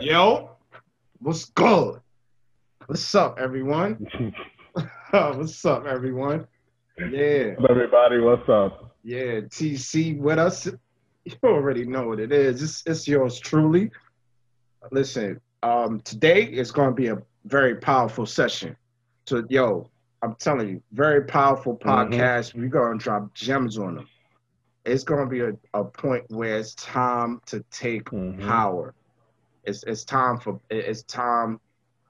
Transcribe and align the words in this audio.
Yo, 0.00 0.50
what's 1.18 1.46
good? 1.46 2.00
What's 2.86 3.14
up, 3.14 3.38
everyone? 3.38 4.06
what's 5.10 5.64
up, 5.64 5.86
everyone? 5.86 6.46
Yeah, 6.98 7.54
Everybody, 7.68 8.20
what's 8.20 8.48
up? 8.48 8.96
yeah, 9.02 9.40
TC 9.40 10.18
with 10.18 10.38
us. 10.38 10.66
You 11.24 11.32
already 11.44 11.84
know 11.86 12.08
what 12.08 12.20
it 12.20 12.32
is. 12.32 12.62
It's, 12.62 12.82
it's 12.86 13.08
yours 13.08 13.38
truly. 13.40 13.90
Listen, 14.90 15.40
um, 15.62 16.00
today 16.00 16.42
is 16.44 16.70
going 16.70 16.90
to 16.90 16.94
be 16.94 17.08
a 17.08 17.18
very 17.46 17.76
powerful 17.76 18.26
session. 18.26 18.76
So, 19.26 19.44
yo, 19.48 19.88
I'm 20.22 20.34
telling 20.36 20.68
you, 20.68 20.82
very 20.92 21.24
powerful 21.24 21.76
podcast. 21.76 22.54
We're 22.54 22.68
going 22.68 22.98
to 22.98 23.02
drop 23.02 23.32
gems 23.34 23.78
on 23.78 23.96
them. 23.96 24.08
It's 24.84 25.04
going 25.04 25.24
to 25.24 25.30
be 25.30 25.40
a, 25.40 25.52
a 25.78 25.84
point 25.84 26.24
where 26.28 26.58
it's 26.58 26.74
time 26.74 27.40
to 27.46 27.64
take 27.70 28.04
Mhm. 28.10 28.46
power. 28.46 28.94
It's, 29.66 29.82
it's 29.84 30.04
time 30.04 30.38
for 30.38 30.60
it's 30.70 31.02
time 31.04 31.60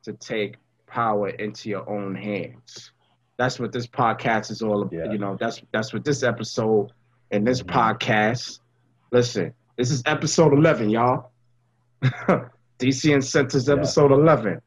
to 0.02 0.12
take 0.14 0.56
power 0.86 1.28
into 1.30 1.68
your 1.68 1.88
own 1.88 2.14
hands. 2.14 2.92
That's 3.36 3.58
what 3.58 3.72
this 3.72 3.86
podcast 3.86 4.50
is 4.50 4.62
all 4.62 4.82
about. 4.82 4.92
Yeah. 4.92 5.12
You 5.12 5.18
know, 5.18 5.36
that's 5.38 5.60
that's 5.72 5.92
what 5.92 6.04
this 6.04 6.22
episode 6.22 6.92
and 7.30 7.46
this 7.46 7.62
Mhm. 7.62 7.70
podcast. 7.72 8.60
Listen, 9.10 9.52
this 9.76 9.90
is 9.90 10.02
episode 10.06 10.52
11, 10.52 10.90
y'all. 10.90 11.30
DC 12.78 13.12
Incentives 13.12 13.68
Yeah. 13.68 13.74
episode 13.74 14.12
11. 14.12 14.60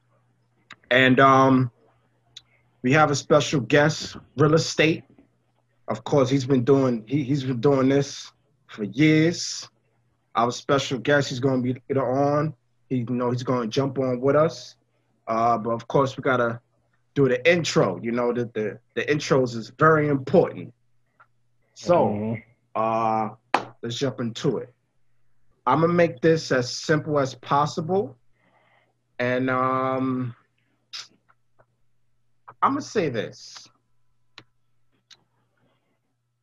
And 0.92 1.20
um 1.20 1.72
we 2.84 2.94
have 2.94 3.12
a 3.12 3.16
special 3.16 3.60
guest, 3.60 4.16
real 4.38 4.54
estate. 4.54 5.04
Of 5.88 6.04
course, 6.04 6.30
he's 6.30 6.46
been 6.46 6.64
doing 6.64 7.04
he, 7.08 7.24
he's 7.24 7.44
been 7.44 7.60
doing 7.62 7.90
this 7.90 8.32
for 8.68 8.84
years. 8.84 9.70
Our 10.36 10.52
special 10.52 11.00
guest, 11.00 11.30
he's 11.30 11.40
going 11.40 11.64
to 11.64 11.74
be 11.74 11.82
later 11.90 12.06
on. 12.08 12.54
He, 12.90 12.98
you 12.98 13.06
know, 13.10 13.32
he's 13.32 13.44
going 13.44 13.62
to 13.62 13.68
jump 13.68 14.00
on 14.00 14.20
with 14.22 14.36
us. 14.36 14.76
Uh, 15.28 15.58
but 15.58 15.72
of 15.72 15.88
course, 15.88 16.16
we 16.16 16.22
gotta 16.22 16.60
do 17.14 17.28
the 17.28 17.40
intro. 17.50 18.00
You 18.02 18.12
know, 18.14 18.32
that 18.32 18.54
the, 18.54 18.80
the 18.96 19.04
intros 19.04 19.56
is 19.56 19.72
very 19.78 20.08
important. 20.08 20.74
So, 21.74 21.94
Mhm. 21.96 22.44
uh, 22.76 23.30
let's 23.82 23.98
jump 23.98 24.22
into 24.22 24.58
it. 24.60 24.74
I'm 25.66 25.82
gonna 25.82 25.92
make 25.94 26.22
this 26.22 26.52
as 26.54 26.74
simple 26.74 27.20
as 27.20 27.36
possible, 27.36 28.18
and 29.20 29.50
um, 29.50 30.34
I'm 32.62 32.72
gonna 32.72 32.82
say 32.82 33.10
this. 33.10 33.68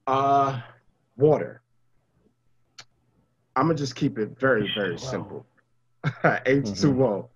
Uh, 0.07 0.61
water. 1.17 1.63
I'm 3.57 3.67
gonna 3.69 3.79
just 3.79 3.97
keep 3.97 4.19
it 4.19 4.39
very, 4.39 4.71
very 4.75 4.97
H2O. 4.97 4.99
simple. 4.99 5.47
H2O. 6.25 7.29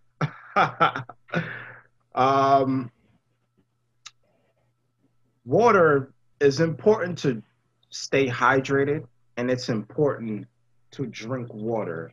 um, 2.15 2.91
water 5.45 6.13
is 6.41 6.61
important 6.61 7.19
to 7.19 7.43
stay 7.91 8.29
hydrated, 8.29 9.07
and 9.37 9.51
it's 9.51 9.69
important 9.71 10.47
to 10.91 11.07
drink 11.07 11.53
water. 11.53 12.13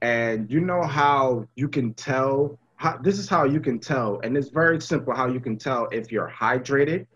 And 0.00 0.50
you 0.50 0.60
know 0.60 0.82
how 0.82 1.46
you 1.54 1.68
can 1.68 1.92
tell. 1.94 2.58
How, 2.76 2.96
this 2.96 3.18
is 3.18 3.28
how 3.28 3.44
you 3.44 3.60
can 3.60 3.78
tell, 3.78 4.20
and 4.22 4.36
it's 4.36 4.50
very 4.50 4.80
simple 4.80 5.12
how 5.14 5.26
you 5.26 5.40
can 5.40 5.58
tell 5.58 5.88
if 5.90 6.12
you're 6.12 6.30
hydrated 6.30 7.06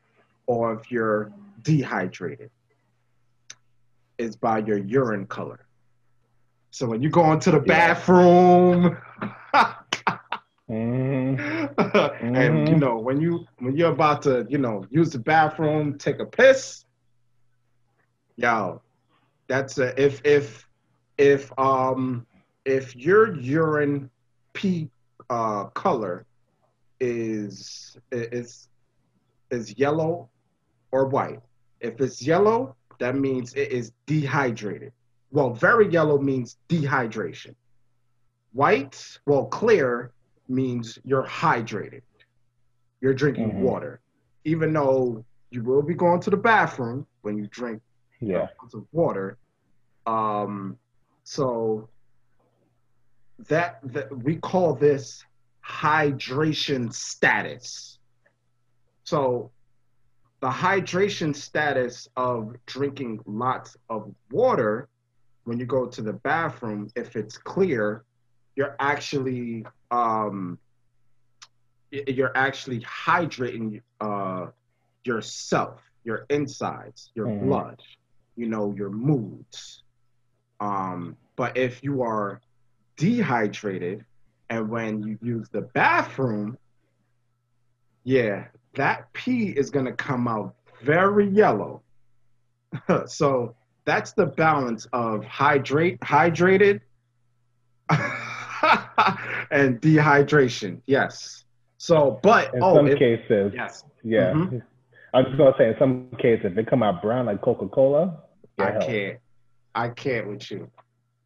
or 0.47 0.75
if 0.75 0.91
you're 0.91 1.33
dehydrated. 1.63 2.51
It's 4.19 4.37
by 4.37 4.59
your 4.59 4.79
urine 4.79 5.27
color. 5.27 5.65
So 6.73 6.87
when 6.89 7.03
you 7.03 7.11
go 7.11 7.33
into 7.33 7.53
the 7.53 7.61
bathroom, 7.61 8.97
Mhm. 10.71 11.75
and 12.35 12.69
you 12.69 12.77
know 12.77 12.99
when 12.99 13.21
you 13.21 13.47
when 13.59 13.77
you're 13.77 13.93
about 13.93 14.23
to 14.23 14.47
you 14.49 14.59
know 14.59 14.85
use 14.91 15.11
the 15.11 15.19
bathroom, 15.19 15.99
take 15.99 16.19
a 16.19 16.25
piss, 16.25 16.85
yo, 18.37 18.81
that's 19.49 19.79
a, 19.79 20.01
if 20.03 20.23
if 20.25 20.67
if 21.19 21.53
um 21.59 22.27
if 22.65 22.97
your 22.97 23.37
urine 23.37 24.11
pee 24.55 24.89
uh 25.29 25.65
color 25.67 26.25
is 27.01 27.97
is 28.13 28.69
is 29.51 29.79
yellow 29.79 30.31
or 30.93 31.07
white. 31.07 31.41
If 31.81 32.01
it's 32.01 32.23
yellow, 32.23 32.77
that 32.99 33.17
means 33.17 33.53
it 33.55 33.73
is 33.73 33.93
dehydrated. 34.07 34.93
Well, 35.33 35.55
very 35.55 35.89
yellow 35.91 36.19
means 36.19 36.59
dehydration. 36.69 37.55
White, 38.53 39.19
well, 39.27 39.47
clear 39.47 40.13
means 40.47 40.99
you're 41.05 41.27
hydrated. 41.27 42.03
You're 43.01 43.15
drinking 43.15 43.53
Mhm. 43.53 43.61
water. 43.61 44.01
Even 44.45 44.75
though 44.75 45.25
you 45.51 45.63
will 45.63 45.83
be 45.83 45.95
going 45.95 46.21
to 46.21 46.31
the 46.31 46.37
bathroom 46.37 47.07
when 47.23 47.39
you 47.39 47.47
drink 47.47 47.83
Yeah. 48.21 48.49
of 48.75 48.87
water. 48.93 49.39
Um, 50.05 50.79
so 51.25 51.89
that, 53.49 53.81
that 53.85 54.15
we 54.15 54.37
call 54.37 54.75
this 54.75 55.25
hydration 55.65 56.93
status. 56.93 57.99
So 59.05 59.51
the 60.41 60.51
hydration 60.51 61.35
status 61.35 62.07
of 62.17 62.55
drinking 62.67 63.21
lots 63.25 63.77
of 63.89 64.15
water 64.31 64.89
when 65.45 65.59
you 65.59 65.67
go 65.67 65.87
to 65.87 66.03
the 66.03 66.13
bathroom, 66.13 66.89
if 66.97 67.17
it's 67.17 67.37
clear, 67.37 68.05
you're 68.57 68.77
actually 68.79 69.65
um, 69.91 70.59
you're 71.91 72.37
actually 72.37 72.81
hydrating 72.81 73.83
uh, 74.01 74.47
yourself, 75.05 75.83
your 76.05 76.25
insides, 76.31 77.11
your 77.15 77.27
Mhm. 77.27 77.41
blood, 77.41 77.83
you 78.37 78.49
know, 78.49 78.73
your 78.73 78.89
moods. 78.89 79.83
Um, 80.61 81.17
but 81.37 81.57
if 81.57 81.83
you 81.83 82.03
are 82.03 82.41
dehydrated 82.97 84.07
and 84.49 84.69
when 84.71 85.03
you 85.03 85.19
use 85.21 85.49
the 85.51 85.63
bathroom, 85.63 86.57
yeah, 88.05 88.49
that 88.75 89.13
pee 89.13 89.51
is 89.51 89.71
going 89.71 89.87
to 89.87 89.93
come 89.93 90.27
out 90.29 90.55
very 90.83 91.29
yellow. 91.29 91.83
so 93.07 93.55
that's 93.85 94.13
the 94.13 94.27
balance 94.27 94.87
of 94.93 95.25
hydrate, 95.25 95.99
hydrated, 96.01 96.81
and 99.51 99.81
dehydration. 99.81 100.81
Yes. 100.87 101.45
So, 101.79 102.21
but 102.23 102.55
In 102.55 102.63
oh, 102.63 102.77
some 102.77 102.87
if- 102.89 102.99
cases, 102.99 103.53
yes, 103.55 103.85
yeah. 104.05 104.33
Mhm. 104.33 104.63
I'm 105.15 105.25
just 105.27 105.37
gonna 105.37 105.55
say, 105.59 105.69
in 105.69 105.75
some 105.79 106.09
cases, 106.19 106.47
if 106.53 106.59
it 106.59 106.67
come 106.69 106.83
out 106.83 107.03
brown 107.03 107.27
like 107.27 107.43
Coca 107.43 107.69
Cola, 107.69 108.19
I 108.59 108.71
can't, 108.79 109.19
I 109.75 109.89
can't 109.89 110.29
with 110.29 110.51
you. 110.51 110.71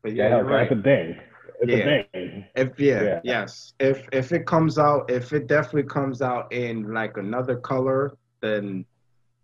But 0.03 0.15
yeah, 0.15 0.29
you're 0.37 0.45
right. 0.45 0.69
that's 0.69 0.81
a 0.81 0.83
thing. 0.83 1.21
It's 1.61 1.71
Yeah. 1.73 1.77
a 1.77 2.05
thing. 2.13 2.45
If 2.57 2.81
yeah, 2.81 3.03
Yeah. 3.03 3.21
yes. 3.23 3.75
If 3.79 4.09
if 4.13 4.33
it 4.33 4.47
comes 4.47 4.79
out, 4.79 5.11
if 5.11 5.33
it 5.33 5.47
definitely 5.47 5.85
comes 5.85 6.21
out 6.23 6.53
in 6.53 6.93
like 6.93 7.17
another 7.17 7.57
color 7.57 8.17
than 8.41 8.85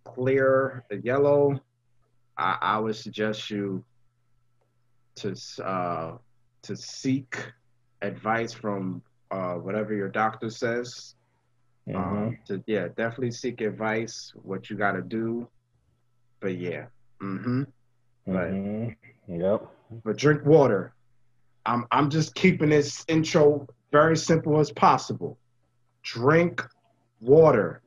clear 0.05 0.85
yellow, 1.03 1.61
I, 2.37 2.59
I 2.61 2.79
would 2.79 2.97
suggest 2.97 3.51
you 3.51 3.85
to 5.17 5.35
uh 5.63 6.13
to 6.63 6.77
seek 6.77 7.37
advice 8.01 8.53
from 8.53 9.03
uh 9.31 9.55
whatever 9.55 9.95
your 9.95 10.09
doctor 10.09 10.51
says. 10.51 11.15
Um, 11.93 12.39
to 12.47 12.63
yeah, 12.67 12.89
definitely 12.97 13.33
seek 13.33 13.61
advice 13.61 14.33
what 14.45 14.71
you 14.71 14.77
got 14.77 14.93
to 14.93 15.03
do. 15.03 15.49
But 16.41 16.57
yeah, 16.57 16.87
mm-hmm. 17.21 17.65
right. 18.27 18.53
Mhm. 18.53 18.97
Yep. 19.29 19.67
but 20.05 20.17
drink 20.17 20.45
water. 20.45 20.95
I'm 21.67 21.87
I'm 21.91 22.09
just 22.09 22.35
keeping 22.35 22.71
this 22.71 23.05
intro 23.09 23.67
very 23.91 24.17
simple 24.17 24.59
as 24.61 24.71
possible. 24.73 25.39
Drink 26.03 26.65
water. 27.21 27.83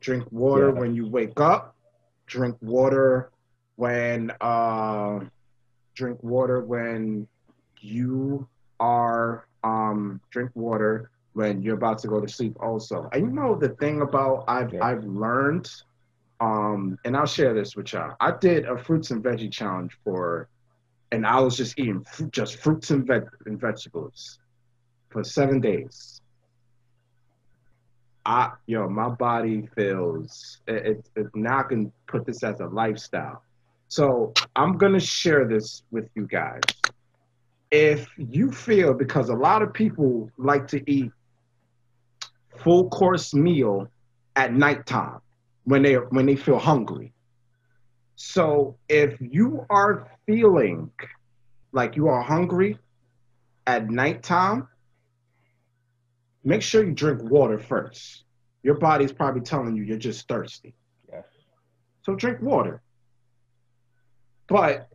Drink 0.00 0.24
water 0.30 0.68
Yeah. 0.72 0.80
when 0.80 0.94
you 0.94 1.08
wake 1.08 1.40
up. 1.40 1.74
Drink 2.26 2.56
water 2.60 3.30
when 3.78 4.32
uh 4.40 5.20
drink 5.94 6.20
water 6.24 6.60
when 6.60 7.28
you 7.80 8.48
are 8.80 9.46
um 9.62 10.20
drink 10.32 10.50
water 10.54 11.12
when 11.34 11.62
you're 11.62 11.76
about 11.76 11.98
to 12.00 12.08
go 12.08 12.20
to 12.20 12.26
sleep 12.26 12.56
also. 12.60 13.08
And 13.12 13.22
you 13.26 13.30
know 13.30 13.54
the 13.54 13.68
thing 13.68 14.02
about 14.02 14.44
I've 14.48 14.72
Yeah. 14.74 14.84
I've 14.84 15.04
learned 15.04 15.70
um 16.40 16.98
and 17.04 17.16
I'll 17.16 17.26
share 17.26 17.54
this 17.54 17.76
with 17.76 17.92
y'all. 17.92 18.16
I 18.20 18.32
did 18.32 18.64
a 18.66 18.76
fruits 18.76 19.12
and 19.12 19.22
veggie 19.22 19.52
challenge 19.52 19.96
for 20.02 20.48
and 21.12 21.24
I 21.24 21.38
was 21.40 21.56
just 21.56 21.78
eating 21.78 22.02
fruit, 22.02 22.32
just 22.32 22.56
fruits 22.56 22.90
and, 22.90 23.06
veg- 23.06 23.30
and 23.46 23.60
vegetables 23.60 24.40
for 25.10 25.22
seven 25.22 25.60
days. 25.60 26.20
I, 28.26 28.52
yo, 28.66 28.88
my 28.88 29.08
body 29.08 29.68
feels 29.76 30.60
it, 30.66 30.86
it, 30.86 31.10
it. 31.16 31.26
Now 31.34 31.60
I 31.60 31.62
can 31.62 31.92
put 32.08 32.26
this 32.26 32.42
as 32.42 32.58
a 32.60 32.66
lifestyle. 32.66 33.42
So 33.88 34.32
I'm 34.56 34.78
gonna 34.78 35.00
share 35.00 35.46
this 35.46 35.82
with 35.90 36.08
you 36.14 36.26
guys. 36.26 36.60
if 37.70 38.08
you 38.16 38.50
feel 38.52 38.94
because 38.94 39.28
a 39.28 39.34
lot 39.34 39.62
of 39.62 39.72
people 39.74 40.30
like 40.38 40.66
to 40.68 40.90
eat 40.90 41.12
full 42.56 42.88
course 42.90 43.34
meal 43.34 43.88
at 44.36 44.54
nighttime 44.54 45.20
when 45.64 45.82
they 45.82 45.94
when 45.94 46.26
they 46.26 46.36
feel 46.36 46.58
hungry. 46.58 47.12
So 48.16 48.78
if 48.88 49.20
you 49.20 49.66
are 49.70 50.08
feeling 50.26 50.90
like 51.72 51.96
you 51.96 52.08
are 52.08 52.22
hungry 52.22 52.78
at 53.66 53.90
nighttime, 53.90 54.68
make 56.44 56.62
sure 56.62 56.84
you 56.84 56.92
drink 56.92 57.22
water 57.22 57.58
first. 57.58 58.24
Your 58.62 58.76
body's 58.78 59.12
probably 59.12 59.42
telling 59.42 59.76
you 59.76 59.82
you're 59.84 59.98
just 59.98 60.26
thirsty. 60.28 60.74
Yes. 61.12 61.26
So 62.02 62.14
drink 62.14 62.40
water. 62.42 62.82
But 64.48 64.88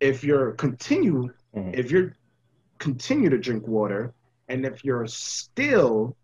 if 0.00 0.24
you're 0.24 0.52
continue 0.52 1.32
Mhm. 1.54 1.74
if 1.78 1.90
you're 1.90 2.16
continue 2.78 3.30
to 3.30 3.38
drink 3.38 3.66
water 3.68 4.12
and 4.48 4.66
if 4.66 4.84
you're 4.84 5.06
still 5.06 6.16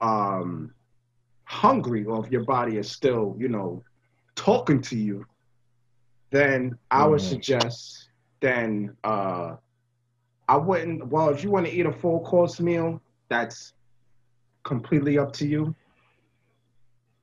um 0.00 0.74
hungry 1.44 2.04
or 2.04 2.24
if 2.24 2.30
your 2.30 2.44
body 2.44 2.76
is 2.76 2.90
still, 2.90 3.34
you 3.38 3.48
know, 3.48 3.82
talking 4.34 4.80
to 4.82 4.96
you, 4.96 5.24
then 6.30 6.78
I 6.90 7.06
would 7.06 7.20
Mhm. 7.20 7.28
suggest 7.32 8.08
then 8.40 8.96
uh 9.04 9.56
I 10.48 10.56
wouldn't 10.56 11.06
well 11.08 11.28
if 11.30 11.42
you 11.44 11.50
want 11.50 11.66
to 11.66 11.72
eat 11.72 11.86
a 11.86 11.92
full 11.92 12.20
course 12.20 12.60
meal, 12.60 13.00
that's 13.28 13.72
completely 14.64 15.18
up 15.18 15.32
to 15.34 15.46
you. 15.46 15.74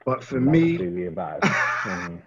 But 0.05 0.23
for 0.23 0.39
Not 0.39 0.51
me, 0.51 0.77
completely 0.77 1.05
advised. 1.11 1.43
Mhm. 1.43 2.21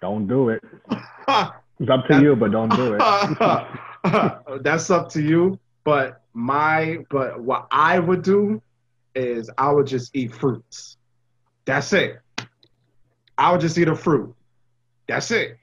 Don't 0.00 0.26
do 0.26 0.50
it. 0.50 0.62
It's 1.78 1.90
up 1.90 2.06
to 2.06 2.22
you, 2.22 2.34
but 2.34 2.52
don't 2.52 2.74
do 2.74 2.94
it. 2.98 3.02
That's 4.62 4.88
up 4.90 5.10
to 5.10 5.20
you. 5.20 5.58
But 5.84 6.22
my 6.32 7.04
but 7.10 7.40
what 7.40 7.66
I 7.70 7.98
would 7.98 8.22
do 8.22 8.62
is 9.14 9.50
I 9.58 9.70
would 9.72 9.86
just 9.86 10.16
eat 10.16 10.34
fruits. 10.34 10.96
That's 11.66 11.92
it. 11.92 12.18
I 13.36 13.52
would 13.52 13.60
just 13.60 13.76
eat 13.76 13.88
a 13.88 13.94
fruit. 13.94 14.34
That's 15.06 15.30
it. 15.30 15.58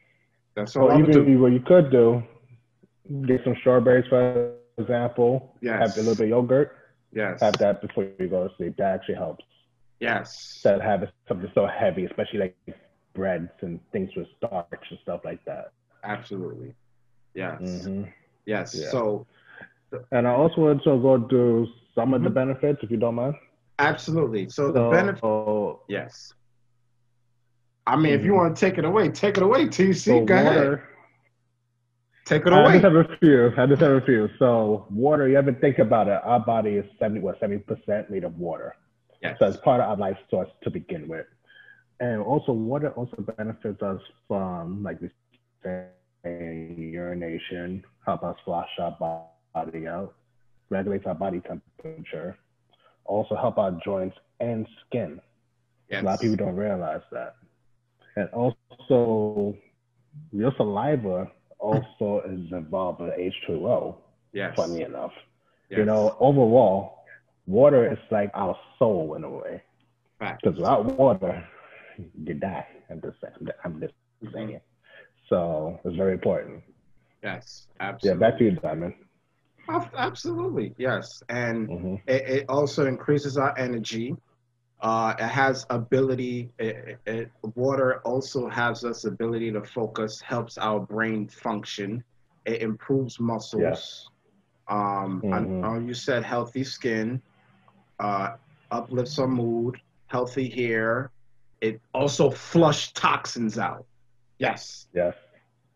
That's 0.55 0.75
all 0.75 0.83
Or 0.83 0.91
I 0.91 0.97
would 0.97 1.09
even 1.09 1.25
do. 1.25 1.39
what 1.41 1.51
you 1.51 1.61
could 1.61 1.89
do, 1.89 2.21
get 3.25 3.43
some 3.43 3.55
strawberries, 3.61 4.05
for 4.07 4.53
example. 4.77 5.55
Yes. 5.61 5.79
Have 5.79 5.97
a 5.97 6.01
little 6.01 6.15
bit 6.15 6.25
of 6.25 6.29
yogurt. 6.29 6.75
Yes. 7.11 7.41
Have 7.41 7.57
that 7.57 7.81
before 7.81 8.03
you 8.19 8.27
go 8.27 8.47
to 8.47 8.55
sleep. 8.57 8.75
That 8.77 8.93
actually 8.93 9.15
helps. 9.15 9.43
Yes. 9.99 10.53
Instead 10.57 10.75
of 10.75 10.81
having 10.81 11.09
something 11.27 11.51
so 11.55 11.65
heavy, 11.65 12.05
especially 12.05 12.39
like 12.39 12.55
breads 13.13 13.49
and 13.61 13.79
things 13.91 14.09
with 14.15 14.27
starch 14.37 14.85
and 14.89 14.99
stuff 15.03 15.21
like 15.23 15.43
that. 15.45 15.71
Absolutely. 16.03 16.73
Yes. 17.33 17.59
hmm 17.59 18.03
Yes. 18.45 18.75
Yeah. 18.75 18.89
So 18.89 19.25
And 20.11 20.27
I 20.27 20.31
also 20.31 20.61
want 20.61 20.83
to 20.83 20.97
go 20.99 21.17
do 21.17 21.67
some 21.95 22.13
of 22.13 22.23
the 22.23 22.29
Mhm. 22.29 22.33
benefits, 22.33 22.79
if 22.83 22.89
you 22.91 22.97
don't 22.97 23.15
mind. 23.15 23.35
absolutely. 23.79 24.49
So 24.49 24.71
the 24.71 24.79
So, 24.79 24.89
benefit. 24.91 25.79
Yes. 25.87 26.33
I 27.85 27.95
mean, 27.95 28.13
if 28.13 28.23
you 28.23 28.31
Mhm. 28.31 28.37
want 28.37 28.55
to 28.55 28.59
take 28.59 28.77
it 28.77 28.85
away, 28.85 29.09
take 29.09 29.37
it 29.37 29.43
away, 29.43 29.67
TC. 29.67 30.11
so 30.19 30.25
Go 30.25 30.35
ahead. 30.35 30.81
Take 32.25 32.45
it 32.47 32.53
away. 32.53 32.61
I 32.63 32.71
just 32.73 32.83
have 32.85 32.95
a 32.95 33.17
few. 33.17 33.53
I 33.57 33.65
just 33.65 33.81
have 33.81 33.91
a 33.91 34.01
few. 34.01 34.29
So 34.39 34.85
water, 34.89 35.27
you 35.27 35.37
ever 35.37 35.51
think 35.53 35.79
about 35.79 36.07
it? 36.07 36.19
Our 36.23 36.39
body 36.39 36.77
is 36.77 36.85
seventy, 36.97 37.19
what, 37.19 37.39
seventy 37.39 37.61
percent 37.61 38.09
made 38.09 38.23
of 38.23 38.39
water. 38.39 38.73
Yes. 39.21 39.37
So 39.39 39.47
it's 39.47 39.57
part 39.57 39.81
of 39.81 39.89
our 39.89 39.97
life 39.97 40.17
source 40.29 40.49
to 40.63 40.69
begin 40.71 41.07
with. 41.09 41.25
And 41.99 42.21
also, 42.21 42.51
water 42.51 42.89
also 42.91 43.15
benefits 43.37 43.81
us 43.81 44.01
from, 44.27 44.83
like 44.83 44.99
we 45.01 45.09
say, 45.63 45.87
urination, 46.25 47.83
help 48.05 48.23
us 48.23 48.35
flush 48.43 48.69
our 48.79 48.95
body 49.53 49.87
out, 49.87 50.13
regulates 50.69 51.05
our 51.05 51.15
body 51.15 51.41
temperature, 51.41 52.37
also 53.05 53.35
help 53.35 53.57
our 53.57 53.77
joints 53.85 54.17
and 54.39 54.67
skin. 54.85 55.19
Yes. 55.89 56.01
A 56.01 56.05
lot 56.05 56.15
of 56.15 56.19
people 56.21 56.37
don't 56.37 56.55
realize 56.55 57.01
that. 57.11 57.35
And 58.15 58.29
also, 58.29 59.55
your 60.31 60.51
saliva 60.57 61.31
also 61.59 62.21
is 62.29 62.51
involved 62.51 63.01
with 63.01 63.11
H2O, 63.17 63.95
Yes. 64.33 64.53
funny 64.55 64.81
enough. 64.81 65.11
yes. 65.69 65.79
You 65.79 65.85
know, 65.85 66.15
overall, 66.19 67.03
water 67.45 67.91
is 67.91 67.99
like 68.11 68.31
our 68.33 68.55
soul 68.79 69.13
in 69.15 69.23
a 69.23 69.29
way. 69.29 69.61
Because 70.19 70.57
without 70.57 70.85
water, 70.97 71.43
you 71.97 72.33
die. 72.35 72.65
I'm 72.89 73.01
just 73.01 73.19
saying. 73.21 73.47
I'm 73.63 73.79
just 73.81 73.93
saying. 74.33 74.59
So 75.29 75.79
it's 75.85 75.95
very 75.95 76.13
important. 76.13 76.63
Yes. 77.23 77.67
absolutely. 77.79 78.21
Yeah, 78.21 78.29
back 78.29 78.39
to 78.39 78.45
you, 78.45 78.51
Diamond. 78.51 78.93
Absolutely. 79.97 80.73
Yes. 80.77 81.23
And 81.29 81.67
hmm 81.67 81.95
it, 82.07 82.23
it 82.27 82.45
also 82.49 82.85
increases 82.85 83.37
our 83.37 83.57
energy. 83.57 84.15
Uh, 84.81 85.13
it 85.17 85.27
has 85.27 85.65
ability. 85.69 86.51
It, 86.59 86.99
it, 87.05 87.31
water 87.55 88.01
also 88.05 88.49
has 88.49 88.83
us 88.83 89.05
ability 89.05 89.51
to 89.53 89.63
focus. 89.63 90.21
Helps 90.21 90.57
our 90.57 90.79
brain 90.81 91.27
function. 91.29 92.03
It 92.45 92.61
improves 92.61 93.19
muscles. 93.19 94.09
Um, 94.67 95.23
I- 95.31 95.39
Mhm. 95.39 95.63
uh, 95.63 95.79
you 95.79 95.93
said 95.93 96.23
healthy 96.23 96.63
skin. 96.63 97.21
Uh, 97.99 98.35
uplifts 98.71 99.19
our 99.19 99.27
mood. 99.27 99.77
Healthy 100.07 100.49
hair. 100.49 101.12
It 101.63 101.79
also 101.93 102.29
flush 102.29 102.91
toxins 102.91 103.57
out. 103.57 103.85
Yes. 104.37 104.87
Yes. 104.93 105.15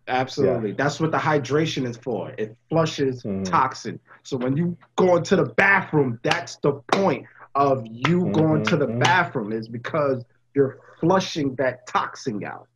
Absolutely. 0.10 0.74
That's 0.74 1.00
what 1.00 1.12
the 1.12 1.18
hydration 1.18 1.88
is 1.88 1.98
for. 1.98 2.32
It 2.38 2.58
flushes 2.70 3.24
Mhm. 3.24 3.46
toxin. 3.46 4.00
So 4.24 4.36
when 4.38 4.58
you 4.58 4.78
go 4.98 5.16
into 5.16 5.38
the 5.38 5.46
bathroom, 5.46 6.20
that's 6.24 6.58
the 6.58 6.74
point 6.92 7.26
of 7.56 7.86
you 7.88 8.26
going 8.34 8.64
to 8.66 8.76
the 8.76 8.88
Mhm. 8.88 9.00
bathroom 9.00 9.54
is 9.54 9.70
because 9.70 10.26
you're 10.54 10.78
flushing 11.00 11.56
that 11.56 11.88
toxin 11.88 12.44
out. 12.44 12.68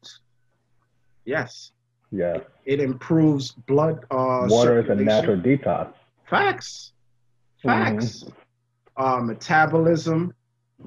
Yes. 1.25 1.71
Yeah. 2.11 2.39
It 2.65 2.79
improves 2.79 3.51
blood 3.51 4.05
uh 4.09 4.47
Water 4.49 4.79
is 4.79 4.89
a 4.89 4.95
natural 4.95 5.37
detox. 5.37 5.93
Facts. 6.29 6.93
Facts. 7.61 8.23
Uh, 8.95 9.19
metabolism. 9.21 10.33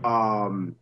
Um, 0.03 0.77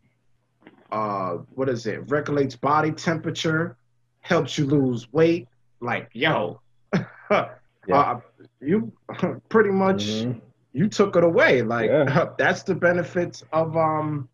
uh, 0.93 1.39
what 1.55 1.69
is 1.69 1.87
it? 1.87 2.09
Regulates 2.11 2.56
body 2.56 2.93
temperature. 2.93 3.77
Helps 4.21 4.56
you 4.59 4.67
lose 4.67 5.12
weight. 5.12 5.49
Like, 5.81 6.09
yo, 6.12 6.61
uh, 7.31 8.20
you 8.61 8.93
pretty 9.49 9.70
much 9.70 10.05
Mhm. 10.05 10.41
you 10.72 10.89
took 10.89 11.17
it 11.17 11.25
away. 11.25 11.63
Like, 11.63 11.91
Yeah. 11.91 12.31
that's 12.39 12.63
the 12.63 12.75
benefits 12.75 13.43
of 13.53 13.77
um 13.77 14.29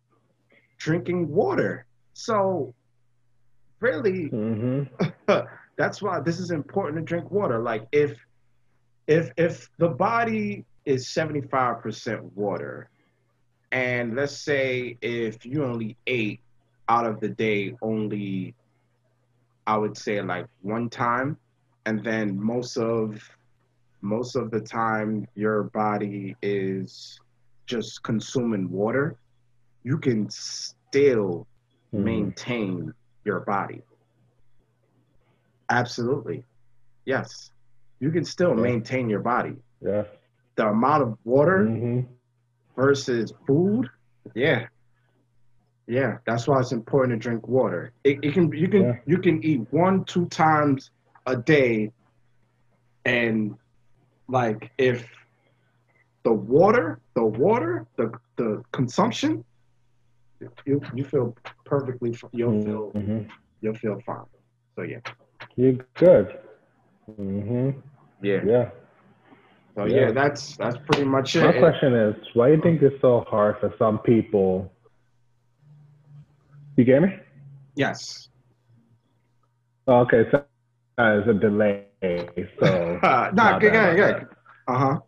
drinking 0.77 1.29
water. 1.29 1.85
So, 2.13 2.73
really, 3.81 4.29
Mhm. 4.29 4.89
that's 5.77 6.01
why 6.01 6.19
this 6.19 6.39
is 6.39 6.51
important 6.51 6.97
to 6.97 7.03
drink 7.03 7.31
water. 7.31 7.59
Like 7.59 7.87
if 7.91 8.17
if 9.07 9.31
if 9.37 9.69
the 9.79 9.89
body 9.89 10.65
is 10.85 11.07
75% 11.09 12.23
water 12.35 12.89
and 13.71 14.15
let's 14.15 14.37
say 14.37 14.97
if 15.01 15.45
you 15.45 15.63
only 15.63 15.97
ate 16.07 16.41
out 16.89 17.05
of 17.05 17.19
the 17.21 17.29
day 17.29 17.73
only 17.81 18.55
I 19.67 19.77
would 19.77 19.95
say 19.97 20.21
like 20.21 20.47
one 20.61 20.89
time 20.89 21.37
and 21.85 22.03
then 22.03 22.41
most 22.43 22.77
of 22.77 23.21
most 24.01 24.35
of 24.35 24.49
the 24.51 24.59
time 24.61 25.27
your 25.35 25.63
body 25.65 26.35
is 26.41 27.19
just 27.67 28.01
consuming 28.03 28.69
water 28.71 29.15
you 29.83 29.97
can 29.97 30.29
still 30.29 31.47
Mhm. 31.93 32.03
maintain 32.03 32.93
your 33.25 33.41
body. 33.41 33.81
Absolutely. 35.69 36.43
Yes. 37.05 37.51
You 37.99 38.11
can 38.11 38.25
still 38.25 38.55
Yeah. 38.55 38.61
maintain 38.61 39.09
your 39.09 39.21
body. 39.21 39.55
yeah 39.81 40.03
The 40.55 40.67
amount 40.67 41.03
of 41.03 41.17
water 41.23 41.59
Mhm. 41.65 42.05
versus 42.75 43.31
food, 43.47 43.89
yeah. 44.35 44.67
Yeah, 45.89 46.17
that's 46.27 46.47
why 46.47 46.59
it's 46.59 46.71
important 46.71 47.19
to 47.19 47.29
drink 47.29 47.47
water. 47.47 47.91
It, 48.03 48.19
it 48.21 48.33
can 48.33 48.51
you 48.53 48.67
can 48.67 48.83
Yeah. 48.83 48.95
you 49.07 49.17
can 49.17 49.43
eat 49.43 49.61
one, 49.71 50.05
two 50.05 50.27
times 50.27 50.91
a 51.25 51.35
day 51.35 51.91
and 53.05 53.55
like 54.27 54.71
if 54.77 55.07
the 56.23 56.31
water, 56.33 56.99
the 57.15 57.25
water, 57.25 57.87
the 57.97 58.11
the 58.37 58.63
consumption, 58.71 59.43
you 60.65 60.79
you 60.93 61.03
feel 61.03 61.35
perfectly 61.65 62.13
you'll 62.31 62.61
feel 62.61 62.91
Mhm. 62.93 63.27
you'll 63.61 63.75
feel 63.75 63.99
fine. 64.05 64.29
So 64.75 64.83
yeah. 64.83 65.01
You're 65.55 65.79
good. 65.95 66.27
hmm 67.17 67.71
Yeah. 68.21 68.41
Yeah. 68.45 68.69
So 69.75 69.85
yeah, 69.85 69.95
Yeah. 69.95 70.11
that's 70.11 70.55
that's 70.57 70.77
pretty 70.87 71.05
much 71.05 71.35
it. 71.35 71.43
My 71.43 71.53
question 71.59 71.93
is, 71.95 72.15
why 72.35 72.49
do 72.49 72.55
you 72.55 72.61
think 72.61 72.81
it's 72.83 73.01
so 73.01 73.21
hard 73.27 73.57
for 73.59 73.73
some 73.79 73.97
people? 73.99 74.71
You 76.79 76.85
get 76.85 77.01
me? 77.01 77.09
Yes. 77.75 78.29
Okay, 79.85 80.23
so 80.31 80.45
there's 80.97 81.27
a 81.27 81.33
delay. 81.33 81.87
So 82.57 82.99
not 83.03 83.59
good, 83.59 83.73
good, 83.73 83.97
good. 83.97 84.27
Uh 84.65 84.77
huh. 84.77 84.99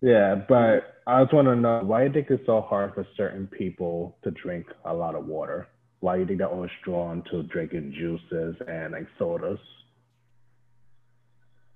Yeah, 0.00 0.36
but 0.48 1.02
I 1.08 1.24
just 1.24 1.34
want 1.34 1.48
to 1.48 1.56
know 1.56 1.80
why 1.82 2.04
you 2.04 2.12
think 2.12 2.30
it's 2.30 2.46
so 2.46 2.60
hard 2.60 2.94
for 2.94 3.04
certain 3.16 3.48
people 3.48 4.16
to 4.22 4.30
drink 4.30 4.66
a 4.84 4.94
lot 4.94 5.16
of 5.16 5.26
water? 5.26 5.66
Why 5.98 6.14
you 6.14 6.26
think 6.26 6.38
they're 6.38 6.46
always 6.46 6.70
drawn 6.84 7.24
to 7.32 7.42
drinking 7.42 7.92
juices 7.98 8.54
and 8.68 8.92
like 8.92 9.08
sodas? 9.18 9.58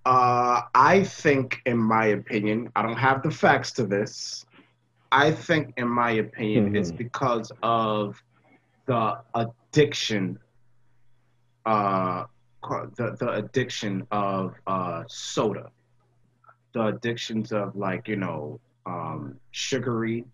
Uh, 0.06 0.60
I 0.76 1.02
think, 1.02 1.60
in 1.66 1.76
my 1.76 2.06
opinion, 2.06 2.70
I 2.76 2.82
don't 2.82 2.96
have 2.96 3.24
the 3.24 3.32
facts 3.32 3.72
to 3.72 3.84
this. 3.84 4.46
I 5.12 5.30
think, 5.30 5.74
in 5.76 5.88
my 5.88 6.12
opinion, 6.12 6.70
it's 6.74 6.92
Mhm. 6.92 6.98
because 6.98 7.52
of 7.62 8.22
the 8.86 9.18
addiction, 9.34 10.38
uh, 11.66 12.24
the 12.96 13.16
the 13.18 13.30
addiction 13.32 14.06
of 14.10 14.54
uh 14.66 15.04
soda, 15.08 15.70
the 16.74 16.86
addictions 16.86 17.52
of 17.52 17.76
like 17.76 18.08
you 18.08 18.16
know 18.16 18.60
um 18.86 19.38
sugary, 19.52 20.24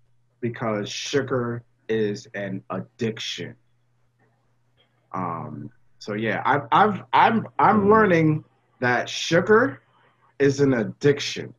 because 0.40 0.88
sugar 0.88 1.64
is 1.88 2.26
an 2.34 2.62
addiction. 2.70 3.56
Um. 5.12 5.70
So 5.98 6.14
yeah, 6.14 6.42
I've 6.46 6.66
I've 6.72 7.02
I'm 7.12 7.46
I'm 7.58 7.86
Mhm. 7.86 7.90
learning 7.90 8.44
that 8.80 9.08
sugar 9.08 9.82
is 10.38 10.60
an 10.60 10.74
addiction. 10.74 11.54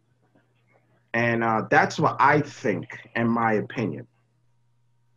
And 1.13 1.43
uh, 1.43 1.63
that's 1.69 1.99
what 1.99 2.17
I 2.19 2.41
think, 2.41 2.87
in 3.15 3.27
my 3.27 3.53
opinion. 3.53 4.07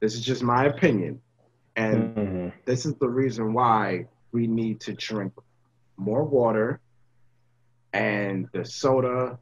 This 0.00 0.14
is 0.14 0.22
just 0.24 0.42
my 0.42 0.66
opinion. 0.66 1.20
And 1.76 2.14
hmm 2.14 2.48
this 2.64 2.84
is 2.86 2.94
the 2.96 3.08
reason 3.08 3.52
why 3.52 4.06
we 4.32 4.46
need 4.46 4.80
to 4.80 4.92
drink 4.94 5.32
more 5.96 6.24
water 6.24 6.80
and 7.92 8.48
the 8.52 8.64
soda 8.64 9.38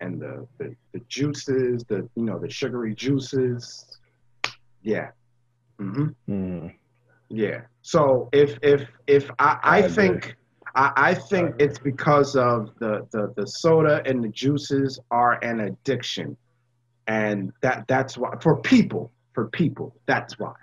and 0.00 0.20
the, 0.20 0.46
the, 0.58 0.74
the 0.92 1.00
juices, 1.08 1.84
the 1.88 2.08
you 2.14 2.24
know, 2.24 2.38
the 2.38 2.50
sugary 2.50 2.94
juices. 2.94 3.98
Yeah. 4.82 5.10
hmm 5.78 6.08
hmm 6.26 6.68
Yeah. 7.28 7.62
So 7.82 8.28
if 8.32 8.58
if 8.62 8.88
if 9.06 9.30
I, 9.38 9.58
I, 9.62 9.78
I 9.78 9.82
think 9.82 10.36
I, 10.76 10.92
I 10.96 11.14
think 11.14 11.54
it's 11.58 11.78
because 11.78 12.34
of 12.36 12.70
the, 12.80 13.06
the 13.12 13.32
the 13.36 13.46
soda 13.46 14.02
and 14.06 14.22
the 14.24 14.28
juices 14.28 14.98
are 15.10 15.38
an 15.44 15.60
addiction, 15.60 16.36
and 17.06 17.52
that 17.62 17.86
that's 17.88 18.18
why 18.18 18.30
for 18.40 18.56
people 18.56 19.12
for 19.34 19.48
people 19.48 19.94
that's 20.06 20.38
why. 20.38 20.54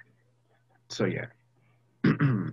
So 0.89 1.05
yeah. 1.05 1.25
hmm 2.05 2.51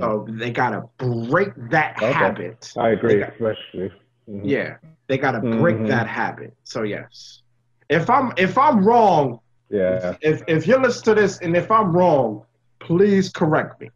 so 0.00 0.26
they 0.28 0.50
gotta 0.50 0.82
break 0.98 1.50
that 1.70 1.96
Okay. 2.02 2.12
habit. 2.12 2.72
I 2.76 2.90
agree, 2.90 3.20
got- 3.20 3.32
especially. 3.34 3.92
Mhm. 4.28 4.40
yeah, 4.44 4.76
they 5.08 5.16
gotta 5.18 5.40
break 5.40 5.76
Mhm. 5.76 5.88
that 5.88 6.06
habit. 6.06 6.54
So 6.64 6.82
yes. 6.82 7.42
If 7.88 8.10
I'm 8.10 8.32
if 8.36 8.58
I'm 8.58 8.84
wrong, 8.84 9.40
Yeah. 9.70 10.14
if 10.20 10.42
if 10.46 10.66
you 10.66 10.76
listen 10.78 11.04
to 11.04 11.14
this 11.14 11.38
and 11.40 11.56
if 11.56 11.70
I'm 11.70 11.92
wrong, 11.96 12.44
please 12.80 13.30
correct 13.30 13.80
me. 13.80 13.88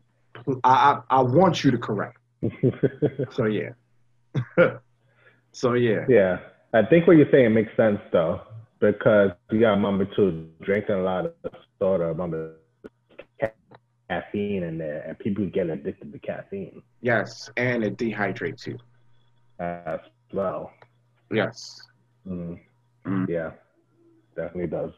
I 0.65 0.75
I, 1.11 1.19
I 1.19 1.23
want 1.23 1.63
you 1.63 1.71
to 1.71 1.79
correct. 1.79 2.17
So 3.33 3.45
yeah. 3.47 3.71
so 5.53 5.75
yeah. 5.75 6.05
yeah. 6.09 6.39
I 6.75 6.83
think 6.85 7.07
what 7.07 7.17
you're 7.17 7.31
saying 7.31 7.55
makes 7.55 7.77
sense 7.77 8.01
though, 8.13 8.41
because 8.81 9.31
you 9.51 9.61
got 9.61 9.73
remember 9.73 10.07
too, 10.17 10.49
drinking 10.63 10.97
a 10.97 11.03
lot 11.03 11.27
of 11.27 11.35
soda, 11.79 12.15
number 12.15 12.57
caffeine 14.09 14.63
in 14.63 14.79
there, 14.79 15.05
and 15.07 15.19
people 15.19 15.47
get 15.47 15.71
addicted 15.71 16.13
to 16.13 16.19
caffeine 16.19 16.83
Yes, 17.01 17.51
and 17.57 17.85
it 17.85 17.97
dehydrates 17.97 18.67
you. 18.67 18.79
as 19.59 20.01
well. 20.33 20.73
Yes. 21.31 21.81
Mm. 22.29 22.59
Mm. 23.07 23.29
Yeah, 23.29 23.51
definitely 24.37 24.69
does. 24.69 24.93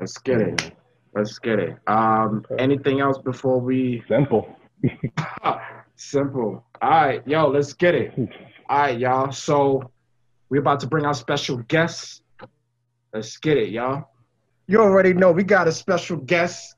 Let's 0.00 0.18
get 0.18 0.40
it. 0.40 0.72
Let's 1.14 1.38
get 1.38 1.58
it. 1.58 1.76
Um, 1.86 2.44
anything 2.58 3.00
else 3.00 3.18
before 3.18 3.58
we? 3.60 4.02
Simple. 4.08 4.54
Simple. 5.96 6.64
All 6.82 6.90
right, 6.90 7.26
yo, 7.26 7.48
let's 7.48 7.72
get 7.72 7.94
it. 7.94 8.12
All 8.68 8.78
right, 8.78 8.98
y'all. 8.98 9.32
So 9.32 9.90
we're 10.50 10.60
about 10.60 10.80
to 10.80 10.86
bring 10.86 11.06
our 11.06 11.14
special 11.14 11.56
guest. 11.68 12.22
Let's 13.14 13.38
get 13.38 13.56
it, 13.56 13.70
y'all. 13.70 14.10
You 14.66 14.80
already 14.80 15.14
know 15.14 15.32
we 15.32 15.42
got 15.42 15.68
a 15.68 15.72
special 15.72 16.18
guest. 16.18 16.74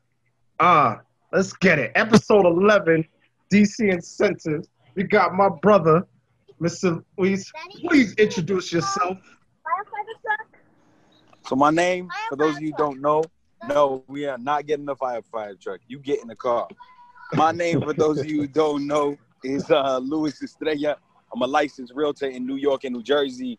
Uh, 0.61 0.97
let's 1.33 1.53
get 1.53 1.81
it. 1.81 1.93
Episode 1.97 2.47
11, 2.47 3.05
DC 3.53 3.93
Incentives. 3.93 4.69
We 4.95 5.03
got 5.03 5.35
my 5.35 5.49
brother, 5.63 6.07
Mr. 6.61 7.03
Please, 7.17 7.53
please 7.87 8.15
introduce 8.15 8.73
yourself. 8.73 9.19
So 11.49 11.57
my 11.57 11.71
name, 11.71 12.09
for 12.29 12.37
those 12.37 12.57
of 12.57 12.63
you 12.63 12.73
don't 12.79 13.01
know, 13.01 13.25
no, 13.69 14.05
we 14.07 14.27
are 14.27 14.39
not 14.39 14.67
getting 14.67 14.85
the 14.85 14.95
firefighter 14.95 15.61
truck. 15.61 15.81
You 15.89 15.99
get 15.99 16.21
in 16.21 16.29
the 16.29 16.37
car. 16.37 16.69
My 17.35 17.53
name, 17.53 17.83
for 17.83 17.93
those 17.93 18.19
of 18.19 18.27
you 18.27 18.43
who 18.43 18.47
don't 18.47 18.87
know, 18.87 19.17
is 19.45 19.71
uh, 19.71 19.99
Luis 19.99 20.43
Estrella. 20.43 20.97
I'm 21.33 21.43
a 21.43 21.47
licensed 21.47 21.93
realtor 21.95 22.27
in 22.27 22.47
New 22.47 22.57
York 22.57 22.85
and 22.85 22.95
New 22.95 23.03
Jersey, 23.03 23.59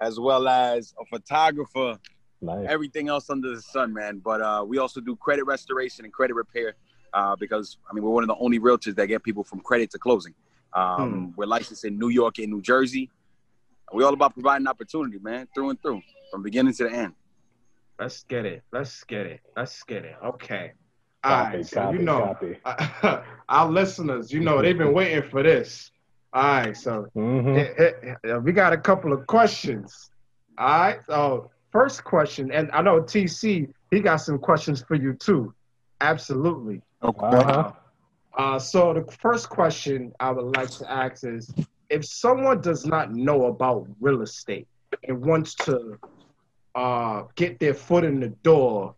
as 0.00 0.20
well 0.20 0.46
as 0.46 0.94
a 1.00 1.04
photographer. 1.04 1.98
Nice. 2.40 2.66
Everything 2.68 3.08
else 3.08 3.28
under 3.30 3.54
the 3.54 3.60
sun, 3.60 3.92
man. 3.92 4.20
But 4.24 4.40
uh, 4.40 4.64
we 4.66 4.78
also 4.78 5.00
do 5.00 5.16
credit 5.16 5.44
restoration 5.44 6.04
and 6.04 6.14
credit 6.14 6.34
repair 6.34 6.76
uh, 7.12 7.34
because 7.36 7.78
I 7.90 7.94
mean 7.94 8.04
we're 8.04 8.10
one 8.10 8.22
of 8.22 8.28
the 8.28 8.36
only 8.36 8.60
realtors 8.60 8.94
that 8.94 9.06
get 9.06 9.22
people 9.24 9.42
from 9.42 9.60
credit 9.60 9.90
to 9.92 9.98
closing. 9.98 10.34
Um, 10.72 11.32
We're 11.36 11.46
licensed 11.46 11.84
in 11.84 11.98
New 11.98 12.10
York 12.10 12.38
and 12.38 12.48
New 12.48 12.62
Jersey. 12.62 13.10
We 13.92 14.04
all 14.04 14.12
about 14.12 14.34
providing 14.34 14.66
opportunity, 14.66 15.18
man, 15.18 15.48
through 15.54 15.70
and 15.70 15.80
through, 15.80 16.02
from 16.30 16.42
beginning 16.42 16.74
to 16.74 16.84
the 16.84 16.92
end. 16.92 17.14
Let's 17.98 18.22
get 18.24 18.44
it. 18.44 18.62
Let's 18.70 19.02
get 19.04 19.26
it. 19.26 19.40
Let's 19.56 19.82
get 19.82 20.04
it. 20.04 20.14
Okay. 20.22 20.72
All 21.24 21.30
Copy, 21.30 21.56
right. 21.56 21.66
So 21.66 21.80
copy, 21.82 21.98
you 21.98 22.04
know, 22.04 22.36
copy. 22.64 23.22
our 23.48 23.68
listeners, 23.70 24.32
you 24.32 24.40
know, 24.40 24.62
they've 24.62 24.78
been 24.78 24.92
waiting 24.94 25.28
for 25.28 25.42
this. 25.42 25.90
All 26.32 26.42
right. 26.42 26.76
So 26.76 27.08
Mhm. 27.16 27.58
eh, 27.58 27.72
eh, 27.84 28.14
eh, 28.24 28.36
we 28.36 28.52
got 28.52 28.72
a 28.72 28.78
couple 28.78 29.12
of 29.12 29.26
questions. 29.26 30.10
All 30.58 30.66
right. 30.66 31.00
So 31.06 31.50
first 31.72 32.04
question, 32.04 32.52
and 32.52 32.70
I 32.72 32.82
know 32.82 33.00
TC, 33.02 33.68
he 33.90 34.00
got 34.00 34.16
some 34.16 34.38
questions 34.38 34.82
for 34.82 34.94
you 34.94 35.14
too. 35.14 35.54
Absolutely. 36.00 36.82
Okay. 37.02 37.26
Uh-huh. 37.26 37.72
Uh, 38.36 38.58
so 38.58 38.92
the 38.94 39.04
first 39.20 39.48
question 39.48 40.12
I 40.20 40.30
would 40.30 40.56
like 40.56 40.70
to 40.70 40.90
ask 40.90 41.24
is, 41.26 41.52
if 41.90 42.04
someone 42.04 42.60
does 42.60 42.86
not 42.86 43.12
know 43.12 43.46
about 43.46 43.88
real 44.00 44.22
estate 44.22 44.68
and 45.08 45.24
wants 45.24 45.54
to 45.56 45.98
uh, 46.76 47.24
get 47.34 47.58
their 47.58 47.74
foot 47.74 48.04
in 48.04 48.20
the 48.20 48.28
door 48.44 48.94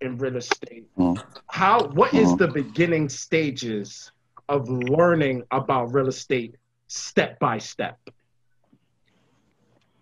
in 0.00 0.18
real 0.18 0.36
estate, 0.36 0.86
Mhm. 0.96 1.22
how 1.48 1.88
what 1.88 2.12
is 2.14 2.32
Mhm. 2.32 2.38
the 2.38 2.48
beginning 2.48 3.08
stages 3.08 4.10
of 4.48 4.68
learning 4.68 5.42
about 5.50 5.92
real 5.92 6.08
estate 6.08 6.56
step 6.88 7.38
by 7.38 7.58
step? 7.58 7.98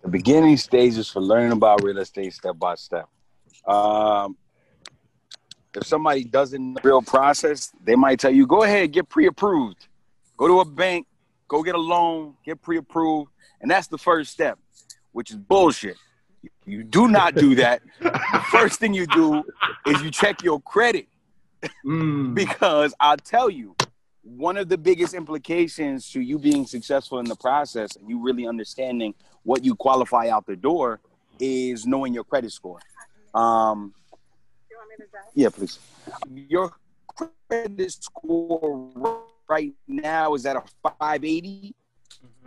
the 0.03 0.11
beginning 0.11 0.55
stages 0.59 1.09
for 1.11 1.21
learning 1.21 1.51
about 1.53 1.83
real 1.83 1.97
estate 1.97 2.31
step 2.35 2.59
by 2.59 2.75
step. 2.75 3.09
Um, 3.67 4.37
if 5.75 5.87
somebody 5.87 6.25
doesn't 6.25 6.75
know 6.75 6.79
the 6.83 6.87
real 6.87 7.01
process, 7.01 7.73
they 7.83 7.97
might 7.97 8.21
tell 8.21 8.31
you, 8.31 8.47
go 8.47 8.65
ahead, 8.65 8.93
get 8.93 9.09
pre-approved. 9.09 9.89
Go 10.37 10.47
to 10.47 10.61
a 10.61 10.65
bank, 10.67 11.07
go 11.49 11.63
get 11.63 11.75
a 11.75 11.81
loan, 11.81 12.37
get 12.45 12.61
pre-approved. 12.61 13.31
And 13.63 13.71
that's 13.71 13.87
the 13.87 13.97
first 13.97 14.31
step, 14.31 14.59
which 15.13 15.31
is 15.31 15.37
bullshit. 15.37 15.97
You 16.67 16.83
do 16.83 17.09
not 17.09 17.35
do 17.35 17.55
that. 17.57 17.83
the 18.01 18.45
first 18.51 18.81
thing 18.81 18.95
you 18.95 19.07
do 19.07 19.45
is 19.87 20.03
you 20.03 20.11
check 20.11 20.43
your 20.43 20.61
credit 20.61 21.09
Mm, 21.85 22.35
because 22.35 22.95
I'll 23.01 23.17
tell 23.17 23.51
you, 23.51 23.77
one 24.23 24.57
of 24.57 24.69
the 24.69 24.79
biggest 24.79 25.15
implications 25.15 26.11
to 26.13 26.21
you 26.21 26.39
being 26.39 26.67
successful 26.67 27.19
in 27.19 27.27
the 27.27 27.37
process 27.37 27.97
and 27.97 28.09
you 28.09 28.23
really 28.23 28.47
understanding 28.47 29.15
what 29.43 29.65
you 29.65 29.75
qualify 29.75 30.29
out 30.29 30.47
the 30.47 30.57
door 30.57 31.01
is 31.39 31.87
knowing 31.87 32.15
your 32.15 32.25
credit 32.25 32.53
score. 32.53 32.81
Um, 33.35 33.93
yeah, 35.35 35.51
please. 35.51 35.79
Your 36.33 36.73
credit 37.49 37.93
score 37.93 39.21
right 39.49 39.75
now 39.87 40.35
is 40.35 40.47
at 40.47 40.57
a 40.57 40.63
580 40.83 41.75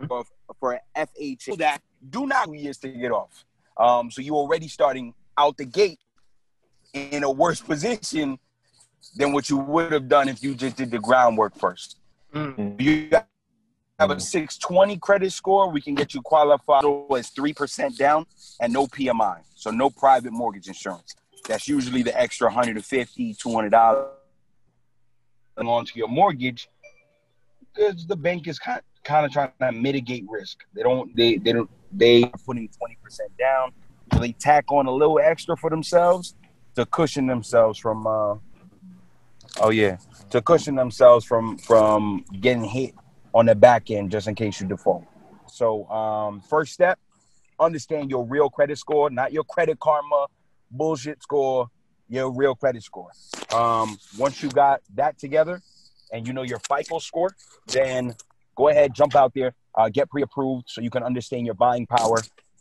for, 0.08 0.24
for 0.58 0.72
an 0.72 0.80
FHA. 0.96 1.58
That 1.58 1.80
do 2.10 2.26
not 2.26 2.52
years 2.52 2.78
to 2.78 2.88
get 2.88 3.12
off. 3.12 3.44
Um, 3.78 4.10
so 4.10 4.20
you're 4.20 4.34
already 4.34 4.68
starting 4.68 5.14
out 5.36 5.56
the 5.56 5.64
gate 5.64 5.98
in 6.94 7.22
a 7.22 7.30
worse 7.30 7.60
position 7.60 8.38
than 9.16 9.32
what 9.32 9.48
you 9.48 9.58
would 9.58 9.92
have 9.92 10.08
done 10.08 10.28
if 10.28 10.42
you 10.42 10.54
just 10.54 10.76
did 10.76 10.90
the 10.90 10.98
groundwork 10.98 11.56
first. 11.56 11.96
mm, 12.34 12.80
You 12.80 13.10
have 13.98 14.10
a 14.10 14.20
620 14.20 14.96
credit 14.98 15.32
score, 15.32 15.70
we 15.70 15.80
can 15.80 15.94
get 15.94 16.14
you 16.14 16.22
qualified 16.22 16.84
as 16.84 17.30
3% 17.30 17.96
down 17.96 18.26
and 18.60 18.72
no 18.72 18.86
PMI. 18.86 19.40
So 19.54 19.70
no 19.70 19.90
private 19.90 20.32
mortgage 20.32 20.68
insurance. 20.68 21.14
That's 21.46 21.66
usually 21.68 22.02
the 22.02 22.18
extra 22.20 22.50
$150, 22.50 23.36
$200 23.36 24.08
onto 25.56 25.98
your 25.98 26.08
mortgage 26.08 26.68
because 27.74 28.06
the 28.06 28.16
bank 28.16 28.46
is 28.46 28.58
kind 28.58 28.80
kind 29.04 29.24
of 29.24 29.32
trying 29.32 29.50
to 29.60 29.72
mitigate 29.72 30.24
risk. 30.28 30.58
They 30.74 30.82
don't 30.82 31.14
they 31.16 31.36
they 31.36 31.52
don't 31.52 31.70
they 31.92 32.24
are 32.24 32.32
putting 32.44 32.68
twenty 32.68 32.96
percent 33.02 33.30
down, 33.38 33.72
so 34.12 34.20
they 34.20 34.32
tack 34.32 34.70
on 34.70 34.86
a 34.86 34.92
little 34.92 35.18
extra 35.18 35.56
for 35.56 35.70
themselves 35.70 36.34
to 36.76 36.86
cushion 36.86 37.26
themselves 37.26 37.78
from. 37.78 38.06
Uh, 38.06 38.36
oh 39.60 39.70
yeah, 39.70 39.98
to 40.30 40.40
cushion 40.42 40.74
themselves 40.74 41.24
from 41.24 41.58
from 41.58 42.24
getting 42.40 42.64
hit 42.64 42.94
on 43.34 43.46
the 43.46 43.54
back 43.54 43.90
end 43.90 44.10
just 44.10 44.28
in 44.28 44.34
case 44.34 44.60
you 44.60 44.66
default. 44.66 45.04
So 45.46 45.88
um, 45.88 46.40
first 46.40 46.72
step, 46.72 46.98
understand 47.58 48.10
your 48.10 48.24
real 48.24 48.48
credit 48.48 48.78
score, 48.78 49.10
not 49.10 49.32
your 49.32 49.44
credit 49.44 49.78
karma 49.80 50.26
bullshit 50.70 51.22
score, 51.22 51.68
your 52.08 52.30
real 52.30 52.54
credit 52.54 52.82
score. 52.82 53.10
Um, 53.54 53.98
once 54.18 54.42
you 54.42 54.50
got 54.50 54.80
that 54.94 55.18
together 55.18 55.60
and 56.12 56.26
you 56.26 56.32
know 56.32 56.42
your 56.42 56.60
FICO 56.60 56.98
score, 56.98 57.34
then 57.66 58.14
go 58.54 58.68
ahead, 58.68 58.94
jump 58.94 59.14
out 59.14 59.32
there, 59.34 59.54
uh, 59.78 59.88
get 59.88 60.10
pre-approved 60.10 60.64
so 60.68 60.80
you 60.80 60.90
can 60.90 61.02
understand 61.02 61.46
your 61.46 61.54
buying 61.54 61.86
power. 61.86 62.20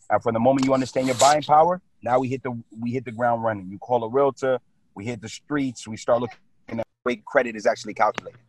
And 0.09 0.24
from 0.24 0.36
the 0.36 0.39
moment 0.39 0.65
you 0.65 0.74
understand 0.74 1.07
your 1.07 1.17
buying 1.17 1.41
power, 1.41 1.81
now 2.01 2.19
we 2.19 2.29
hit 2.29 2.43
the 2.43 2.57
we 2.79 2.91
hit 2.91 3.03
the 3.03 3.12
ground 3.12 3.43
running. 3.43 3.67
You 3.69 3.79
call 3.79 4.03
a 4.03 4.09
realtor, 4.09 4.59
we 4.95 5.03
hit 5.03 5.21
the 5.21 5.27
streets, 5.27 5.88
we 5.88 5.97
start 5.97 6.21
looking 6.21 6.38
at 6.69 6.77
the 6.77 6.83
way 7.03 7.21
credit 7.25 7.55
is 7.55 7.65
actually 7.65 7.95
calculated, 7.95 8.39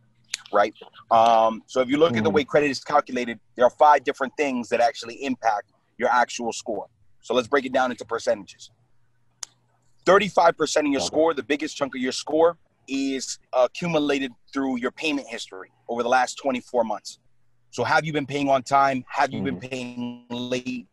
right? 0.53 0.73
Um, 1.09 1.63
so 1.65 1.81
if 1.81 1.89
you 1.89 1.97
look 1.97 2.13
mm. 2.13 2.19
at 2.19 2.23
the 2.23 2.29
mm. 2.29 2.35
way 2.35 2.43
credit 2.45 2.69
is 2.69 2.83
calculated, 2.83 3.39
there 3.55 3.65
are 3.65 3.71
five 3.71 4.03
different 4.03 4.33
things 4.37 4.69
that 4.69 4.79
actually 4.79 5.15
impact 5.23 5.71
your 5.97 6.09
actual 6.09 6.53
score. 6.53 6.87
So 7.21 7.33
let's 7.33 7.47
break 7.47 7.65
it 7.65 7.73
down 7.73 7.91
into 7.91 8.05
percentages. 8.05 8.69
35% 10.05 10.77
of 10.79 10.85
your 10.87 11.01
score, 11.01 11.33
the 11.33 11.43
biggest 11.43 11.75
chunk 11.75 11.93
of 11.93 12.01
your 12.01 12.13
score, 12.13 12.57
is 12.87 13.37
accumulated 13.51 14.31
through 14.53 14.77
your 14.77 14.91
payment 14.91 15.27
history 15.27 15.71
over 15.87 16.01
the 16.01 16.09
last 16.09 16.35
24 16.35 16.83
months. 16.83 17.19
So 17.71 17.83
have 17.83 18.05
you 18.05 18.13
been 18.13 18.25
paying 18.25 18.49
on 18.49 18.63
time? 18.63 19.05
Have 19.07 19.31
you 19.31 19.41
mm-hmm. 19.41 19.59
been 19.59 19.69
paying 19.69 20.25
late? 20.29 20.87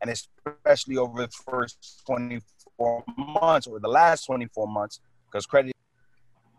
And 0.00 0.10
especially 0.10 0.96
over 0.96 1.22
the 1.22 1.28
first 1.28 2.02
24 2.06 3.04
months 3.16 3.66
or 3.66 3.80
the 3.80 3.88
last 3.88 4.26
24 4.26 4.68
months, 4.68 5.00
because 5.30 5.46
credit 5.46 5.74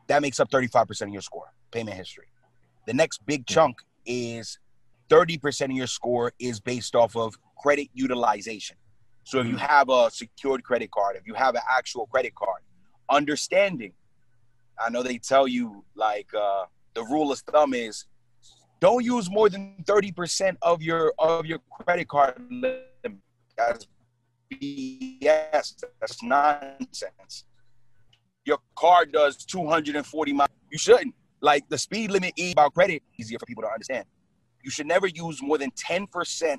that 0.08 0.22
makes 0.22 0.40
up 0.40 0.50
35% 0.50 1.02
of 1.02 1.10
your 1.10 1.22
score, 1.22 1.52
payment 1.72 1.98
history. 1.98 2.28
The 2.86 2.94
next 2.94 3.26
big 3.26 3.46
mm-hmm. 3.46 3.54
chunk 3.54 3.78
is 4.06 4.58
30% 5.10 5.66
of 5.66 5.72
your 5.72 5.88
score 5.88 6.34
is 6.40 6.60
based 6.60 6.96
off 6.96 7.16
of 7.16 7.38
credit 7.62 7.90
utilization. 7.94 8.78
So 9.24 9.40
if 9.40 9.48
you 9.48 9.56
mm. 9.56 9.60
have 9.60 9.90
a 9.90 10.10
secured 10.10 10.64
credit 10.64 10.90
card, 10.92 11.18
if 11.18 11.28
you 11.28 11.34
have 11.34 11.56
an 11.56 11.62
actual 11.70 12.06
credit 12.08 12.34
card, 12.34 12.62
understanding, 13.10 13.92
I 14.80 14.90
know 14.90 15.04
they 15.04 15.18
tell 15.18 15.48
you 15.50 15.84
like 15.96 16.34
uh, 16.34 16.64
the 16.94 17.04
rule 17.04 17.32
of 17.32 17.40
thumb 17.40 17.74
is 17.74 18.06
don't 18.80 19.04
use 19.04 19.30
more 19.30 19.50
than 19.50 19.76
30% 19.84 20.58
of 20.62 20.82
your 20.82 21.14
of 21.20 21.46
your 21.46 21.60
credit 21.70 22.08
card 22.08 22.42
limit. 22.50 22.84
That's 23.58 23.88
BS. 24.54 25.84
That's 26.00 26.24
nonsense. 26.24 27.46
Your 28.46 28.60
card 28.76 29.12
does 29.12 29.38
240 29.46 30.34
miles. 30.34 30.50
You 30.72 30.78
shouldn't. 30.78 31.14
Like 31.42 31.68
the 31.70 31.78
speed 31.78 32.12
limit 32.12 32.34
is 32.38 32.54
about 32.54 32.74
credit, 32.74 33.04
easier 33.20 33.40
for 33.40 33.46
people 33.46 33.64
to 33.64 33.70
understand. 33.70 34.06
You 34.64 34.72
should 34.72 34.88
never 34.88 35.08
use 35.08 35.42
more 35.42 35.58
than 35.58 35.72
10% 35.72 36.08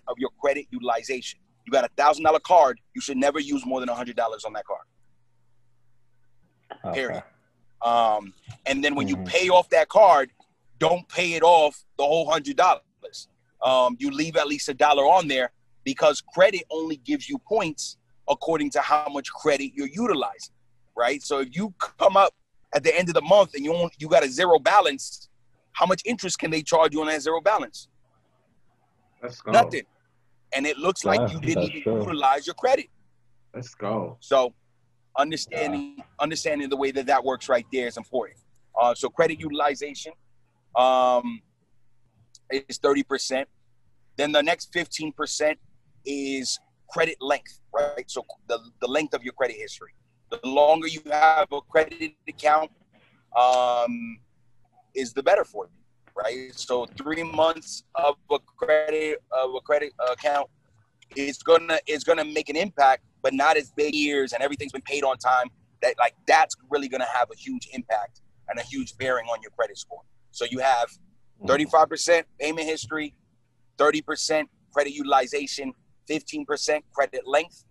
of 0.06 0.16
your 0.18 0.30
credit 0.40 0.66
utilization. 0.70 1.40
You 1.66 1.72
got 1.72 1.84
a 1.84 1.90
thousand 1.96 2.24
dollar 2.24 2.40
card. 2.40 2.80
You 2.94 3.00
should 3.00 3.16
never 3.16 3.38
use 3.38 3.66
more 3.66 3.80
than 3.80 3.88
a 3.88 3.94
hundred 3.94 4.16
dollars 4.16 4.44
on 4.44 4.52
that 4.54 4.64
card. 4.64 4.80
Okay. 6.86 7.00
Period. 7.00 7.22
Um, 7.82 8.32
and 8.66 8.82
then 8.82 8.94
when 8.94 9.06
mm-hmm. 9.06 9.22
you 9.22 9.26
pay 9.26 9.48
off 9.48 9.68
that 9.70 9.88
card, 9.88 10.30
don't 10.78 11.08
pay 11.08 11.34
it 11.34 11.42
off 11.42 11.84
the 11.96 12.04
whole 12.04 12.30
hundred 12.30 12.56
dollars. 12.56 13.28
Um, 13.62 13.96
you 13.98 14.10
leave 14.10 14.36
at 14.36 14.46
least 14.46 14.68
a 14.68 14.74
dollar 14.74 15.02
on 15.02 15.26
there 15.26 15.50
because 15.84 16.20
credit 16.20 16.62
only 16.70 16.96
gives 16.96 17.28
you 17.28 17.38
points 17.38 17.96
according 18.28 18.70
to 18.70 18.80
how 18.80 19.08
much 19.10 19.32
credit 19.32 19.72
you're 19.74 19.88
utilizing, 19.88 20.54
right? 20.96 21.22
So 21.22 21.40
if 21.40 21.56
you 21.56 21.74
come 21.78 22.16
up 22.16 22.34
at 22.72 22.84
the 22.84 22.96
end 22.96 23.08
of 23.08 23.14
the 23.14 23.22
month 23.22 23.54
and 23.54 23.64
you 23.64 23.74
only, 23.74 23.90
you 23.98 24.08
got 24.08 24.24
a 24.24 24.28
zero 24.28 24.58
balance, 24.58 25.28
how 25.72 25.86
much 25.86 26.02
interest 26.04 26.38
can 26.38 26.50
they 26.50 26.62
charge 26.62 26.94
you 26.94 27.00
on 27.00 27.08
that 27.08 27.22
zero 27.22 27.40
balance? 27.40 27.88
Let's 29.20 29.40
go. 29.40 29.50
Nothing 29.50 29.82
and 30.52 30.66
it 30.66 30.78
looks 30.78 31.04
like 31.04 31.32
you 31.32 31.40
didn't 31.40 31.74
even 31.74 32.00
utilize 32.00 32.46
your 32.46 32.54
credit. 32.54 32.86
Let's 33.54 33.74
go. 33.74 34.16
So, 34.20 34.54
understanding 35.16 35.94
yeah. 35.98 36.04
understanding 36.20 36.68
the 36.68 36.76
way 36.76 36.90
that 36.92 37.06
that 37.06 37.24
works 37.24 37.48
right 37.48 37.66
there 37.72 37.86
is 37.88 37.96
important. 37.96 38.38
Uh, 38.80 38.94
so, 38.94 39.08
credit 39.08 39.38
utilization 39.40 40.12
um, 40.76 41.40
is 42.50 42.78
thirty 42.78 43.02
percent. 43.02 43.48
Then 44.16 44.32
the 44.32 44.42
next 44.42 44.72
fifteen 44.72 45.12
percent 45.12 45.58
is 46.04 46.58
credit 46.90 47.16
length, 47.20 47.60
right? 47.72 48.04
So, 48.08 48.24
the 48.48 48.58
the 48.80 48.88
length 48.88 49.14
of 49.14 49.22
your 49.22 49.32
credit 49.34 49.56
history. 49.56 49.92
The 50.30 50.46
longer 50.46 50.86
you 50.86 51.00
have 51.10 51.48
a 51.52 51.60
credit 51.62 52.12
account, 52.28 52.70
um, 53.38 54.18
is 54.94 55.14
the 55.14 55.22
better 55.22 55.44
for 55.44 55.66
you 55.66 55.78
right? 56.18 56.52
So 56.54 56.86
three 56.96 57.22
months 57.22 57.84
of 57.94 58.16
a 58.30 58.38
credit 58.56 59.22
of 59.30 59.54
a 59.54 59.60
credit 59.60 59.92
account 60.10 60.48
is 61.16 61.38
gonna 61.42 61.78
is 61.86 62.04
gonna 62.04 62.24
make 62.24 62.48
an 62.48 62.56
impact, 62.56 63.04
but 63.22 63.32
not 63.32 63.56
as 63.56 63.70
big 63.76 63.94
years 63.94 64.32
and 64.32 64.42
everything's 64.42 64.72
been 64.72 64.82
paid 64.82 65.04
on 65.04 65.16
time. 65.18 65.48
That 65.82 65.94
like 65.98 66.14
that's 66.26 66.56
really 66.70 66.88
gonna 66.88 67.06
have 67.06 67.28
a 67.32 67.36
huge 67.36 67.68
impact 67.72 68.20
and 68.48 68.58
a 68.58 68.62
huge 68.62 68.96
bearing 68.98 69.26
on 69.26 69.40
your 69.42 69.52
credit 69.52 69.78
score. 69.78 70.02
So 70.30 70.44
you 70.50 70.58
have 70.58 70.88
35% 71.46 72.24
payment 72.40 72.66
history, 72.66 73.14
30% 73.78 74.44
credit 74.72 74.92
utilization, 74.92 75.72
15% 76.10 76.80
credit 76.94 77.26
length, 77.26 77.64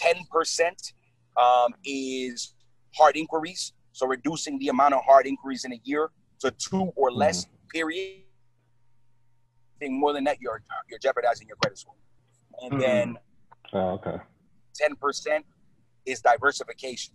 10% 0.00 0.92
um, 1.36 1.74
is 1.84 2.54
hard 2.94 3.16
inquiries. 3.16 3.72
So 3.92 4.06
reducing 4.06 4.58
the 4.58 4.68
amount 4.68 4.94
of 4.94 5.02
hard 5.04 5.26
inquiries 5.26 5.64
in 5.64 5.72
a 5.72 5.80
year 5.84 6.10
to 6.40 6.50
two 6.50 6.92
or 6.96 7.12
less. 7.12 7.44
Mm-hmm 7.44 7.52
period. 7.72 8.22
Anything 9.80 9.98
more 9.98 10.12
than 10.12 10.24
that, 10.24 10.40
you're 10.40 10.62
you're 10.88 10.98
jeopardizing 10.98 11.48
your 11.48 11.56
credit 11.56 11.78
score. 11.78 11.94
And 12.62 12.72
mm-hmm. 12.72 12.80
then, 12.80 13.18
oh, 13.72 13.98
okay, 13.98 14.18
ten 14.74 14.94
percent 14.96 15.44
is 16.06 16.20
diversification, 16.20 17.14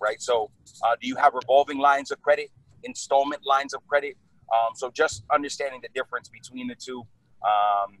right? 0.00 0.20
So, 0.20 0.50
uh, 0.84 0.96
do 1.00 1.06
you 1.08 1.16
have 1.16 1.34
revolving 1.34 1.78
lines 1.78 2.10
of 2.10 2.20
credit, 2.22 2.48
installment 2.86 3.42
lines 3.44 3.74
of 3.74 3.86
credit? 3.86 4.16
Um, 4.52 4.74
so, 4.74 4.90
just 4.90 5.24
understanding 5.32 5.80
the 5.82 5.88
difference 5.94 6.28
between 6.28 6.68
the 6.68 6.74
two. 6.74 7.00
Um, 7.42 7.98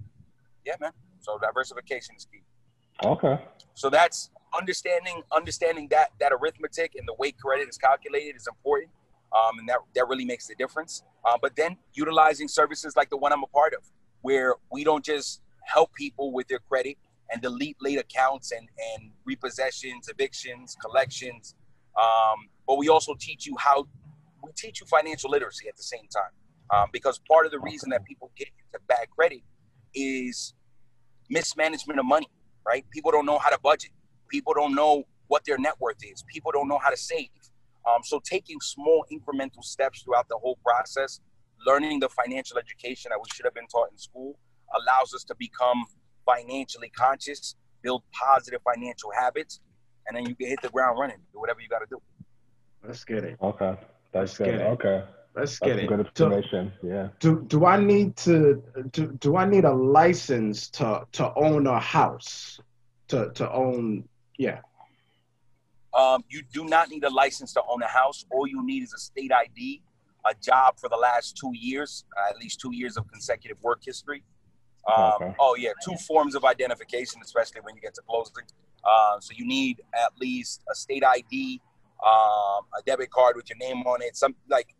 yeah, 0.64 0.74
man. 0.80 0.92
So, 1.20 1.38
diversification 1.38 2.14
is 2.16 2.26
key. 2.30 2.42
Okay. 3.04 3.38
So 3.74 3.90
that's 3.90 4.30
understanding 4.56 5.22
understanding 5.34 5.88
that 5.90 6.08
that 6.18 6.32
arithmetic 6.32 6.94
and 6.96 7.06
the 7.06 7.14
way 7.18 7.32
credit 7.32 7.68
is 7.68 7.76
calculated 7.76 8.36
is 8.36 8.46
important 8.46 8.90
um, 9.36 9.58
and 9.58 9.68
that 9.68 9.78
that 9.94 10.08
really 10.08 10.24
makes 10.24 10.46
the 10.46 10.54
difference. 10.54 11.02
Uh, 11.24 11.36
but 11.40 11.54
then 11.56 11.76
utilizing 11.94 12.48
services 12.48 12.96
like 12.96 13.10
the 13.10 13.16
one 13.16 13.32
I'm 13.32 13.42
a 13.42 13.48
part 13.48 13.74
of, 13.74 13.80
where 14.22 14.54
we 14.70 14.84
don't 14.84 15.04
just 15.04 15.42
help 15.64 15.92
people 15.94 16.32
with 16.32 16.48
their 16.48 16.60
credit 16.60 16.96
and 17.30 17.42
delete 17.42 17.76
late 17.80 17.98
accounts 17.98 18.52
and 18.52 18.68
and 18.94 19.10
repossessions, 19.28 20.08
evictions, 20.08 20.76
collections, 20.80 21.54
um, 22.00 22.48
but 22.66 22.78
we 22.78 22.88
also 22.88 23.14
teach 23.18 23.46
you 23.46 23.56
how 23.58 23.86
we 24.46 24.52
teach 24.56 24.80
you 24.80 24.86
financial 24.86 25.30
literacy 25.30 25.68
at 25.68 25.76
the 25.76 25.82
same 25.82 26.06
time. 26.12 26.32
Um, 26.74 26.88
because 26.92 27.20
part 27.28 27.46
of 27.46 27.52
the 27.52 27.60
reason 27.60 27.90
that 27.90 28.04
people 28.04 28.30
get 28.36 28.48
into 28.48 28.84
bad 28.88 29.08
credit 29.10 29.40
is 29.94 30.54
mismanagement 31.30 32.00
of 32.00 32.06
money, 32.06 32.28
right? 32.66 32.84
People 32.90 33.12
don't 33.12 33.26
know 33.26 33.38
how 33.38 33.50
to 33.50 33.58
budget. 33.62 33.90
People 34.28 34.52
don't 34.54 34.74
know 34.74 35.04
what 35.28 35.44
their 35.44 35.58
net 35.58 35.74
worth 35.80 35.98
is. 36.02 36.24
People 36.32 36.50
don't 36.52 36.68
know 36.68 36.78
how 36.78 36.90
to 36.90 36.96
save. 36.96 37.28
Um, 37.86 38.02
so 38.02 38.20
taking 38.24 38.60
small 38.60 39.04
incremental 39.12 39.62
steps 39.62 40.02
throughout 40.02 40.28
the 40.28 40.38
whole 40.38 40.58
process, 40.64 41.20
learning 41.64 42.00
the 42.00 42.08
financial 42.08 42.58
education 42.58 43.10
that 43.10 43.18
we 43.18 43.28
should 43.32 43.44
have 43.44 43.54
been 43.54 43.68
taught 43.68 43.90
in 43.92 43.98
school, 43.98 44.36
allows 44.74 45.14
us 45.14 45.22
to 45.24 45.36
become 45.38 45.84
financially 46.24 46.90
conscious, 46.90 47.54
build 47.82 48.02
positive 48.12 48.60
financial 48.62 49.10
habits, 49.16 49.60
and 50.06 50.16
then 50.16 50.26
you 50.26 50.34
can 50.34 50.48
hit 50.48 50.60
the 50.62 50.68
ground 50.68 50.98
running. 50.98 51.18
Do 51.32 51.38
whatever 51.38 51.60
you 51.60 51.68
got 51.68 51.78
to 51.78 51.86
do. 51.88 52.00
Let's 52.84 53.04
get 53.04 53.24
it. 53.24 53.36
Okay, 53.40 53.76
that's 54.20 54.38
Let's 54.40 54.50
good. 54.50 54.60
Okay. 54.62 55.04
Let's 55.34 55.58
get 55.58 55.78
it. 55.78 55.86
Good 55.86 56.00
information. 56.00 56.72
Do, 56.80 56.88
yeah. 56.88 57.08
Do 57.20 57.44
do 57.46 57.66
I 57.66 57.78
need 57.78 58.16
to 58.18 58.62
do, 58.90 59.12
do 59.20 59.36
I 59.36 59.44
need 59.44 59.64
a 59.64 59.72
license 59.72 60.70
to 60.70 61.06
to 61.12 61.32
own 61.34 61.66
a 61.66 61.78
house? 61.78 62.58
To 63.08 63.30
to 63.34 63.52
own 63.52 64.08
yeah. 64.38 64.60
Um, 65.94 66.24
you 66.28 66.42
do 66.52 66.64
not 66.64 66.88
need 66.88 67.04
a 67.04 67.10
license 67.10 67.52
to 67.54 67.62
own 67.68 67.82
a 67.82 67.88
house. 67.88 68.24
All 68.30 68.46
you 68.46 68.64
need 68.64 68.82
is 68.82 68.92
a 68.92 68.98
state 68.98 69.32
ID, 69.32 69.82
a 70.28 70.34
job 70.42 70.78
for 70.78 70.88
the 70.88 70.96
last 70.96 71.36
two 71.36 71.52
years, 71.54 72.04
uh, 72.18 72.30
at 72.30 72.38
least 72.38 72.60
two 72.60 72.74
years 72.74 72.96
of 72.96 73.06
consecutive 73.10 73.62
work 73.62 73.80
history. 73.84 74.22
Um, 74.94 75.12
okay. 75.20 75.34
Oh 75.38 75.56
yeah, 75.56 75.72
two 75.84 75.96
forms 76.06 76.34
of 76.34 76.44
identification, 76.44 77.20
especially 77.22 77.60
when 77.62 77.74
you 77.74 77.82
get 77.82 77.94
to 77.94 78.02
closing. 78.08 78.44
Uh, 78.84 79.20
so 79.20 79.32
you 79.36 79.46
need 79.46 79.80
at 79.94 80.12
least 80.18 80.62
a 80.70 80.74
state 80.74 81.04
ID, 81.04 81.60
um, 82.04 82.64
a 82.78 82.82
debit 82.84 83.10
card 83.10 83.36
with 83.36 83.48
your 83.48 83.58
name 83.58 83.82
on 83.86 84.02
it. 84.02 84.16
Some 84.16 84.34
like 84.48 84.74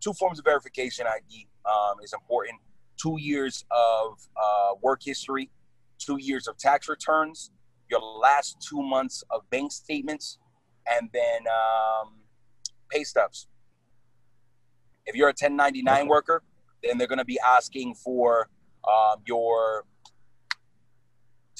two 0.00 0.12
forms 0.12 0.38
of 0.38 0.44
verification 0.44 1.06
ID 1.06 1.48
um, 1.66 1.96
is 2.02 2.12
important. 2.12 2.58
two 3.00 3.16
years 3.18 3.64
of 3.70 4.18
uh, 4.36 4.74
work 4.82 5.00
history, 5.02 5.50
two 5.98 6.18
years 6.20 6.46
of 6.46 6.56
tax 6.58 6.88
returns, 6.88 7.50
your 7.90 8.00
last 8.00 8.56
two 8.60 8.82
months 8.82 9.24
of 9.30 9.48
bank 9.50 9.72
statements, 9.72 10.38
and 10.90 11.08
then 11.12 11.40
um, 11.48 12.14
pay 12.90 13.04
stubs. 13.04 13.48
If 15.06 15.16
you're 15.16 15.28
a 15.28 15.36
1099 15.38 15.94
okay. 15.94 16.08
worker, 16.08 16.42
then 16.82 16.98
they're 16.98 17.08
going 17.08 17.18
to 17.18 17.24
be 17.24 17.40
asking 17.40 17.94
for 17.94 18.48
um, 18.86 19.22
your 19.26 19.84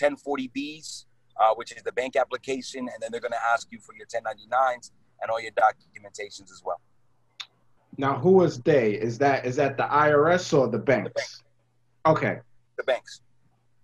1040Bs, 0.01 1.05
uh, 1.41 1.55
which 1.55 1.73
is 1.73 1.83
the 1.83 1.93
bank 1.93 2.17
application, 2.17 2.81
and 2.81 3.01
then 3.01 3.11
they're 3.11 3.21
going 3.21 3.33
to 3.33 3.45
ask 3.53 3.69
you 3.73 3.79
for 3.81 3.95
your 3.95 4.07
1099s 4.07 4.91
and 5.23 5.31
all 5.31 5.41
your 5.41 5.53
documentations 5.53 6.51
as 6.53 6.63
well. 6.65 6.81
Now, 7.97 8.19
who 8.19 8.43
is 8.43 8.59
they? 8.59 8.93
Is 8.93 9.19
that 9.19 9.45
is 9.45 9.57
that 9.57 9.77
the 9.77 9.85
IRS 9.85 10.57
or 10.57 10.69
the 10.69 10.79
banks? 10.79 11.11
The 11.11 11.21
bank. 11.21 12.19
Okay. 12.19 12.41
The 12.77 12.85
banks, 12.85 13.21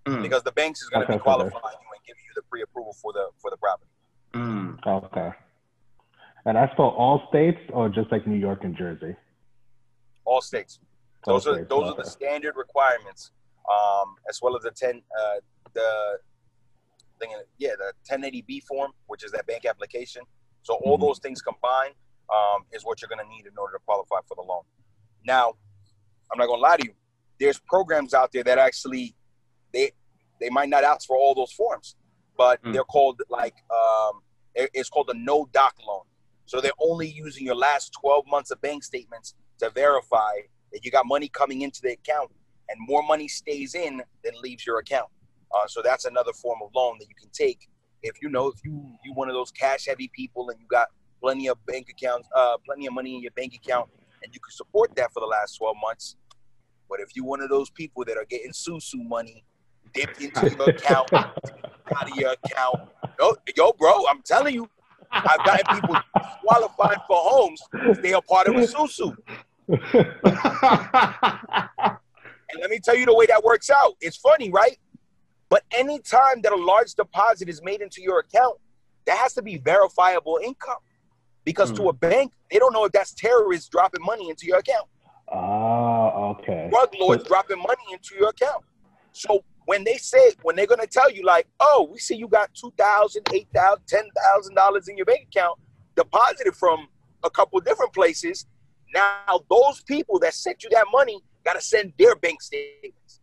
mm. 0.06 0.22
because 0.22 0.42
the 0.42 0.52
banks 0.52 0.80
is 0.80 0.88
going 0.88 1.06
to 1.06 1.12
okay, 1.12 1.18
be 1.18 1.22
qualifying 1.22 1.52
you 1.52 1.88
and 1.92 2.06
giving 2.06 2.22
you 2.24 2.32
the 2.34 2.42
pre-approval 2.42 2.94
for 2.94 3.12
the 3.12 3.28
for 3.38 3.50
the 3.50 3.56
property. 3.56 3.90
Mm. 4.32 4.78
Okay. 4.86 5.32
And 6.46 6.56
that's 6.56 6.74
for 6.76 6.92
all 6.92 7.26
states 7.28 7.58
or 7.72 7.88
just 7.88 8.10
like 8.12 8.26
New 8.26 8.38
York 8.38 8.62
and 8.62 8.76
Jersey? 8.76 9.16
All 10.24 10.40
states. 10.40 10.78
Those 11.24 11.46
all 11.46 11.52
are 11.52 11.56
states. 11.56 11.68
those 11.68 11.90
okay. 11.90 12.00
are 12.00 12.04
the 12.04 12.08
standard 12.08 12.54
requirements, 12.56 13.32
um, 13.68 14.14
as 14.30 14.40
well 14.40 14.56
as 14.56 14.62
the 14.62 14.70
ten 14.70 15.02
uh, 15.18 15.40
the 15.74 16.18
thing. 17.18 17.31
Yeah, 17.59 17.72
the 17.79 17.92
1080B 18.11 18.64
form, 18.64 18.92
which 19.07 19.24
is 19.24 19.33
that 19.33 19.46
bank 19.46 19.64
application. 19.64 20.22
So 20.62 20.74
all 20.85 20.96
mm-hmm. 20.96 21.07
those 21.07 21.18
things 21.18 21.40
combined 21.42 21.94
um, 22.35 22.64
is 22.72 22.85
what 22.85 23.00
you're 23.00 23.09
going 23.09 23.24
to 23.24 23.29
need 23.29 23.46
in 23.46 23.57
order 23.59 23.74
to 23.74 23.83
qualify 23.85 24.16
for 24.26 24.35
the 24.35 24.42
loan. 24.42 24.62
Now, 25.24 25.55
I'm 26.33 26.38
not 26.38 26.46
going 26.46 26.59
to 26.59 26.62
lie 26.62 26.76
to 26.76 26.87
you. 26.87 26.92
There's 27.38 27.59
programs 27.59 28.14
out 28.14 28.33
there 28.33 28.44
that 28.44 28.59
actually 28.59 29.14
they 29.72 29.92
they 30.40 30.50
might 30.50 30.68
not 30.68 30.85
ask 30.85 31.07
for 31.07 31.16
all 31.16 31.35
those 31.35 31.52
forms, 31.52 31.96
but 32.37 32.62
mm. 32.62 32.72
they're 32.72 32.85
called 32.85 33.20
like 33.29 33.55
um, 33.70 34.20
it's 34.55 34.88
called 34.88 35.11
a 35.11 35.14
no 35.14 35.48
doc 35.52 35.74
loan. 35.87 36.02
So 36.46 36.61
they're 36.61 36.72
only 36.81 37.09
using 37.09 37.44
your 37.44 37.57
last 37.57 37.92
12 38.00 38.24
months 38.29 38.50
of 38.50 38.61
bank 38.61 38.85
statements 38.85 39.35
to 39.59 39.68
verify 39.70 40.33
that 40.72 40.85
you 40.85 40.90
got 40.90 41.05
money 41.07 41.29
coming 41.29 41.62
into 41.62 41.81
the 41.83 41.92
account, 41.92 42.31
and 42.68 42.79
more 42.81 43.02
money 43.02 43.29
stays 43.29 43.74
in 43.74 44.02
than 44.24 44.33
leaves 44.42 44.64
your 44.66 44.79
account. 44.79 45.09
Uh, 45.52 45.66
so 45.66 45.80
that's 45.82 46.04
another 46.04 46.32
form 46.32 46.59
of 46.62 46.70
loan 46.74 46.96
that 46.98 47.09
you 47.09 47.14
can 47.14 47.30
take 47.30 47.68
if 48.02 48.22
you 48.22 48.28
know 48.28 48.48
if 48.48 48.64
you 48.64 48.96
you 49.04 49.12
one 49.14 49.28
of 49.28 49.35
those 49.35 49.50
cash 49.50 49.87
heavy 49.87 50.11
people 50.14 50.50
and 50.50 50.61
you 50.61 50.66
got 50.68 50.88
plenty 51.20 51.48
of 51.48 51.64
bank 51.66 51.88
accounts, 51.90 52.28
uh, 52.35 52.56
plenty 52.64 52.87
of 52.87 52.92
money 52.92 53.16
in 53.16 53.22
your 53.22 53.30
bank 53.32 53.54
account, 53.54 53.88
and 54.22 54.35
you 54.35 54.40
can 54.40 54.52
support 54.52 54.94
that 54.96 55.12
for 55.12 55.20
the 55.20 55.26
last 55.26 55.56
12 55.56 55.76
months. 55.82 56.16
But 56.88 57.00
if 57.00 57.09
you're 57.14 57.24
one 57.24 57.40
of 57.40 57.48
those 57.48 57.70
people 57.70 58.04
that 58.04 58.16
are 58.16 58.26
getting 58.28 58.52
susu 58.52 59.06
money 59.06 59.44
dipped 59.92 60.20
into 60.20 60.54
your 60.56 60.70
account, 60.70 61.12
out 61.12 61.37
of 62.02 62.16
your 62.16 62.32
account, 62.32 62.90
yo, 63.18 63.35
yo, 63.56 63.72
bro, 63.72 64.04
I'm 64.09 64.22
telling 64.22 64.54
you, 64.54 64.68
I've 65.11 65.44
gotten 65.44 65.80
people 65.80 65.96
qualified 66.44 66.98
for 67.09 67.16
homes. 67.16 67.62
They 68.02 68.12
are 68.12 68.22
part 68.22 68.48
of 68.48 68.54
a 68.54 68.61
susu. 68.61 69.16
and 69.68 69.80
let 72.61 72.70
me 72.70 72.78
tell 72.78 72.96
you 72.96 73.06
the 73.06 73.14
way 73.14 73.26
that 73.26 73.42
works 73.42 73.70
out. 73.70 73.94
It's 74.00 74.16
funny, 74.16 74.50
right? 74.50 74.78
But 75.48 75.62
anytime 75.70 76.42
that 76.42 76.52
a 76.52 76.56
large 76.56 76.94
deposit 76.94 77.48
is 77.48 77.62
made 77.62 77.80
into 77.80 78.02
your 78.02 78.20
account, 78.20 78.59
that 79.06 79.16
has 79.18 79.35
to 79.35 79.42
be 79.42 79.59
verifiable 79.59 80.40
income 80.42 80.78
because 81.44 81.70
mm. 81.70 81.76
to 81.76 81.82
hmm. 81.82 81.88
a 81.88 81.92
bank, 81.92 82.32
they 82.50 82.59
don't 82.59 82.72
know 82.72 82.85
if 82.85 82.92
that's 82.92 83.14
terrorists 83.14 83.68
dropping 83.68 84.04
money 84.04 84.28
into 84.28 84.46
your 84.46 84.59
account. 84.59 84.88
Ah, 85.32 85.37
uh, 85.37 86.30
okay. 86.30 86.68
Drug 86.70 86.90
lords 86.98 87.22
so, 87.22 87.28
dropping 87.28 87.59
money 87.59 87.82
into 87.92 88.14
your 88.16 88.30
account. 88.30 88.64
So 89.12 89.44
when 89.66 89.85
they 89.85 89.96
say, 89.96 90.32
when 90.42 90.56
they're 90.56 90.66
gonna 90.66 90.87
tell 90.87 91.11
you, 91.11 91.24
like, 91.24 91.46
oh, 91.61 91.88
we 91.90 91.98
see 91.98 92.16
you 92.16 92.28
got 92.28 92.52
two 92.54 92.72
thousand, 92.76 93.28
eight 93.32 93.48
thousand, 93.54 93.82
ten 93.87 94.04
thousand 94.22 94.54
dollars 94.54 94.88
in 94.88 94.96
your 94.96 95.06
bank 95.06 95.28
account 95.32 95.59
deposited 95.96 96.54
from 96.54 96.88
a 97.24 97.30
couple 97.30 97.59
different 97.61 97.92
places. 97.92 98.46
Now 98.94 99.40
those 99.50 99.82
people 99.82 100.18
that 100.20 100.35
sent 100.35 100.62
you 100.62 100.70
that 100.70 100.87
money 100.92 101.20
gotta 101.44 101.61
send 101.61 101.92
their 101.98 102.16
bank 102.16 102.42
statements. 102.42 103.20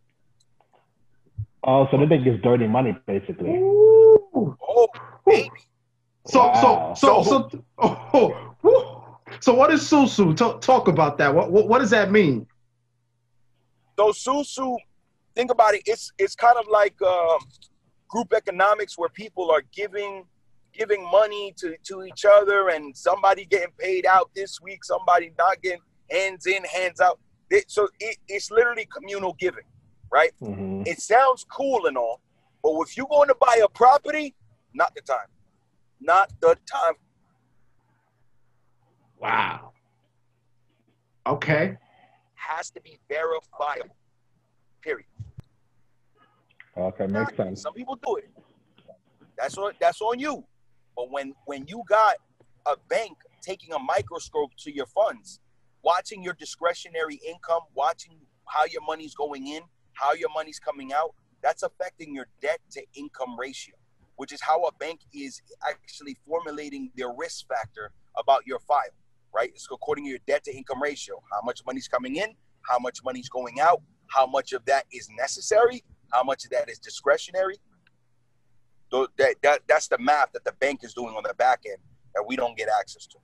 Oh, 1.66 1.88
so 1.90 1.96
they 1.96 2.06
think 2.06 2.26
it's 2.26 2.42
dirty 2.42 2.66
money, 2.66 2.96
basically. 3.06 3.50
Ooh. 3.50 4.56
Oh, 4.68 4.88
baby. 5.26 5.50
So, 6.26 6.40
wow. 6.40 6.94
so, 6.94 7.22
so, 7.22 7.48
so, 7.48 7.64
oh, 7.78 8.56
oh, 8.64 9.18
so 9.40 9.54
what 9.54 9.72
is 9.72 9.80
susu? 9.82 10.36
Talk, 10.36 10.60
talk 10.60 10.88
about 10.88 11.18
that. 11.18 11.34
What, 11.34 11.50
what, 11.50 11.68
what 11.68 11.78
does 11.80 11.90
that 11.90 12.10
mean? 12.10 12.46
So 13.98 14.10
susu, 14.10 14.76
think 15.34 15.50
about 15.50 15.74
it. 15.74 15.82
It's, 15.86 16.12
it's 16.18 16.34
kind 16.34 16.56
of 16.58 16.66
like 16.70 17.00
um, 17.02 17.38
group 18.08 18.32
economics 18.34 18.98
where 18.98 19.08
people 19.10 19.50
are 19.50 19.62
giving, 19.72 20.24
giving 20.72 21.02
money 21.10 21.54
to, 21.58 21.76
to 21.84 22.04
each 22.04 22.24
other, 22.24 22.70
and 22.70 22.96
somebody 22.96 23.44
getting 23.44 23.72
paid 23.78 24.06
out 24.06 24.30
this 24.34 24.60
week, 24.60 24.84
somebody 24.84 25.32
not 25.38 25.62
getting 25.62 25.80
hands 26.10 26.46
in, 26.46 26.64
hands 26.64 27.00
out. 27.00 27.18
It, 27.50 27.70
so 27.70 27.88
it, 28.00 28.16
it's 28.28 28.50
literally 28.50 28.86
communal 28.86 29.34
giving, 29.34 29.64
right? 30.14 30.30
Mm-hmm. 30.40 30.82
It 30.86 31.00
sounds 31.00 31.44
cool 31.50 31.86
and 31.86 31.98
all, 31.98 32.20
but 32.62 32.70
if 32.82 32.96
you're 32.96 33.06
going 33.10 33.28
to 33.28 33.36
buy 33.40 33.60
a 33.62 33.68
property, 33.68 34.34
not 34.72 34.94
the 34.94 35.02
time 35.02 35.28
not 36.04 36.32
the 36.40 36.56
time. 36.70 36.94
Wow. 39.18 39.72
Okay. 41.26 41.76
Has 42.34 42.70
to 42.70 42.80
be 42.80 42.98
verifiable. 43.08 43.96
Period. 44.82 45.06
Okay, 46.76 47.06
makes 47.06 47.36
sense. 47.36 47.62
Some 47.62 47.72
people 47.72 47.98
do 48.04 48.16
it. 48.16 48.30
That's 49.38 49.56
on 49.56 49.72
that's 49.80 50.00
on 50.00 50.18
you. 50.18 50.44
But 50.94 51.10
when 51.10 51.32
when 51.46 51.66
you 51.66 51.82
got 51.88 52.16
a 52.66 52.76
bank 52.88 53.16
taking 53.40 53.72
a 53.72 53.78
microscope 53.78 54.50
to 54.58 54.74
your 54.74 54.86
funds, 54.86 55.40
watching 55.82 56.22
your 56.22 56.34
discretionary 56.34 57.20
income, 57.26 57.62
watching 57.74 58.18
how 58.46 58.64
your 58.66 58.82
money's 58.86 59.14
going 59.14 59.46
in, 59.46 59.62
how 59.94 60.12
your 60.12 60.30
money's 60.34 60.58
coming 60.58 60.92
out, 60.92 61.14
that's 61.42 61.62
affecting 61.62 62.14
your 62.14 62.26
debt 62.40 62.60
to 62.72 62.82
income 62.94 63.38
ratio 63.38 63.74
which 64.16 64.32
is 64.32 64.40
how 64.40 64.64
a 64.64 64.72
bank 64.74 65.00
is 65.12 65.42
actually 65.68 66.16
formulating 66.26 66.90
their 66.96 67.12
risk 67.16 67.46
factor 67.48 67.92
about 68.16 68.46
your 68.46 68.58
file, 68.60 68.82
right? 69.34 69.50
It's 69.50 69.66
according 69.70 70.04
to 70.04 70.10
your 70.10 70.20
debt 70.26 70.44
to 70.44 70.56
income 70.56 70.82
ratio, 70.82 71.20
how 71.32 71.40
much 71.44 71.60
money's 71.66 71.88
coming 71.88 72.16
in, 72.16 72.34
how 72.62 72.78
much 72.78 73.00
money's 73.04 73.28
going 73.28 73.60
out, 73.60 73.82
how 74.08 74.26
much 74.26 74.52
of 74.52 74.64
that 74.66 74.84
is 74.92 75.08
necessary, 75.18 75.82
how 76.12 76.22
much 76.22 76.44
of 76.44 76.50
that 76.50 76.68
is 76.68 76.78
discretionary. 76.78 77.56
So 78.90 79.08
that, 79.18 79.34
that 79.42 79.60
that's 79.66 79.88
the 79.88 79.98
math 79.98 80.32
that 80.32 80.44
the 80.44 80.52
bank 80.60 80.84
is 80.84 80.94
doing 80.94 81.14
on 81.16 81.24
the 81.26 81.34
back 81.34 81.62
end 81.66 81.78
that 82.14 82.24
we 82.26 82.36
don't 82.36 82.56
get 82.56 82.68
access 82.78 83.06
to. 83.08 83.18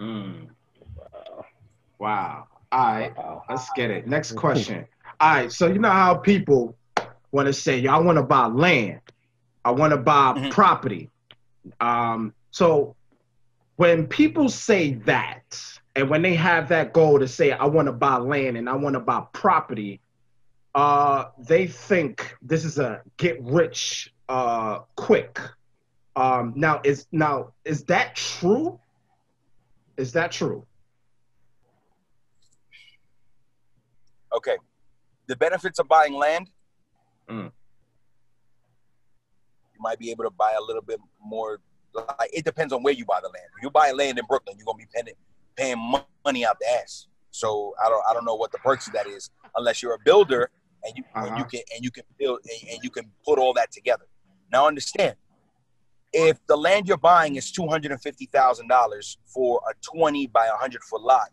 Mm. 0.00 0.48
Wow. 0.94 1.44
wow. 1.98 2.48
All 2.72 2.84
right, 2.84 3.16
wow. 3.16 3.42
let's 3.48 3.70
get 3.74 3.90
it. 3.90 4.06
Next 4.06 4.32
question. 4.32 4.86
All 5.18 5.34
right, 5.34 5.52
so 5.52 5.66
you 5.66 5.78
know 5.78 5.90
how 5.90 6.14
people 6.14 6.76
want 7.32 7.46
to 7.46 7.52
say, 7.52 7.78
y'all 7.78 8.04
want 8.04 8.16
to 8.18 8.22
buy 8.22 8.46
land. 8.46 9.00
I 9.64 9.70
want 9.70 9.92
to 9.92 9.96
buy 9.96 10.34
mm-hmm. 10.34 10.50
property. 10.50 11.10
Um, 11.80 12.34
so 12.50 12.94
when 13.76 14.06
people 14.06 14.48
say 14.48 14.94
that, 15.06 15.60
and 15.94 16.10
when 16.10 16.20
they 16.20 16.34
have 16.34 16.68
that 16.68 16.92
goal 16.92 17.18
to 17.18 17.26
say, 17.26 17.52
I 17.52 17.64
want 17.64 17.86
to 17.86 17.92
buy 17.92 18.16
land 18.16 18.58
and 18.58 18.68
I 18.68 18.76
want 18.76 18.94
to 18.94 19.00
buy 19.00 19.22
property, 19.32 20.00
uh, 20.74 21.26
they 21.38 21.66
think 21.66 22.36
this 22.42 22.64
is 22.64 22.78
a 22.78 23.00
get 23.16 23.42
rich 23.42 24.12
uh, 24.28 24.80
quick. 24.96 25.40
Um, 26.14 26.52
now 26.54 26.80
is 26.84 27.06
now 27.12 27.52
is 27.64 27.84
that 27.84 28.14
true? 28.16 28.78
Is 29.96 30.12
that 30.12 30.32
true? 30.32 30.66
Okay, 34.34 34.56
the 35.28 35.36
benefits 35.36 35.78
of 35.78 35.88
buying 35.88 36.14
land. 36.14 36.50
Mm 37.28 37.50
you 39.76 39.82
might 39.82 39.98
be 39.98 40.10
able 40.10 40.24
to 40.24 40.30
buy 40.30 40.54
a 40.58 40.62
little 40.62 40.82
bit 40.82 40.98
more. 41.22 41.60
Like, 41.94 42.30
it 42.32 42.44
depends 42.44 42.72
on 42.72 42.82
where 42.82 42.94
you 42.94 43.04
buy 43.04 43.20
the 43.22 43.28
land. 43.28 43.46
If 43.56 43.62
you 43.62 43.70
buy 43.70 43.92
land 43.92 44.18
in 44.18 44.24
Brooklyn, 44.26 44.56
you're 44.58 44.66
gonna 44.66 44.78
be 44.78 44.86
paying 44.92 45.14
paying 45.56 46.02
money 46.24 46.44
out 46.44 46.58
the 46.58 46.66
ass. 46.82 47.06
So 47.30 47.74
I 47.82 47.88
don't 47.88 48.02
I 48.08 48.12
don't 48.12 48.24
know 48.24 48.34
what 48.34 48.52
the 48.52 48.58
perks 48.58 48.86
of 48.86 48.92
that 48.94 49.06
is 49.06 49.30
unless 49.54 49.82
you're 49.82 49.94
a 49.94 49.98
builder 50.04 50.50
and 50.84 50.92
you 50.96 51.04
uh-huh. 51.14 51.26
and 51.26 51.38
you 51.38 51.44
can 51.44 51.60
and 51.74 51.84
you 51.84 51.90
can 51.90 52.04
build 52.18 52.40
and, 52.44 52.70
and 52.70 52.78
you 52.82 52.90
can 52.90 53.10
put 53.24 53.38
all 53.38 53.52
that 53.54 53.72
together. 53.72 54.06
Now 54.52 54.66
understand, 54.66 55.16
if 56.12 56.38
the 56.46 56.56
land 56.56 56.86
you're 56.86 56.96
buying 56.96 57.36
is 57.36 57.50
two 57.50 57.66
hundred 57.66 57.92
and 57.92 58.00
fifty 58.00 58.26
thousand 58.26 58.68
dollars 58.68 59.18
for 59.26 59.60
a 59.70 59.74
twenty 59.82 60.26
by 60.26 60.48
hundred 60.52 60.82
foot 60.84 61.02
lot, 61.02 61.30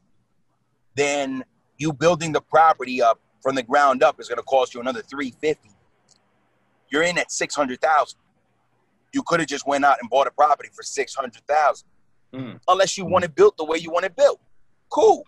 then 0.95 1.43
you 1.77 1.91
building 1.91 2.31
the 2.31 2.41
property 2.41 3.01
up 3.01 3.19
from 3.43 3.53
the 3.55 3.63
ground 3.63 4.01
up 4.01 4.19
is 4.19 4.27
going 4.27 4.37
to 4.37 4.43
cost 4.43 4.73
you 4.73 4.81
another 4.81 5.03
three 5.03 5.35
fifty. 5.39 5.69
You're 6.89 7.03
in 7.03 7.19
at 7.19 7.31
six 7.31 7.55
hundred 7.55 7.81
thousand 7.81 8.17
you 9.13 9.21
could 9.23 9.39
have 9.39 9.47
just 9.47 9.67
went 9.67 9.85
out 9.85 9.97
and 10.01 10.09
bought 10.09 10.27
a 10.27 10.31
property 10.31 10.69
for 10.73 10.83
six 10.83 11.13
hundred 11.15 11.35
thousand, 11.47 11.87
mm. 12.33 12.59
unless 12.67 12.97
you 12.97 13.05
want 13.05 13.23
it 13.23 13.35
built 13.35 13.55
the 13.57 13.63
way 13.63 13.77
you 13.77 13.91
want 13.91 14.05
it 14.05 14.15
built. 14.15 14.39
Cool. 14.89 15.25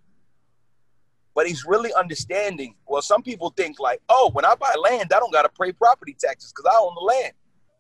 but 1.36 1.48
he's 1.48 1.66
really 1.66 1.94
understanding. 1.94 2.76
Well, 2.88 3.02
some 3.02 3.22
people 3.22 3.52
think 3.56 3.80
like, 3.80 4.02
oh, 4.10 4.30
when 4.34 4.46
I 4.46 4.56
buy 4.56 4.74
land, 4.82 5.12
I 5.16 5.20
don't 5.20 5.34
got 5.34 5.44
to 5.44 5.50
pay 5.50 5.72
property 5.72 6.16
taxes 6.20 6.54
because 6.56 6.72
I 6.74 6.78
own 6.80 6.94
the 6.96 7.02
land. 7.02 7.34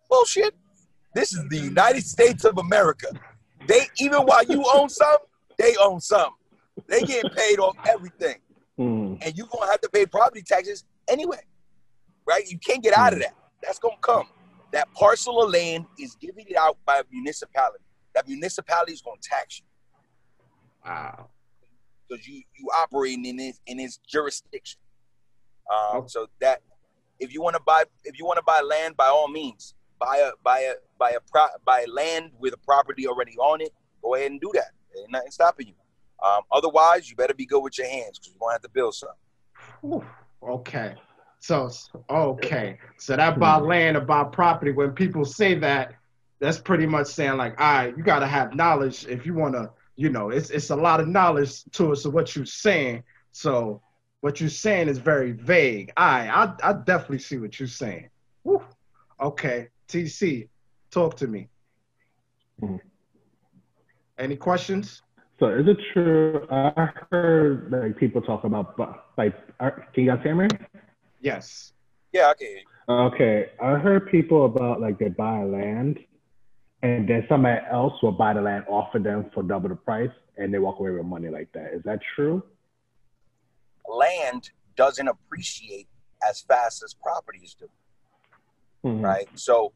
Bullshit. 0.10 0.54
This 1.15 1.34
is 1.34 1.48
the 1.50 1.58
United 1.58 2.04
States 2.06 2.43
of 2.43 2.58
America. 2.58 3.08
They 3.67 3.88
even 4.00 4.21
while 4.21 4.43
you 4.45 4.63
own 4.74 4.89
some, 4.89 5.17
they 5.58 5.76
own 5.82 6.02
some. 6.02 6.32
They 6.88 7.02
get 7.02 7.34
paid 7.36 7.58
off 7.58 7.78
everything, 7.88 8.36
Mm. 8.79 9.25
and 9.25 9.38
you're 9.38 9.47
gonna 9.47 9.71
have 9.71 9.79
to 9.81 9.89
pay 9.89 10.05
property 10.05 10.41
taxes 10.41 10.83
anyway, 11.07 11.39
right? 12.27 12.45
You 12.47 12.57
can't 12.57 12.83
get 12.83 12.97
out 12.97 13.13
of 13.13 13.19
that. 13.19 13.33
That's 13.63 13.79
gonna 13.79 13.95
come. 14.01 14.27
That 14.71 14.91
parcel 14.93 15.41
of 15.43 15.51
land 15.51 15.85
is 15.97 16.15
given 16.15 16.45
it 16.47 16.57
out 16.57 16.77
by 16.85 16.99
a 16.99 17.03
municipality. 17.09 17.85
That 18.13 18.27
municipality 18.27 18.91
is 18.93 19.01
gonna 19.01 19.17
tax 19.21 19.59
you 19.59 19.65
Wow. 20.85 21.29
because 22.09 22.27
you 22.27 22.43
you 22.57 22.69
operating 22.77 23.25
in 23.25 23.39
its 23.39 23.61
in 23.65 23.79
its 23.79 23.97
jurisdiction. 24.07 24.79
Um, 25.73 26.07
so 26.09 26.27
that 26.41 26.61
if 27.19 27.33
you 27.33 27.41
want 27.41 27.55
to 27.55 27.61
buy 27.65 27.85
if 28.03 28.19
you 28.19 28.25
want 28.25 28.38
to 28.38 28.43
buy 28.43 28.59
land, 28.61 28.97
by 28.97 29.07
all 29.07 29.29
means, 29.29 29.73
buy 29.99 30.17
a 30.17 30.31
buy 30.43 30.59
a 30.59 30.73
buy 30.99 31.11
a 31.11 31.19
pro, 31.31 31.45
buy 31.65 31.85
land 31.88 32.31
with 32.39 32.53
a 32.53 32.57
property 32.57 33.07
already 33.07 33.38
on 33.38 33.61
it. 33.61 33.71
Go 34.03 34.15
ahead 34.15 34.31
and 34.31 34.41
do 34.41 34.51
that. 34.53 34.71
Ain't 34.99 35.11
nothing 35.11 35.31
stopping 35.31 35.67
you. 35.67 35.73
Um, 36.23 36.41
otherwise, 36.51 37.10
you 37.10 37.15
better 37.15 37.34
be 37.34 37.45
good 37.45 37.62
with 37.62 37.78
your 37.78 37.88
hands 37.88 38.17
because 38.19 38.34
you're 38.34 38.39
gonna 38.39 38.54
have 38.54 38.62
to 38.62 38.69
build 38.69 38.95
something. 38.95 39.15
Whew. 39.82 40.06
Okay. 40.43 40.95
So 41.39 41.69
okay. 42.10 42.80
So 42.97 43.15
that 43.15 43.38
about 43.38 43.65
land, 43.65 43.97
about 43.97 44.32
property. 44.32 44.71
When 44.71 44.91
people 44.91 45.25
say 45.25 45.56
that, 45.60 45.93
that's 46.39 46.58
pretty 46.60 46.86
much 46.86 47.08
saying 47.08 47.38
like, 47.38 47.60
all 47.60 47.73
right, 47.73 47.97
you 47.97 48.04
gotta 48.04 48.28
have 48.28 48.56
knowledge 48.56 49.06
if 49.06 49.25
you 49.25 49.34
wanna, 49.34 49.71
you 49.95 50.10
know, 50.10 50.30
it's 50.30 50.49
it's 50.49 50.69
a 50.71 50.75
lot 50.75 50.99
of 50.99 51.08
knowledge 51.08 51.63
to 51.73 51.91
us 51.91 52.06
of 52.06 52.13
what 52.13 52.36
you're 52.36 52.45
saying. 52.45 53.04
So 53.32 53.82
what 54.21 54.39
you're 54.39 54.49
saying 54.49 54.88
is 54.89 54.97
very 54.97 55.34
vague. 55.34 55.91
I 55.97 56.28
I, 56.30 56.69
I 56.69 56.73
definitely 56.73 57.19
see 57.19 57.38
what 57.38 57.60
you're 57.60 57.67
saying. 57.67 58.10
Whew. 58.43 58.63
Okay. 59.21 59.67
TC, 59.88 60.49
talk 60.89 61.15
to 61.17 61.28
me. 61.28 61.47
Mhm. 62.62 62.80
Any 64.17 64.36
questions? 64.36 65.04
So 65.39 65.48
is 65.48 65.67
it 65.67 65.78
true? 65.93 66.48
I 66.50 66.89
heard 67.12 67.69
like 67.71 67.98
people 67.98 68.21
talk 68.21 68.43
about 68.45 68.78
bu- 68.78 68.93
like. 69.17 69.36
are- 69.60 69.86
Can 69.93 70.06
you 70.06 70.12
guys 70.12 70.24
hear 70.24 70.36
me? 70.36 70.48
Yes. 71.19 71.74
Yeah, 72.13 72.32
okay. 72.32 72.63
Okay, 72.88 73.52
I 73.62 73.71
heard 73.76 74.10
people 74.10 74.45
about 74.45 74.80
like 74.80 74.98
they 75.00 75.10
buy 75.10 75.43
land, 75.43 76.00
and 76.84 77.10
then 77.10 77.26
somebody 77.28 77.60
else 77.69 77.93
will 78.02 78.12
buy 78.13 78.34
the 78.34 78.41
land 78.41 78.63
off 78.69 78.93
of 78.95 79.04
them 79.04 79.30
for 79.34 79.43
double 79.43 79.69
the 79.69 79.76
price, 79.76 80.12
and 80.38 80.54
they 80.54 80.60
walk 80.60 80.80
away 80.80 80.91
with 80.91 81.06
money 81.06 81.30
like 81.30 81.52
that. 81.54 81.74
Is 81.74 81.84
that 81.84 82.00
true? 82.15 82.41
Land 83.88 84.52
doesn't 84.78 85.08
appreciate 85.08 85.88
as 86.28 86.41
fast 86.41 86.84
as 86.84 86.93
properties 86.93 87.56
do. 87.60 87.67
Mhm. 88.86 89.04
right? 89.04 89.28
So 89.34 89.74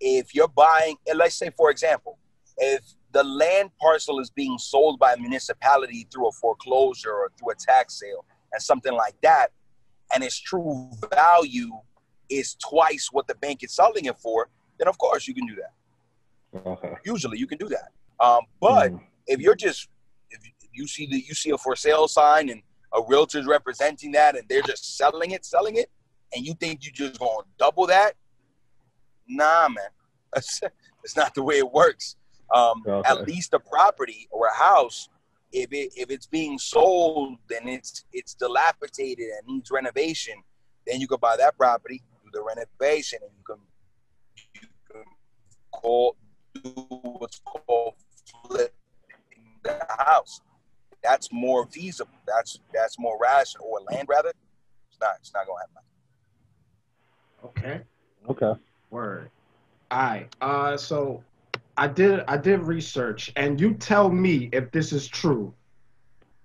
if 0.00 0.34
you're 0.34 0.48
buying, 0.48 0.96
let's 1.14 1.36
say, 1.36 1.50
for 1.50 1.70
example, 1.70 2.18
if 2.56 2.82
the 3.12 3.24
land 3.24 3.70
parcel 3.80 4.20
is 4.20 4.30
being 4.30 4.58
sold 4.58 4.98
by 4.98 5.14
a 5.14 5.16
municipality 5.16 6.06
through 6.12 6.28
a 6.28 6.32
foreclosure 6.32 7.12
or 7.12 7.32
through 7.38 7.52
a 7.52 7.54
tax 7.54 7.98
sale 7.98 8.24
and 8.52 8.62
something 8.62 8.92
like 8.92 9.14
that, 9.22 9.48
and 10.14 10.22
its 10.22 10.38
true 10.38 10.90
value 11.12 11.70
is 12.30 12.54
twice 12.56 13.08
what 13.10 13.26
the 13.26 13.34
bank 13.36 13.62
is 13.62 13.72
selling 13.74 14.04
it 14.06 14.18
for, 14.18 14.48
then 14.78 14.88
of 14.88 14.98
course 14.98 15.26
you 15.26 15.34
can 15.34 15.46
do 15.46 15.56
that. 15.56 16.66
Okay. 16.66 16.94
Usually 17.04 17.38
you 17.38 17.46
can 17.46 17.58
do 17.58 17.68
that. 17.68 17.92
Um, 18.20 18.40
but 18.60 18.90
Mhm. 18.92 19.00
if 19.26 19.40
you're 19.40 19.54
just 19.54 19.88
if 20.30 20.40
you 20.72 20.86
see 20.86 21.06
the 21.06 21.18
you 21.26 21.34
see 21.34 21.50
a 21.50 21.58
for 21.58 21.74
sale 21.74 22.06
sign 22.08 22.50
and 22.50 22.62
a 22.92 23.02
realtor's 23.06 23.46
representing 23.46 24.12
that 24.12 24.36
and 24.36 24.46
they're 24.48 24.62
just 24.62 24.96
selling 24.96 25.30
it, 25.30 25.44
selling 25.44 25.76
it, 25.76 25.90
and 26.34 26.46
you 26.46 26.54
think 26.54 26.84
you 26.84 26.90
just 26.92 27.18
gonna 27.18 27.44
double 27.58 27.86
that, 27.86 28.14
nah, 29.26 29.68
man, 29.68 29.84
that's, 30.32 30.60
that's 31.02 31.16
not 31.16 31.34
the 31.34 31.42
way 31.42 31.58
it 31.58 31.70
works. 31.72 32.16
Um, 32.54 32.82
Okay. 32.86 33.10
At 33.10 33.26
least 33.26 33.52
a 33.54 33.58
property 33.60 34.28
or 34.30 34.46
a 34.46 34.54
house, 34.54 35.08
if 35.52 35.72
it 35.72 35.92
if 35.96 36.10
it's 36.10 36.26
being 36.26 36.58
sold 36.58 37.38
and 37.56 37.68
it's 37.68 38.04
it's 38.12 38.34
dilapidated 38.34 39.26
and 39.38 39.46
needs 39.46 39.70
renovation, 39.70 40.34
then 40.86 41.00
you 41.00 41.08
can 41.08 41.18
buy 41.20 41.36
that 41.36 41.56
property, 41.56 42.02
do 42.24 42.30
the 42.32 42.42
renovation, 42.42 43.18
and 43.22 43.30
you 43.36 43.44
can 43.44 43.60
you 44.62 44.68
can 44.90 45.04
call 45.70 46.16
do 46.54 46.70
what's 47.02 47.40
called 47.44 47.94
flipping 48.46 48.70
the 49.62 49.86
house. 49.98 50.40
That's 51.02 51.30
more 51.32 51.66
feasible. 51.66 52.12
That's 52.26 52.60
that's 52.72 52.98
more 52.98 53.18
rational. 53.20 53.66
Or 53.66 53.80
land 53.90 54.08
rather. 54.08 54.30
It's 54.90 55.00
not. 55.00 55.16
It's 55.20 55.32
not 55.32 55.46
gonna 55.46 55.60
happen. 55.60 55.82
Okay. 57.44 57.80
Okay. 58.30 58.60
Word. 58.90 59.30
All 59.90 59.98
right. 59.98 60.28
Uh, 60.40 60.76
so 60.76 61.22
I 61.78 61.86
did 61.86 62.24
I 62.26 62.36
did 62.36 62.58
research, 62.62 63.32
and 63.36 63.60
you 63.60 63.72
tell 63.72 64.10
me 64.10 64.48
if 64.52 64.72
this 64.72 64.92
is 64.92 65.06
true. 65.06 65.54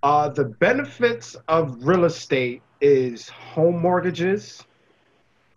Uh, 0.04 0.30
the 0.30 0.46
benefits 0.46 1.36
of 1.48 1.84
real 1.84 2.06
estate 2.06 2.62
is 2.82 3.30
home 3.30 3.82
mortgages, 3.82 4.63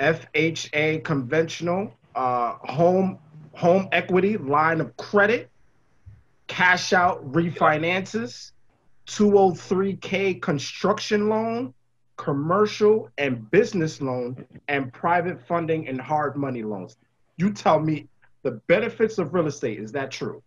FHA 0.01 1.05
conventional, 1.05 1.93
uh, 2.15 2.55
home 2.61 3.19
home 3.53 3.89
equity 3.93 4.39
line 4.39 4.81
of 4.81 4.97
credit, 4.97 5.51
cash 6.47 6.95
out 6.95 7.31
refinances, 7.33 8.53
203k 9.09 10.41
construction 10.41 11.29
loan, 11.29 11.75
commercial 12.17 13.11
and 13.19 13.51
business 13.51 14.01
loan, 14.01 14.43
and 14.69 14.91
private 14.95 15.47
funding 15.47 15.87
and 15.87 16.01
hard 16.01 16.35
money 16.35 16.62
loans. 16.62 16.97
You 17.37 17.53
tell 17.53 17.79
me 17.79 18.09
the 18.46 18.52
benefits 18.68 19.18
of 19.18 19.35
real 19.35 19.48
estate. 19.48 19.80
Is 19.80 19.90
that 19.90 20.12
true? 20.12 20.40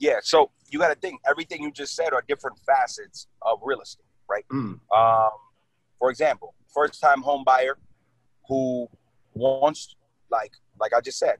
Yeah. 0.00 0.18
So 0.20 0.50
you 0.68 0.80
got 0.80 0.88
to 0.88 0.96
think. 0.96 1.20
Everything 1.30 1.62
you 1.62 1.70
just 1.70 1.94
said 1.94 2.12
are 2.12 2.24
different 2.26 2.58
facets 2.66 3.28
of 3.42 3.60
real 3.62 3.80
estate, 3.80 4.04
right? 4.28 4.44
Mm. 4.52 4.80
Um, 4.96 5.30
for 6.00 6.10
example, 6.10 6.54
first 6.74 7.00
time 7.00 7.22
home 7.22 7.44
buyer 7.44 7.78
who 8.48 8.88
wants, 9.34 9.94
like, 10.28 10.50
like 10.80 10.92
I 10.92 11.00
just 11.00 11.20
said, 11.20 11.36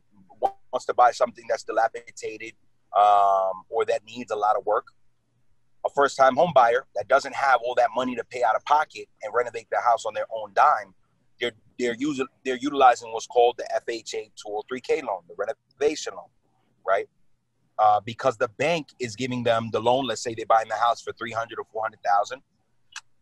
wants 0.73 0.87
to 0.87 0.95
buy 0.95 1.11
something 1.11 1.45
that's 1.49 1.65
dilapidated 1.65 2.53
um, 2.97 3.65
or 3.69 3.85
that 3.87 4.05
needs 4.05 4.31
a 4.31 4.37
lot 4.37 4.57
of 4.57 4.65
work. 4.65 4.87
A 5.85 5.91
first 5.91 6.17
time 6.17 6.37
home 6.37 6.53
buyer 6.55 6.87
that 6.95 7.09
doesn't 7.09 7.35
have 7.35 7.59
all 7.65 7.75
that 7.75 7.89
money 7.97 8.15
to 8.15 8.23
pay 8.31 8.45
out 8.45 8.55
of 8.55 8.65
pocket 8.65 9.09
and 9.25 9.35
renovate 9.35 9.67
their 9.71 9.83
house 9.83 10.05
on 10.07 10.15
their 10.15 10.27
own 10.33 10.53
dime, 10.55 10.95
they're 11.41 11.53
they're 11.79 11.97
using 11.99 12.27
they're 12.45 12.59
utilizing 12.59 13.13
what's 13.13 13.27
called 13.27 13.59
the 13.59 13.67
FHA 13.89 14.31
203k 14.47 15.03
loan, 15.03 15.23
the 15.29 15.35
renovation 15.37 16.15
loan, 16.15 16.29
right? 16.87 17.09
Uh, 17.79 17.99
because 18.01 18.37
the 18.37 18.49
bank 18.59 18.89
is 18.99 19.17
giving 19.17 19.43
them 19.43 19.71
the 19.73 19.81
loan. 19.81 20.07
Let's 20.07 20.23
say 20.23 20.35
they're 20.35 20.45
buying 20.45 20.69
the 20.69 20.77
house 20.77 21.01
for 21.01 21.13
300 21.15 21.59
or 21.59 21.65
400,000. 21.73 22.43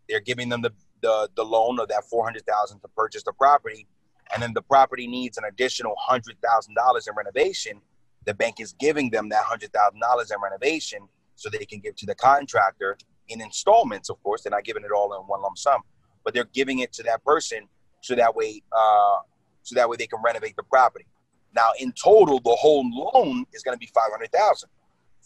They're 0.09 0.21
giving 0.21 0.49
them 0.49 0.63
the, 0.63 0.73
the, 1.01 1.29
the 1.37 1.45
loan 1.45 1.79
of 1.79 1.87
that 1.89 2.05
400,000 2.11 2.81
to 2.81 2.89
purchase 2.89 3.23
the 3.23 3.33
property. 3.33 3.87
And 4.35 4.43
then 4.43 4.53
the 4.55 4.63
property 4.63 5.07
needs 5.07 5.39
an 5.39 5.45
additional 5.45 5.95
$100,000 6.11 6.29
in 7.09 7.15
renovation. 7.17 7.81
The 8.27 8.35
bank 8.35 8.57
is 8.59 8.73
giving 8.73 9.11
them 9.11 9.29
that 9.29 9.45
$100,000 9.45 10.35
in 10.35 10.41
renovation 10.43 11.09
so 11.37 11.49
they 11.49 11.65
can 11.65 11.79
give 11.79 11.95
to 11.95 12.07
the 12.07 12.17
contractor 12.17 12.99
in 13.29 13.41
installments, 13.41 14.11
of 14.11 14.21
course. 14.25 14.43
They're 14.43 14.51
not 14.51 14.65
giving 14.65 14.83
it 14.83 14.91
all 14.91 15.15
in 15.15 15.21
one 15.21 15.41
lump 15.41 15.57
sum, 15.57 15.83
but 16.25 16.35
they're 16.35 16.49
giving 16.53 16.81
it 16.81 16.93
to 16.95 17.05
that 17.05 17.23
person 17.25 17.69
so 18.01 18.15
that 18.15 18.35
way, 18.35 18.63
uh, 18.73 19.17
so 19.63 19.75
that 19.75 19.89
way 19.89 19.97
they 19.97 20.07
can 20.07 20.21
renovate 20.25 20.57
the 20.57 20.63
property. 20.63 21.07
Now, 21.55 21.71
in 21.79 21.93
total, 21.93 22.41
the 22.41 22.55
whole 22.55 22.85
loan 22.93 23.45
is 23.53 23.63
going 23.63 23.75
to 23.75 23.79
be 23.79 23.91
500,000. 23.95 24.69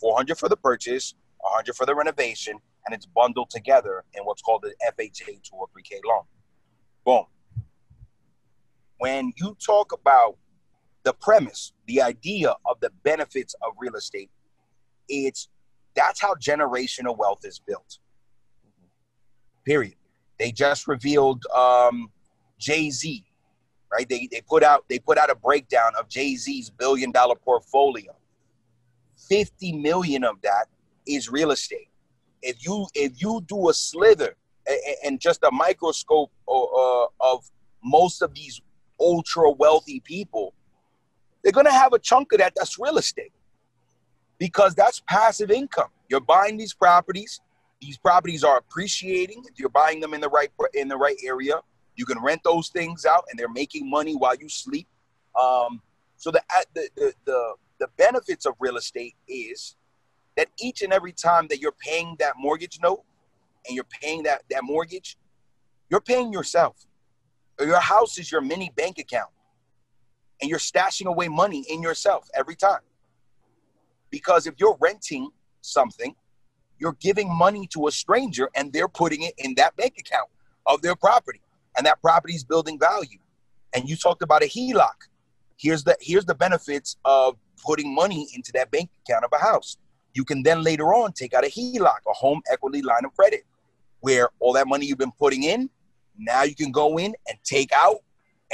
400 0.00 0.38
for 0.38 0.48
the 0.48 0.56
purchase, 0.56 1.14
100 1.38 1.76
for 1.76 1.86
the 1.86 1.94
renovation, 1.94 2.56
and 2.86 2.94
it's 2.94 3.06
bundled 3.06 3.50
together 3.50 4.04
in 4.14 4.24
what's 4.24 4.42
called 4.42 4.62
the 4.62 4.74
FHA 4.98 5.40
203k 5.42 6.00
loan. 6.04 6.22
Boom. 7.04 7.24
When 8.98 9.32
you 9.36 9.56
talk 9.64 9.92
about 9.92 10.36
the 11.04 11.12
premise, 11.12 11.72
the 11.86 12.00
idea 12.02 12.54
of 12.66 12.78
the 12.80 12.90
benefits 13.02 13.54
of 13.62 13.74
real 13.78 13.94
estate, 13.94 14.30
it's 15.08 15.48
that's 15.94 16.20
how 16.20 16.34
generational 16.34 17.16
wealth 17.16 17.44
is 17.44 17.60
built. 17.66 17.98
Period. 19.64 19.94
They 20.38 20.52
just 20.52 20.88
revealed 20.88 21.44
um, 21.54 22.10
Jay 22.62 22.90
Z, 22.90 23.24
right? 23.92 24.08
They 24.08 24.28
they 24.30 24.40
put 24.40 24.62
out 24.62 24.84
they 24.88 25.00
put 25.00 25.18
out 25.18 25.30
a 25.30 25.34
breakdown 25.34 25.92
of 25.98 26.08
Jay 26.08 26.36
Z's 26.36 26.70
billion 26.70 27.10
dollar 27.10 27.34
portfolio. 27.34 28.14
Fifty 29.28 29.72
million 29.72 30.22
of 30.22 30.40
that 30.42 30.66
is 31.06 31.28
real 31.28 31.50
estate. 31.50 31.88
If 32.40 32.64
you 32.64 32.86
if 32.94 33.20
you 33.20 33.42
do 33.46 33.68
a 33.68 33.74
slither 33.74 34.36
and 35.04 35.20
just 35.20 35.42
a 35.42 35.50
microscope 35.50 36.30
uh, 36.48 37.06
of 37.20 37.50
most 37.82 38.22
of 38.22 38.32
these 38.32 38.60
ultra 39.00 39.50
wealthy 39.50 39.98
people, 40.00 40.54
they're 41.42 41.52
gonna 41.52 41.72
have 41.72 41.92
a 41.92 41.98
chunk 41.98 42.32
of 42.32 42.38
that 42.38 42.52
that's 42.56 42.78
real 42.78 42.98
estate 42.98 43.32
because 44.38 44.74
that's 44.74 45.02
passive 45.08 45.50
income. 45.50 45.90
You're 46.08 46.20
buying 46.20 46.56
these 46.56 46.74
properties, 46.74 47.40
these 47.82 47.98
properties 47.98 48.44
are 48.44 48.58
appreciating 48.58 49.44
you're 49.56 49.68
buying 49.68 49.98
them 49.98 50.14
in 50.14 50.20
the 50.20 50.28
right 50.28 50.50
in 50.74 50.86
the 50.86 50.96
right 50.96 51.16
area. 51.24 51.54
You 51.96 52.04
can 52.06 52.22
rent 52.22 52.42
those 52.44 52.68
things 52.68 53.04
out, 53.04 53.24
and 53.30 53.38
they're 53.38 53.48
making 53.48 53.88
money 53.88 54.14
while 54.14 54.34
you 54.34 54.48
sleep. 54.48 54.88
Um, 55.40 55.80
so 56.16 56.30
the, 56.30 56.42
the 56.74 56.88
the 56.96 57.14
the 57.24 57.54
the 57.80 57.88
benefits 57.96 58.46
of 58.46 58.54
real 58.60 58.76
estate 58.76 59.14
is 59.28 59.76
that 60.36 60.48
each 60.60 60.82
and 60.82 60.92
every 60.92 61.12
time 61.12 61.46
that 61.48 61.60
you're 61.60 61.72
paying 61.72 62.16
that 62.18 62.34
mortgage 62.38 62.78
note 62.82 63.02
and 63.66 63.74
you're 63.74 63.84
paying 64.00 64.22
that 64.22 64.42
that 64.50 64.62
mortgage, 64.62 65.16
you're 65.90 66.00
paying 66.00 66.32
yourself. 66.32 66.76
Your 67.60 67.80
house 67.80 68.18
is 68.18 68.32
your 68.32 68.40
mini 68.40 68.72
bank 68.76 68.98
account, 68.98 69.30
and 70.40 70.48
you're 70.48 70.58
stashing 70.58 71.06
away 71.06 71.28
money 71.28 71.64
in 71.68 71.82
yourself 71.82 72.28
every 72.34 72.56
time. 72.56 72.80
Because 74.10 74.46
if 74.46 74.54
you're 74.58 74.76
renting 74.80 75.30
something, 75.60 76.14
you're 76.78 76.96
giving 77.00 77.32
money 77.32 77.66
to 77.68 77.86
a 77.86 77.92
stranger 77.92 78.50
and 78.54 78.72
they're 78.72 78.88
putting 78.88 79.22
it 79.22 79.34
in 79.38 79.54
that 79.54 79.76
bank 79.76 79.94
account 79.98 80.28
of 80.66 80.82
their 80.82 80.96
property. 80.96 81.40
And 81.76 81.86
that 81.86 82.00
property 82.00 82.34
is 82.34 82.44
building 82.44 82.78
value. 82.78 83.18
And 83.74 83.88
you 83.88 83.96
talked 83.96 84.22
about 84.22 84.42
a 84.42 84.46
HELOC. 84.46 85.08
Here's 85.56 85.84
the 85.84 85.96
here's 86.00 86.24
the 86.24 86.34
benefits 86.34 86.96
of 87.04 87.36
putting 87.64 87.94
money 87.94 88.28
into 88.34 88.52
that 88.52 88.70
bank 88.70 88.90
account 89.06 89.24
of 89.24 89.30
a 89.32 89.38
house. 89.38 89.76
You 90.14 90.24
can 90.24 90.42
then 90.42 90.62
later 90.62 90.92
on 90.92 91.12
take 91.12 91.32
out 91.32 91.44
a 91.44 91.48
HELOC, 91.48 91.98
a 92.08 92.12
home 92.12 92.42
equity 92.50 92.82
line 92.82 93.04
of 93.04 93.14
credit, 93.14 93.44
where 94.00 94.28
all 94.40 94.52
that 94.54 94.66
money 94.66 94.86
you've 94.86 94.98
been 94.98 95.12
putting 95.12 95.44
in, 95.44 95.70
now 96.18 96.42
you 96.42 96.54
can 96.54 96.72
go 96.72 96.98
in 96.98 97.14
and 97.28 97.38
take 97.44 97.70
out 97.72 97.98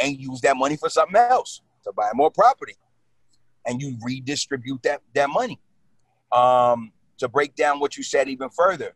and 0.00 0.16
use 0.16 0.40
that 0.42 0.56
money 0.56 0.76
for 0.76 0.88
something 0.88 1.16
else 1.16 1.62
to 1.84 1.92
buy 1.92 2.10
more 2.14 2.30
property. 2.30 2.76
And 3.66 3.80
you 3.80 3.98
redistribute 4.02 4.82
that, 4.84 5.02
that 5.14 5.28
money. 5.30 5.60
Um, 6.30 6.92
to 7.18 7.28
break 7.28 7.54
down 7.54 7.80
what 7.80 7.96
you 7.96 8.02
said 8.02 8.28
even 8.28 8.48
further, 8.48 8.94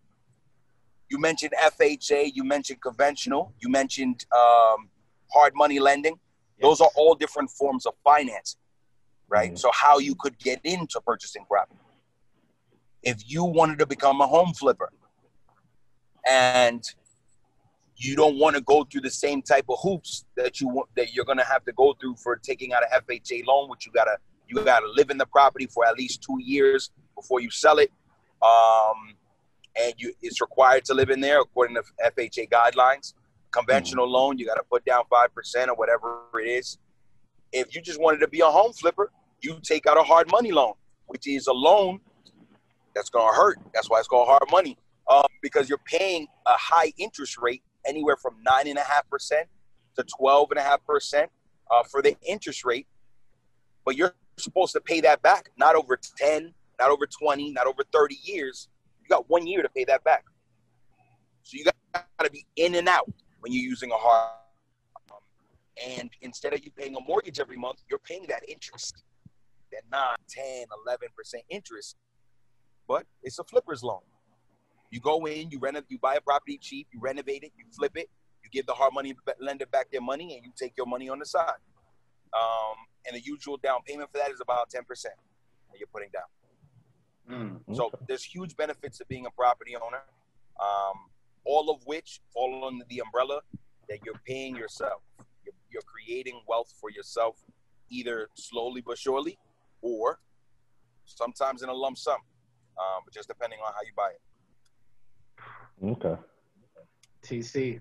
you 1.12 1.18
mentioned 1.18 1.52
FHA, 1.62 2.32
you 2.34 2.42
mentioned 2.42 2.80
conventional, 2.80 3.52
you 3.60 3.68
mentioned 3.68 4.24
um, 4.34 4.88
hard 5.30 5.54
money 5.54 5.78
lending. 5.78 6.14
Yes. 6.58 6.62
Those 6.62 6.80
are 6.80 6.90
all 6.96 7.14
different 7.14 7.50
forms 7.50 7.84
of 7.84 7.92
financing, 8.02 8.60
right? 9.28 9.50
Mm-hmm. 9.50 9.56
So, 9.56 9.70
how 9.74 9.98
you 9.98 10.14
could 10.18 10.38
get 10.38 10.60
into 10.64 11.00
purchasing 11.02 11.44
property. 11.44 11.78
If 13.02 13.22
you 13.26 13.44
wanted 13.44 13.78
to 13.80 13.86
become 13.86 14.22
a 14.22 14.26
home 14.26 14.54
flipper 14.54 14.90
and 16.26 16.82
you 17.96 18.16
don't 18.16 18.38
want 18.38 18.56
to 18.56 18.62
go 18.62 18.84
through 18.84 19.02
the 19.02 19.10
same 19.10 19.42
type 19.42 19.66
of 19.68 19.78
hoops 19.82 20.24
that 20.36 20.60
you 20.60 20.68
want 20.68 20.88
that 20.96 21.12
you're 21.12 21.24
gonna 21.24 21.44
have 21.44 21.64
to 21.64 21.72
go 21.72 21.94
through 22.00 22.16
for 22.16 22.36
taking 22.36 22.72
out 22.72 22.82
an 22.82 23.02
FHA 23.02 23.44
loan, 23.46 23.68
which 23.68 23.84
you 23.84 23.92
gotta 23.92 24.16
you 24.48 24.64
gotta 24.64 24.88
live 24.88 25.10
in 25.10 25.18
the 25.18 25.26
property 25.26 25.66
for 25.66 25.84
at 25.86 25.98
least 25.98 26.22
two 26.22 26.38
years 26.40 26.90
before 27.14 27.40
you 27.40 27.50
sell 27.50 27.78
it, 27.78 27.92
um, 28.40 29.14
and 29.80 29.94
you 29.96 30.12
it's 30.20 30.40
required 30.40 30.84
to 30.86 30.94
live 30.94 31.10
in 31.10 31.20
there 31.20 31.40
according 31.40 31.76
to 31.76 31.82
FHA 32.04 32.50
guidelines. 32.50 33.14
Conventional 33.50 34.06
mm-hmm. 34.06 34.14
loan, 34.14 34.38
you 34.38 34.46
got 34.46 34.54
to 34.54 34.64
put 34.70 34.84
down 34.84 35.04
five 35.10 35.34
percent 35.34 35.70
or 35.70 35.76
whatever 35.76 36.22
it 36.42 36.48
is. 36.48 36.78
If 37.52 37.74
you 37.74 37.82
just 37.82 38.00
wanted 38.00 38.18
to 38.18 38.28
be 38.28 38.40
a 38.40 38.46
home 38.46 38.72
flipper, 38.72 39.10
you 39.42 39.58
take 39.62 39.86
out 39.86 39.98
a 39.98 40.02
hard 40.02 40.30
money 40.30 40.52
loan, 40.52 40.72
which 41.06 41.26
is 41.26 41.46
a 41.46 41.52
loan 41.52 42.00
that's 42.94 43.10
gonna 43.10 43.34
hurt. 43.34 43.58
That's 43.74 43.90
why 43.90 43.98
it's 43.98 44.08
called 44.08 44.28
hard 44.28 44.50
money, 44.50 44.78
um, 45.10 45.26
because 45.42 45.68
you're 45.68 45.80
paying 45.84 46.26
a 46.46 46.52
high 46.52 46.92
interest 46.98 47.38
rate 47.38 47.62
anywhere 47.86 48.16
from 48.16 48.36
nine 48.44 48.68
and 48.68 48.78
a 48.78 48.82
half 48.82 49.08
percent 49.08 49.48
to 49.96 50.04
twelve 50.04 50.50
and 50.50 50.58
a 50.58 50.62
half 50.62 50.84
percent 50.86 51.30
uh, 51.70 51.82
for 51.90 52.00
the 52.02 52.16
interest 52.26 52.64
rate, 52.64 52.86
but 53.84 53.96
you're 53.96 54.14
supposed 54.38 54.72
to 54.72 54.80
pay 54.80 55.00
that 55.00 55.22
back 55.22 55.50
not 55.58 55.76
over 55.76 55.98
10 56.16 56.52
not 56.78 56.90
over 56.90 57.06
20 57.06 57.52
not 57.52 57.66
over 57.66 57.82
30 57.92 58.16
years 58.24 58.68
you 59.02 59.08
got 59.08 59.28
one 59.28 59.46
year 59.46 59.62
to 59.62 59.68
pay 59.68 59.84
that 59.84 60.02
back 60.04 60.24
so 61.42 61.56
you 61.56 61.64
got 61.64 61.74
to 62.22 62.30
be 62.30 62.44
in 62.56 62.74
and 62.74 62.88
out 62.88 63.10
when 63.40 63.52
you're 63.52 63.62
using 63.62 63.90
a 63.90 63.96
hard 63.96 64.30
um, 65.10 65.18
and 65.98 66.10
instead 66.20 66.52
of 66.52 66.64
you 66.64 66.70
paying 66.70 66.94
a 66.96 67.00
mortgage 67.06 67.40
every 67.40 67.56
month 67.56 67.82
you're 67.90 67.98
paying 67.98 68.24
that 68.28 68.42
interest 68.48 69.02
that 69.72 69.82
9 69.90 70.00
10 70.28 70.66
11 70.86 71.08
percent 71.16 71.42
interest 71.48 71.96
but 72.86 73.04
it's 73.22 73.38
a 73.38 73.44
flipper's 73.44 73.82
loan 73.82 74.00
you 74.92 75.00
go 75.00 75.24
in, 75.24 75.50
you 75.50 75.58
rent, 75.58 75.78
you 75.88 75.98
buy 75.98 76.16
a 76.16 76.20
property 76.20 76.58
cheap, 76.60 76.86
you 76.92 77.00
renovate 77.00 77.42
it, 77.42 77.52
you 77.56 77.64
flip 77.74 77.92
it, 77.96 78.10
you 78.44 78.50
give 78.50 78.66
the 78.66 78.74
hard 78.74 78.92
money 78.92 79.14
lender 79.40 79.64
back 79.64 79.90
their 79.90 80.02
money, 80.02 80.36
and 80.36 80.44
you 80.44 80.52
take 80.54 80.74
your 80.76 80.86
money 80.86 81.08
on 81.08 81.18
the 81.18 81.24
side. 81.24 81.48
Um, 82.34 82.76
and 83.06 83.16
the 83.16 83.22
usual 83.24 83.56
down 83.56 83.78
payment 83.86 84.10
for 84.12 84.18
that 84.18 84.30
is 84.30 84.40
about 84.42 84.68
ten 84.68 84.84
percent 84.84 85.14
that 85.70 85.78
you're 85.78 85.88
putting 85.92 86.10
down. 86.12 86.28
Mm, 87.30 87.56
okay. 87.68 87.74
So 87.74 87.90
there's 88.08 88.24
huge 88.24 88.56
benefits 88.56 88.98
to 88.98 89.06
being 89.06 89.26
a 89.26 89.30
property 89.30 89.74
owner, 89.76 90.02
um, 90.60 90.96
all 91.44 91.70
of 91.70 91.80
which 91.86 92.20
fall 92.32 92.64
under 92.66 92.84
the 92.88 93.00
umbrella 93.00 93.40
that 93.88 93.98
you're 94.04 94.20
paying 94.26 94.56
yourself. 94.56 95.02
You're, 95.44 95.54
you're 95.70 95.82
creating 95.82 96.40
wealth 96.46 96.72
for 96.80 96.90
yourself, 96.90 97.36
either 97.90 98.28
slowly 98.34 98.82
but 98.84 98.98
surely, 98.98 99.38
or 99.80 100.20
sometimes 101.04 101.62
in 101.62 101.68
a 101.68 101.74
lump 101.74 101.98
sum, 101.98 102.18
um, 102.78 103.02
just 103.12 103.28
depending 103.28 103.58
on 103.60 103.72
how 103.72 103.80
you 103.82 103.92
buy 103.96 104.10
it. 104.10 104.20
Okay. 105.84 106.20
TC. 107.24 107.80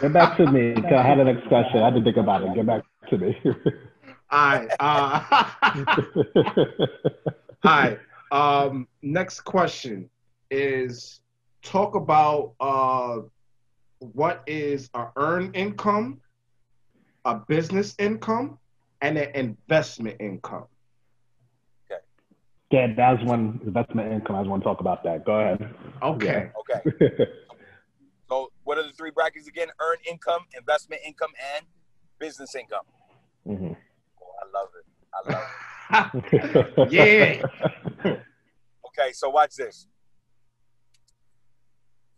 Get 0.00 0.12
back 0.12 0.36
to 0.36 0.50
me. 0.50 0.74
I 0.76 1.02
had 1.02 1.18
an 1.18 1.26
next 1.26 1.48
question. 1.48 1.80
I 1.80 1.86
had 1.86 1.94
to 1.94 2.02
think 2.02 2.16
about 2.18 2.42
it. 2.42 2.54
Get 2.54 2.66
back 2.66 2.82
to 3.10 3.18
me. 3.18 3.36
All 4.30 4.48
right. 4.48 4.68
Uh, 4.80 5.44
all 7.64 7.72
right. 7.82 7.98
Um, 8.32 8.88
next 9.02 9.40
question 9.40 10.10
is 10.50 11.20
talk 11.62 11.94
about 11.94 12.54
uh, 12.60 13.18
what 14.00 14.42
is 14.46 14.90
a 14.94 15.06
earned 15.16 15.54
income, 15.54 16.20
a 17.24 17.36
business 17.36 17.94
income, 17.98 18.58
and 19.00 19.16
an 19.16 19.30
investment 19.34 20.16
income. 20.20 20.64
Okay. 21.90 22.00
Yeah, 22.70 22.94
that's 22.96 23.22
one 23.22 23.60
investment 23.64 24.12
income. 24.12 24.36
I 24.36 24.40
just 24.40 24.50
want 24.50 24.62
to 24.62 24.68
talk 24.68 24.80
about 24.80 25.04
that. 25.04 25.24
Go 25.24 25.38
ahead. 25.38 25.74
Okay. 26.02 26.50
Yeah. 26.76 26.80
Okay. 26.98 27.26
so, 28.28 28.50
what 28.64 28.76
are 28.76 28.82
the 28.82 28.92
three 28.92 29.10
brackets 29.10 29.46
again? 29.46 29.68
Earned 29.78 30.00
income, 30.10 30.46
investment 30.56 31.02
income, 31.06 31.30
and 31.56 31.64
business 32.18 32.56
income. 32.56 32.82
I 34.56 34.62
love 34.62 34.70
it. 34.78 34.86
I 35.14 35.32
love 35.32 36.74
it. 36.88 36.92
yeah. 36.92 37.42
okay, 38.86 39.12
so 39.12 39.30
watch 39.30 39.54
this. 39.56 39.86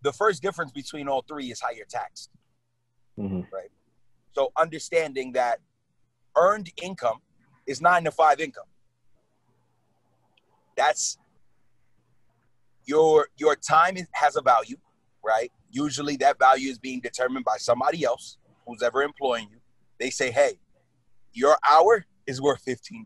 The 0.03 0.13
first 0.13 0.43
difference 0.43 0.71
between 0.71 1.09
all 1.09 1.25
three 1.27 1.51
is 1.51 1.61
how 1.61 1.71
you're 1.71 1.87
taxed. 1.87 2.31
Mm-hmm. 3.19 3.41
Right. 3.53 3.71
So, 4.33 4.53
understanding 4.57 5.33
that 5.33 5.59
earned 6.37 6.71
income 6.81 7.19
is 7.67 7.81
nine 7.83 8.05
to 8.05 8.13
five 8.13 8.39
income 8.41 8.65
that's 10.79 11.19
your 12.87 13.29
your 13.37 13.57
time 13.57 13.97
has 14.13 14.37
a 14.37 14.41
value, 14.41 14.77
right? 15.23 15.51
Usually 15.71 16.17
that 16.19 16.39
value 16.39 16.71
is 16.71 16.79
being 16.79 17.01
determined 17.01 17.45
by 17.45 17.57
somebody 17.59 18.05
else 18.05 18.39
who's 18.67 18.83
ever 18.83 19.03
employing 19.03 19.49
you. 19.51 19.59
They 19.99 20.09
say, 20.09 20.31
"Hey, 20.31 20.61
your 21.33 21.59
hour 21.69 22.07
is 22.29 22.41
worth 22.41 22.65
$15. 22.65 23.05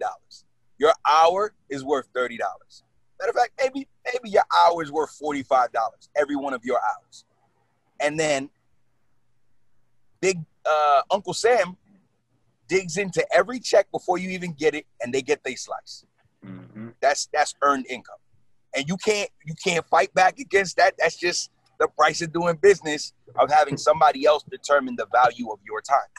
Your 0.79 0.93
hour 1.09 1.55
is 1.71 1.83
worth 1.83 2.13
$30." 2.15 2.39
Matter 3.19 3.31
of 3.31 3.37
fact, 3.37 3.53
maybe 3.59 3.89
maybe 4.13 4.31
your 4.31 4.43
hour 4.53 4.83
is 4.83 4.91
worth 4.91 5.17
$45 5.19 5.69
every 6.17 6.37
one 6.37 6.53
of 6.53 6.65
your 6.65 6.79
hours. 6.79 7.25
And 8.01 8.19
then 8.19 8.51
big 10.21 10.41
uh, 10.69 11.03
Uncle 11.11 11.33
Sam 11.33 11.77
digs 12.67 12.97
into 12.97 13.25
every 13.33 13.61
check 13.61 13.91
before 13.93 14.19
you 14.19 14.31
even 14.31 14.53
get 14.53 14.75
it 14.75 14.87
and 15.01 15.13
they 15.13 15.23
get 15.23 15.45
their 15.45 15.57
slice. 15.57 16.05
Mm-hmm. 16.45 16.89
That's 17.01 17.29
that's 17.33 17.55
earned 17.63 17.87
income, 17.89 18.17
and 18.75 18.89
you 18.89 18.97
can't 18.97 19.31
you 19.45 19.55
can't 19.55 19.87
fight 19.87 20.13
back 20.15 20.41
against 20.41 20.77
that. 20.79 20.95
That's 20.99 21.17
just 21.17 21.51
the 21.79 21.87
price 21.87 22.23
of 22.23 22.33
doing 22.33 22.57
business 22.61 23.13
of 23.37 23.51
having 23.51 23.77
somebody 23.89 24.27
else 24.27 24.43
determine 24.51 24.97
the 24.97 25.07
value 25.13 25.53
of 25.53 25.61
your 25.65 25.81
time. 25.81 26.11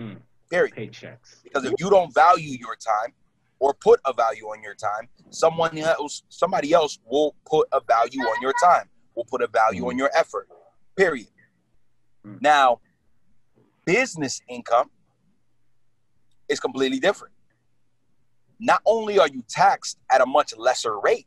Mm. 0.00 0.20
Period. 0.50 0.74
Paychecks. 0.74 1.42
Because 1.42 1.64
if 1.64 1.74
you 1.78 1.90
don't 1.90 2.12
value 2.14 2.56
your 2.58 2.76
time 2.76 3.12
or 3.58 3.74
put 3.74 4.00
a 4.04 4.12
value 4.12 4.44
on 4.44 4.62
your 4.62 4.74
time, 4.74 5.08
someone 5.30 5.76
else, 5.78 6.22
somebody 6.28 6.72
else 6.72 6.98
will 7.04 7.34
put 7.44 7.68
a 7.72 7.80
value 7.80 8.20
on 8.20 8.40
your 8.40 8.52
time. 8.62 8.88
Will 9.14 9.24
put 9.24 9.42
a 9.42 9.46
value 9.46 9.84
mm. 9.84 9.88
on 9.88 9.98
your 9.98 10.10
effort. 10.14 10.48
Period. 10.94 11.28
Mm. 12.26 12.42
Now, 12.42 12.80
business 13.84 14.40
income 14.48 14.90
is 16.48 16.60
completely 16.60 17.00
different 17.00 17.32
not 18.58 18.80
only 18.86 19.18
are 19.18 19.28
you 19.28 19.42
taxed 19.48 19.98
at 20.10 20.20
a 20.20 20.26
much 20.26 20.56
lesser 20.56 20.98
rate 20.98 21.26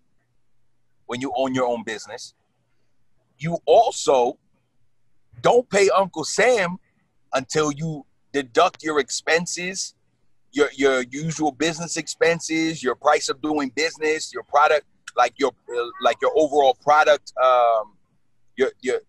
when 1.05 1.21
you 1.21 1.31
own 1.35 1.53
your 1.53 1.65
own 1.65 1.83
business, 1.83 2.33
you 3.37 3.57
also 3.65 4.37
don't 5.41 5.69
pay 5.69 5.89
Uncle 5.89 6.23
Sam 6.23 6.77
until 7.33 7.71
you 7.71 8.05
deduct 8.33 8.83
your 8.83 8.99
expenses, 8.99 9.95
your 10.51 10.69
your 10.75 11.01
usual 11.03 11.51
business 11.51 11.97
expenses, 11.97 12.83
your 12.83 12.95
price 12.95 13.29
of 13.29 13.41
doing 13.41 13.71
business, 13.75 14.33
your 14.33 14.43
product 14.43 14.85
like 15.15 15.33
your 15.37 15.51
like 16.01 16.17
your 16.21 16.31
overall 16.35 16.75
product, 16.81 17.33
um, 17.43 17.95
your 18.55 18.71
your 18.81 18.99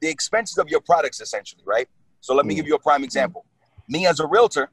the 0.00 0.08
expenses 0.08 0.58
of 0.58 0.68
your 0.68 0.80
products 0.80 1.20
essentially, 1.20 1.62
right? 1.66 1.88
So 2.20 2.34
let 2.34 2.46
me 2.46 2.54
Mm. 2.54 2.56
give 2.58 2.66
you 2.66 2.74
a 2.74 2.78
prime 2.78 3.04
example. 3.04 3.44
Me 3.88 4.06
as 4.06 4.20
a 4.20 4.26
realtor, 4.26 4.70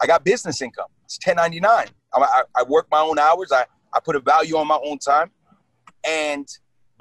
I 0.00 0.06
got 0.06 0.24
business 0.24 0.60
income. 0.62 0.88
It's 1.04 1.18
1099. 1.24 1.88
I, 2.14 2.18
I, 2.20 2.42
I 2.56 2.62
work 2.64 2.88
my 2.90 3.00
own 3.00 3.18
hours. 3.18 3.52
I, 3.52 3.64
I 3.94 4.00
put 4.00 4.16
a 4.16 4.20
value 4.20 4.56
on 4.56 4.66
my 4.66 4.78
own 4.84 4.98
time. 4.98 5.30
And 6.04 6.46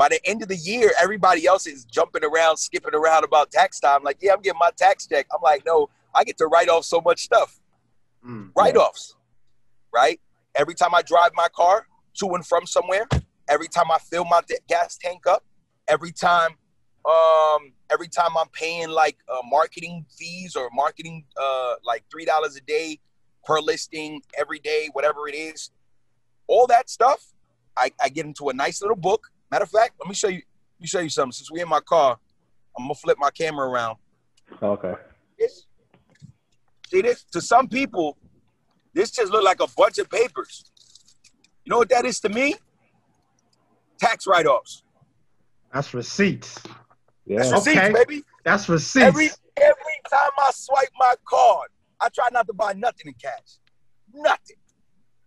by 0.02 0.10
the 0.10 0.20
end 0.28 0.42
of 0.42 0.48
the 0.48 0.56
year, 0.56 0.92
everybody 1.00 1.46
else 1.46 1.68
is 1.68 1.86
jumping 1.86 2.24
around, 2.24 2.58
skipping 2.58 2.96
around 2.96 3.24
about 3.24 3.52
tax 3.52 3.80
time. 3.80 4.02
Like, 4.02 4.18
yeah, 4.20 4.34
I'm 4.34 4.42
getting 4.42 4.58
my 4.58 4.72
tax 4.76 5.06
check. 5.06 5.28
I'm 5.32 5.44
like, 5.44 5.62
no, 5.64 5.90
I 6.16 6.24
get 6.24 6.40
to 6.40 6.48
write 6.48 6.70
off 6.70 6.86
so 6.86 7.02
much 7.02 7.22
stuff. 7.22 7.60
Mm. 8.28 8.50
Write 8.58 8.76
offs, 8.78 9.16
right? 9.94 10.20
Every 10.56 10.74
time 10.74 10.96
I 10.96 11.04
drive 11.04 11.34
my 11.36 11.50
car 11.56 11.86
to 12.16 12.26
and 12.30 12.44
from 12.44 12.66
somewhere, 12.66 13.08
every 13.48 13.68
time 13.68 13.92
I 13.92 14.00
fill 14.00 14.26
my 14.26 14.42
gas 14.68 14.98
tank 15.00 15.28
up, 15.28 15.46
every 15.88 16.12
time 16.12 16.56
um 17.04 17.74
every 17.92 18.08
time 18.08 18.30
i'm 18.40 18.48
paying 18.50 18.88
like 18.88 19.18
uh, 19.28 19.42
marketing 19.50 20.06
fees 20.20 20.56
or 20.56 20.70
marketing 20.72 21.26
uh 21.36 21.74
like 21.84 22.04
three 22.12 22.26
dollars 22.26 22.56
a 22.56 22.62
day 22.62 23.00
per 23.44 23.60
listing 23.60 24.22
every 24.38 24.60
day 24.60 24.88
whatever 24.94 25.28
it 25.28 25.34
is 25.34 25.72
all 26.46 26.68
that 26.68 26.92
stuff 26.92 27.34
I, 27.76 27.92
I 28.00 28.10
get 28.10 28.28
into 28.28 28.50
a 28.50 28.54
nice 28.54 28.84
little 28.84 28.96
book 28.96 29.31
matter 29.52 29.64
of 29.64 29.70
fact 29.70 29.94
let 30.00 30.08
me 30.08 30.16
show 30.16 30.28
you 30.28 30.36
let 30.76 30.82
me 30.82 30.88
show 30.88 31.00
you 31.00 31.10
something 31.10 31.32
since 31.32 31.52
we're 31.52 31.64
in 31.64 31.70
my 31.70 31.80
car 31.82 32.18
i'm 32.78 32.86
gonna 32.86 32.96
flip 32.96 33.18
my 33.20 33.30
camera 33.32 33.68
around 33.68 33.98
Okay. 34.62 34.94
this 35.40 35.66
see 36.90 37.02
this 37.02 37.24
to 37.32 37.42
some 37.42 37.68
people 37.68 38.18
this 38.94 39.12
just 39.12 39.32
look 39.32 39.44
like 39.44 39.62
a 39.62 39.68
bunch 39.78 39.98
of 39.98 40.10
papers 40.10 40.66
you 41.66 41.70
know 41.72 41.78
what 41.78 41.90
that 41.90 42.06
is 42.06 42.20
to 42.22 42.30
me 42.30 42.56
tax 44.00 44.26
write-offs 44.28 44.84
That's 45.74 45.94
receipts. 45.94 46.60
Yeah. 47.26 47.38
That's 47.38 47.52
receipts, 47.52 47.78
Okay. 47.78 47.94
baby 47.94 48.24
That's 48.44 48.68
receipts. 48.68 49.06
Every 49.06 49.30
every 49.58 49.98
time 50.10 50.32
I 50.40 50.50
swipe 50.54 50.90
my 51.00 51.14
card, 51.26 51.70
I 52.00 52.10
try 52.10 52.28
not 52.32 52.48
to 52.48 52.54
buy 52.54 52.74
nothing 52.74 53.08
in 53.08 53.14
cash. 53.14 53.60
Nothing. 54.14 54.58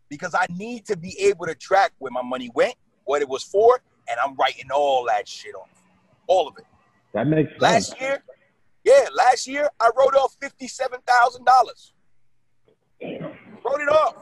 Because 0.08 0.34
I 0.34 0.46
need 0.50 0.84
to 0.86 0.96
be 0.96 1.16
able 1.20 1.46
to 1.46 1.54
track 1.54 1.92
where 1.98 2.10
my 2.10 2.22
money 2.22 2.50
went, 2.54 2.74
what 3.04 3.22
it 3.22 3.28
was 3.28 3.44
for, 3.44 3.80
and 4.08 4.18
I'm 4.20 4.34
writing 4.36 4.70
all 4.74 5.06
that 5.06 5.26
shit 5.28 5.54
off. 5.54 5.68
All 6.26 6.48
of 6.48 6.56
it. 6.58 6.64
That 7.12 7.26
makes 7.26 7.50
sense. 7.50 7.62
Last 7.62 8.00
year, 8.00 8.22
yeah, 8.84 9.06
last 9.14 9.46
year 9.46 9.68
I 9.80 9.90
wrote 9.96 10.14
off 10.14 10.36
fifty-seven 10.40 11.00
thousand 11.06 11.44
dollars. 11.44 11.92
Wrote 13.02 13.80
it 13.80 13.88
off. 13.88 14.16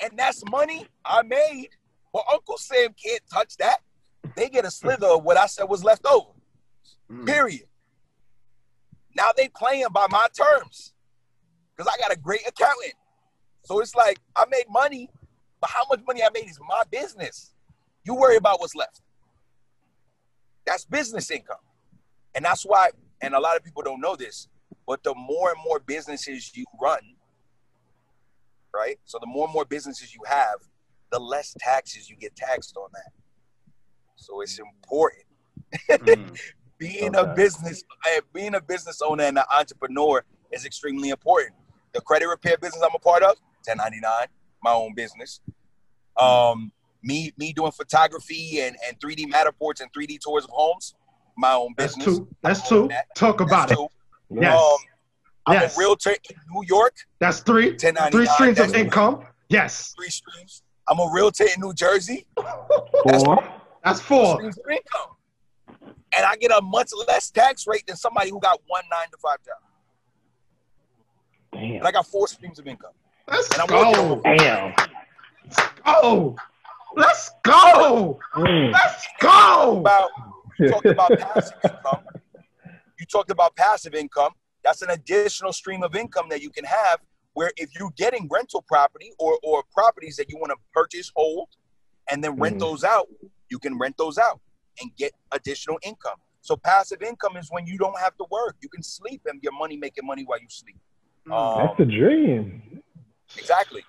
And 0.00 0.12
that's 0.16 0.42
money 0.50 0.86
I 1.04 1.22
made. 1.22 1.68
But 2.12 2.24
Uncle 2.32 2.58
Sam 2.58 2.94
can't 3.02 3.22
touch 3.32 3.56
that. 3.58 3.78
They 4.34 4.48
get 4.48 4.64
a 4.64 4.70
slither 4.70 5.06
of 5.06 5.24
what 5.24 5.36
I 5.36 5.46
said 5.46 5.64
was 5.64 5.84
left 5.84 6.04
over. 6.06 6.30
Mm. 7.10 7.26
Period. 7.26 7.66
Now 9.16 9.30
they 9.36 9.48
playing 9.48 9.86
by 9.92 10.06
my 10.10 10.26
terms 10.34 10.92
because 11.74 11.90
I 11.92 11.98
got 12.00 12.12
a 12.12 12.18
great 12.18 12.46
accountant. 12.46 12.94
So 13.64 13.80
it's 13.80 13.94
like 13.94 14.18
I 14.34 14.44
made 14.50 14.66
money, 14.68 15.10
but 15.60 15.70
how 15.70 15.84
much 15.88 16.00
money 16.06 16.22
I 16.22 16.28
made 16.34 16.48
is 16.48 16.58
my 16.68 16.82
business. 16.90 17.52
You 18.04 18.14
worry 18.14 18.36
about 18.36 18.60
what's 18.60 18.74
left. 18.74 19.00
That's 20.66 20.84
business 20.84 21.30
income. 21.30 21.56
And 22.34 22.44
that's 22.44 22.64
why, 22.64 22.90
and 23.22 23.34
a 23.34 23.40
lot 23.40 23.56
of 23.56 23.64
people 23.64 23.82
don't 23.82 24.00
know 24.00 24.16
this, 24.16 24.48
but 24.86 25.02
the 25.02 25.14
more 25.14 25.50
and 25.50 25.58
more 25.64 25.78
businesses 25.80 26.52
you 26.54 26.64
run, 26.80 27.00
right? 28.74 28.98
So 29.04 29.18
the 29.20 29.26
more 29.26 29.46
and 29.46 29.54
more 29.54 29.64
businesses 29.64 30.14
you 30.14 30.20
have, 30.26 30.56
the 31.12 31.18
less 31.18 31.54
taxes 31.58 32.10
you 32.10 32.16
get 32.16 32.36
taxed 32.36 32.76
on 32.76 32.90
that. 32.92 33.12
So 34.16 34.40
it's 34.40 34.58
important 34.58 35.26
Mm. 35.90 36.38
being 36.78 37.14
a 37.16 37.34
business 37.34 37.82
being 38.32 38.54
a 38.54 38.60
business 38.60 39.00
owner 39.02 39.24
and 39.24 39.38
an 39.38 39.44
entrepreneur 39.56 40.24
is 40.52 40.64
extremely 40.64 41.08
important 41.08 41.54
the 41.92 42.00
credit 42.02 42.26
repair 42.28 42.56
business 42.58 42.82
i'm 42.82 42.94
a 42.94 42.98
part 42.98 43.22
of 43.22 43.36
1099 43.66 44.26
my 44.62 44.72
own 44.72 44.94
business 44.94 45.40
um 46.18 46.70
me 47.06 47.32
me 47.38 47.52
doing 47.52 47.70
photography 47.72 48.60
and 48.60 48.76
and 48.86 48.98
3d 49.00 49.26
matterports 49.32 49.80
and 49.80 49.90
3d 49.92 50.18
tours 50.20 50.44
of 50.44 50.50
homes 50.50 50.94
my 51.38 51.52
own 51.52 51.72
business. 51.76 52.04
That's 52.42 52.60
business 52.60 52.68
two. 52.68 52.88
That's 52.88 52.90
two. 52.90 52.90
Talk 53.14 53.40
about 53.40 53.68
That's 53.68 53.80
it. 53.80 53.88
two. 54.30 54.40
Yes. 54.42 54.60
um 54.60 54.76
i'm 55.46 55.54
Yes. 55.54 55.76
a 55.76 55.80
realtor 55.80 56.10
in 56.10 56.36
new 56.52 56.64
york 56.66 56.94
That's 57.20 57.40
three. 57.40 57.70
1099 57.70 58.10
Three 58.10 58.26
streams 58.26 58.58
of 58.58 58.66
That's 58.72 58.78
income. 58.78 59.24
Yes. 59.48 59.94
three 59.96 60.08
streams 60.10 60.62
i'm 60.88 60.98
a 60.98 61.08
realtor 61.14 61.44
in 61.44 61.60
new 61.60 61.72
jersey 61.72 62.26
That's 63.04 63.22
Four. 63.22 63.48
That's 63.84 64.00
four. 64.00 64.34
streams 64.36 64.58
of 64.58 64.68
income 64.68 65.10
and 66.16 66.24
i 66.24 66.34
get 66.36 66.50
a 66.50 66.60
much 66.62 66.90
less 67.06 67.30
tax 67.30 67.66
rate 67.68 67.86
than 67.86 67.96
somebody 67.96 68.30
who 68.30 68.40
got 68.40 68.60
one 68.66 68.82
nine 68.90 69.06
to 69.12 69.16
five 69.18 69.38
job 69.44 69.54
Damn. 71.52 71.76
and 71.76 71.86
i 71.86 71.92
got 71.92 72.06
four 72.06 72.26
streams 72.26 72.58
of 72.58 72.66
income 72.66 72.92
Let's 73.28 73.48
And 73.52 73.60
I'm 73.62 73.66
working 73.76 73.94
go. 73.94 74.10
over- 74.12 74.36
Damn. 74.36 74.74
Go. 75.84 76.36
Let's 76.96 77.30
go. 77.42 78.18
Mm. 78.34 78.72
Let's 78.72 79.06
go. 79.20 79.78
about 79.80 80.10
you 80.58 80.68
talked 80.70 80.86
about 80.86 81.10
passive 81.18 81.58
income. 81.64 82.04
You 82.98 83.06
talked 83.06 83.30
about 83.30 83.54
passive 83.56 83.94
income. 83.94 84.32
That's 84.64 84.80
an 84.82 84.90
additional 84.90 85.52
stream 85.52 85.82
of 85.82 85.94
income 85.94 86.28
that 86.30 86.40
you 86.42 86.50
can 86.50 86.64
have 86.64 87.00
where 87.34 87.52
if 87.58 87.68
you're 87.78 87.92
getting 87.96 88.26
rental 88.32 88.62
property 88.66 89.12
or, 89.18 89.38
or 89.42 89.62
properties 89.72 90.16
that 90.16 90.30
you 90.30 90.38
want 90.38 90.50
to 90.50 90.56
purchase, 90.72 91.12
hold, 91.14 91.48
and 92.10 92.24
then 92.24 92.36
rent 92.36 92.56
Mhm. 92.56 92.60
those 92.60 92.82
out, 92.82 93.06
you 93.50 93.58
can 93.58 93.76
rent 93.78 93.96
those 93.98 94.16
out 94.16 94.40
and 94.80 94.90
get 94.96 95.12
additional 95.32 95.78
income. 95.82 96.16
So 96.40 96.56
passive 96.56 97.02
income 97.02 97.36
is 97.36 97.48
when 97.50 97.66
you 97.66 97.76
don't 97.76 97.98
have 97.98 98.16
to 98.16 98.24
work. 98.30 98.56
You 98.62 98.70
can 98.70 98.82
sleep 98.82 99.20
and 99.26 99.42
your 99.42 99.52
money 99.52 99.76
making 99.76 100.06
money 100.06 100.22
while 100.24 100.40
you 100.40 100.46
sleep. 100.48 100.78
Mm. 101.28 101.58
That's 101.76 101.80
a 101.80 101.84
dream. 101.84 102.82
Exactly. 103.36 103.84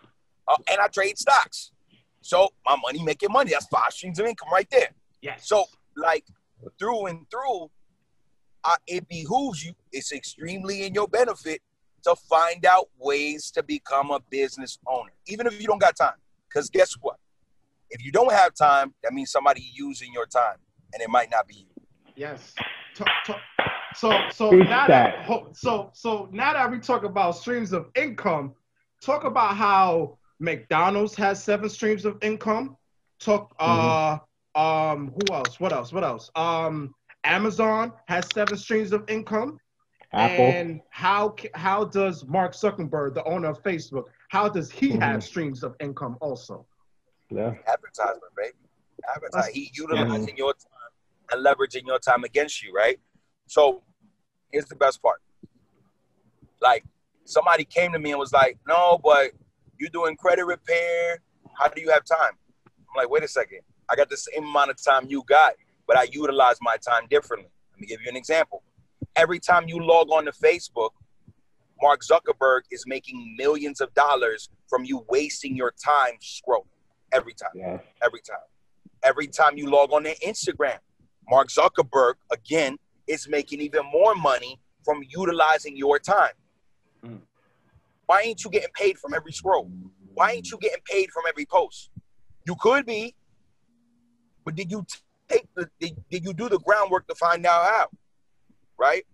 Uh, 0.48 0.56
and 0.70 0.82
I 0.82 0.88
trade 0.88 1.18
stocks. 1.18 1.72
So 2.28 2.50
my 2.66 2.76
money 2.84 3.02
making 3.02 3.32
money. 3.32 3.52
That's 3.52 3.68
five 3.68 3.94
streams 3.94 4.20
of 4.20 4.26
income 4.26 4.50
right 4.52 4.68
there. 4.70 4.90
Yes. 5.22 5.48
So, 5.48 5.64
like 5.96 6.26
through 6.78 7.06
and 7.06 7.26
through, 7.32 7.72
uh, 8.66 8.76
it 8.86 9.08
behooves 9.08 9.64
you. 9.64 9.72
It's 9.94 10.12
extremely 10.12 10.84
in 10.86 10.94
your 10.94 11.08
benefit 11.08 11.62
to 12.04 12.18
find 12.30 12.66
out 12.66 12.90
ways 13.00 13.50
to 13.52 13.64
become 13.64 14.12
a 14.12 14.20
business 14.30 14.78
owner, 14.90 15.14
even 15.28 15.48
if 15.48 15.62
you 15.62 15.68
don't 15.68 15.80
got 15.80 15.96
time. 15.96 16.18
Because 16.50 16.70
guess 16.70 16.96
what? 17.00 17.16
If 17.92 18.04
you 18.04 18.12
don't 18.12 18.34
have 18.34 18.54
time, 18.54 18.94
that 19.04 19.14
means 19.14 19.32
somebody 19.32 19.72
using 19.74 20.12
your 20.12 20.26
time, 20.26 20.58
and 20.94 21.02
it 21.02 21.10
might 21.10 21.32
not 21.32 21.48
be 21.48 21.56
you. 21.56 21.82
Yes. 22.18 22.54
Talk, 22.94 23.08
talk. 23.26 23.40
So 23.96 24.12
so 24.34 24.50
Preach 24.50 24.68
now 24.68 24.86
that. 24.88 25.26
that 25.30 25.56
so 25.56 25.92
so 25.94 26.28
now 26.34 26.52
that 26.52 26.70
we 26.70 26.80
talk 26.80 27.06
about 27.06 27.38
streams 27.38 27.72
of 27.72 27.86
income, 27.96 28.54
talk 29.02 29.24
about 29.24 29.56
how 29.56 30.18
McDonald's 30.40 31.16
has 31.16 31.44
seven 31.44 31.70
streams 31.70 32.06
of 32.06 32.18
income. 32.22 32.78
Talk 33.20 33.56
uh 33.60 34.18
um 34.56 35.12
who 35.16 35.34
else? 35.34 35.60
What 35.60 35.74
else? 35.74 35.92
What 35.92 36.04
else? 36.04 36.30
Um 36.36 36.94
Amazon 37.24 37.92
has 38.08 38.32
seven 38.32 38.58
streams 38.58 38.92
of 38.94 39.04
income. 39.10 39.60
Apple. 40.14 40.46
And 40.46 40.82
how 40.90 41.36
how 41.56 41.86
does 41.86 42.26
Mark 42.26 42.54
Zuckerberg, 42.54 43.14
the 43.16 43.24
owner 43.26 43.50
of 43.50 43.62
Facebook, 43.64 44.06
how 44.30 44.48
does 44.48 44.72
he 44.72 44.92
Mhm. 44.92 45.02
have 45.02 45.24
streams 45.24 45.64
of 45.64 45.76
income 45.80 46.18
also? 46.22 46.66
yeah. 47.30 47.56
Advertisement, 47.68 48.34
baby. 48.38 48.54
Advertising. 49.14 49.54
He 49.54 49.72
utilizing 49.74 50.38
your 50.38 50.54
time 50.54 50.92
and 51.32 51.46
leveraging 51.46 51.86
your 51.86 52.00
time 52.00 52.24
against 52.24 52.64
you, 52.64 52.72
right? 52.74 53.00
So 53.48 53.84
here's 54.52 54.66
the 54.66 54.76
best 54.76 55.02
part. 55.02 55.22
Like 56.62 56.86
somebody 57.26 57.66
came 57.66 57.92
to 57.92 58.00
me 58.00 58.12
and 58.12 58.20
was 58.20 58.32
like, 58.32 58.58
"No, 58.68 58.98
but 59.04 59.32
you're 59.80 59.90
doing 59.90 60.16
credit 60.16 60.46
repair. 60.46 61.22
How 61.58 61.68
do 61.68 61.82
you 61.82 61.90
have 61.92 62.04
time?" 62.06 62.34
I'm 62.66 62.96
like, 62.96 63.10
"Wait 63.10 63.24
a 63.24 63.28
second. 63.28 63.62
I 63.90 63.96
got 63.96 64.10
the 64.10 64.18
same 64.18 64.44
amount 64.44 64.72
of 64.72 64.82
time 64.82 65.08
you 65.08 65.24
got, 65.24 65.54
but 65.88 65.98
I 65.98 66.04
utilize 66.12 66.58
my 66.62 66.78
time 66.78 67.08
differently." 67.10 67.50
Let 67.72 67.80
me 67.82 67.88
give 67.88 68.02
you 68.02 68.10
an 68.10 68.16
example. 68.16 68.64
Every 69.16 69.40
time 69.40 69.68
you 69.68 69.80
log 69.84 70.10
on 70.12 70.26
to 70.26 70.32
Facebook, 70.32 70.92
Mark 71.82 72.02
Zuckerberg 72.02 72.62
is 72.72 72.86
making 72.88 73.36
millions 73.38 73.82
of 73.82 73.94
dollars 73.94 74.50
from 74.68 74.84
you 74.84 75.06
wasting 75.10 75.56
your 75.56 75.72
time 75.72 76.18
scrolling. 76.22 76.68
Every 77.12 77.34
time 77.34 77.52
Yeah. 77.54 77.80
every 78.02 78.22
time. 78.22 78.48
Every 79.04 79.28
time 79.28 79.58
you 79.58 79.70
log 79.70 79.94
on 79.94 80.04
to 80.04 80.16
Instagram, 80.20 80.80
Mark 81.30 81.50
Zuckerberg 81.50 82.16
again 82.32 82.78
is 83.06 83.28
making 83.28 83.62
even 83.62 83.86
more 83.86 84.16
money 84.16 84.60
from 84.84 85.04
utilizing 85.08 85.78
your 85.78 86.00
time. 86.00 86.34
Why 88.08 88.22
ain't 88.22 88.44
you 88.44 88.50
getting 88.50 88.70
paid 88.74 88.98
from 88.98 89.14
every 89.14 89.32
scroll? 89.32 89.70
Why 90.14 90.32
ain't 90.32 90.50
you 90.50 90.58
getting 90.58 90.82
paid 90.90 91.12
from 91.12 91.24
every 91.30 91.46
post? 91.46 91.92
You 92.46 92.56
could 92.60 92.86
be, 92.86 93.14
but 94.44 94.56
did 94.56 94.72
you 94.72 94.86
take 95.30 95.48
the 95.56 95.70
did, 95.80 96.02
did 96.10 96.24
you 96.26 96.34
do 96.34 96.50
the 96.50 96.60
groundwork 96.60 97.08
to 97.08 97.16
find 97.16 97.46
out 97.46 97.66
how? 97.66 97.88
Right? 98.80 99.06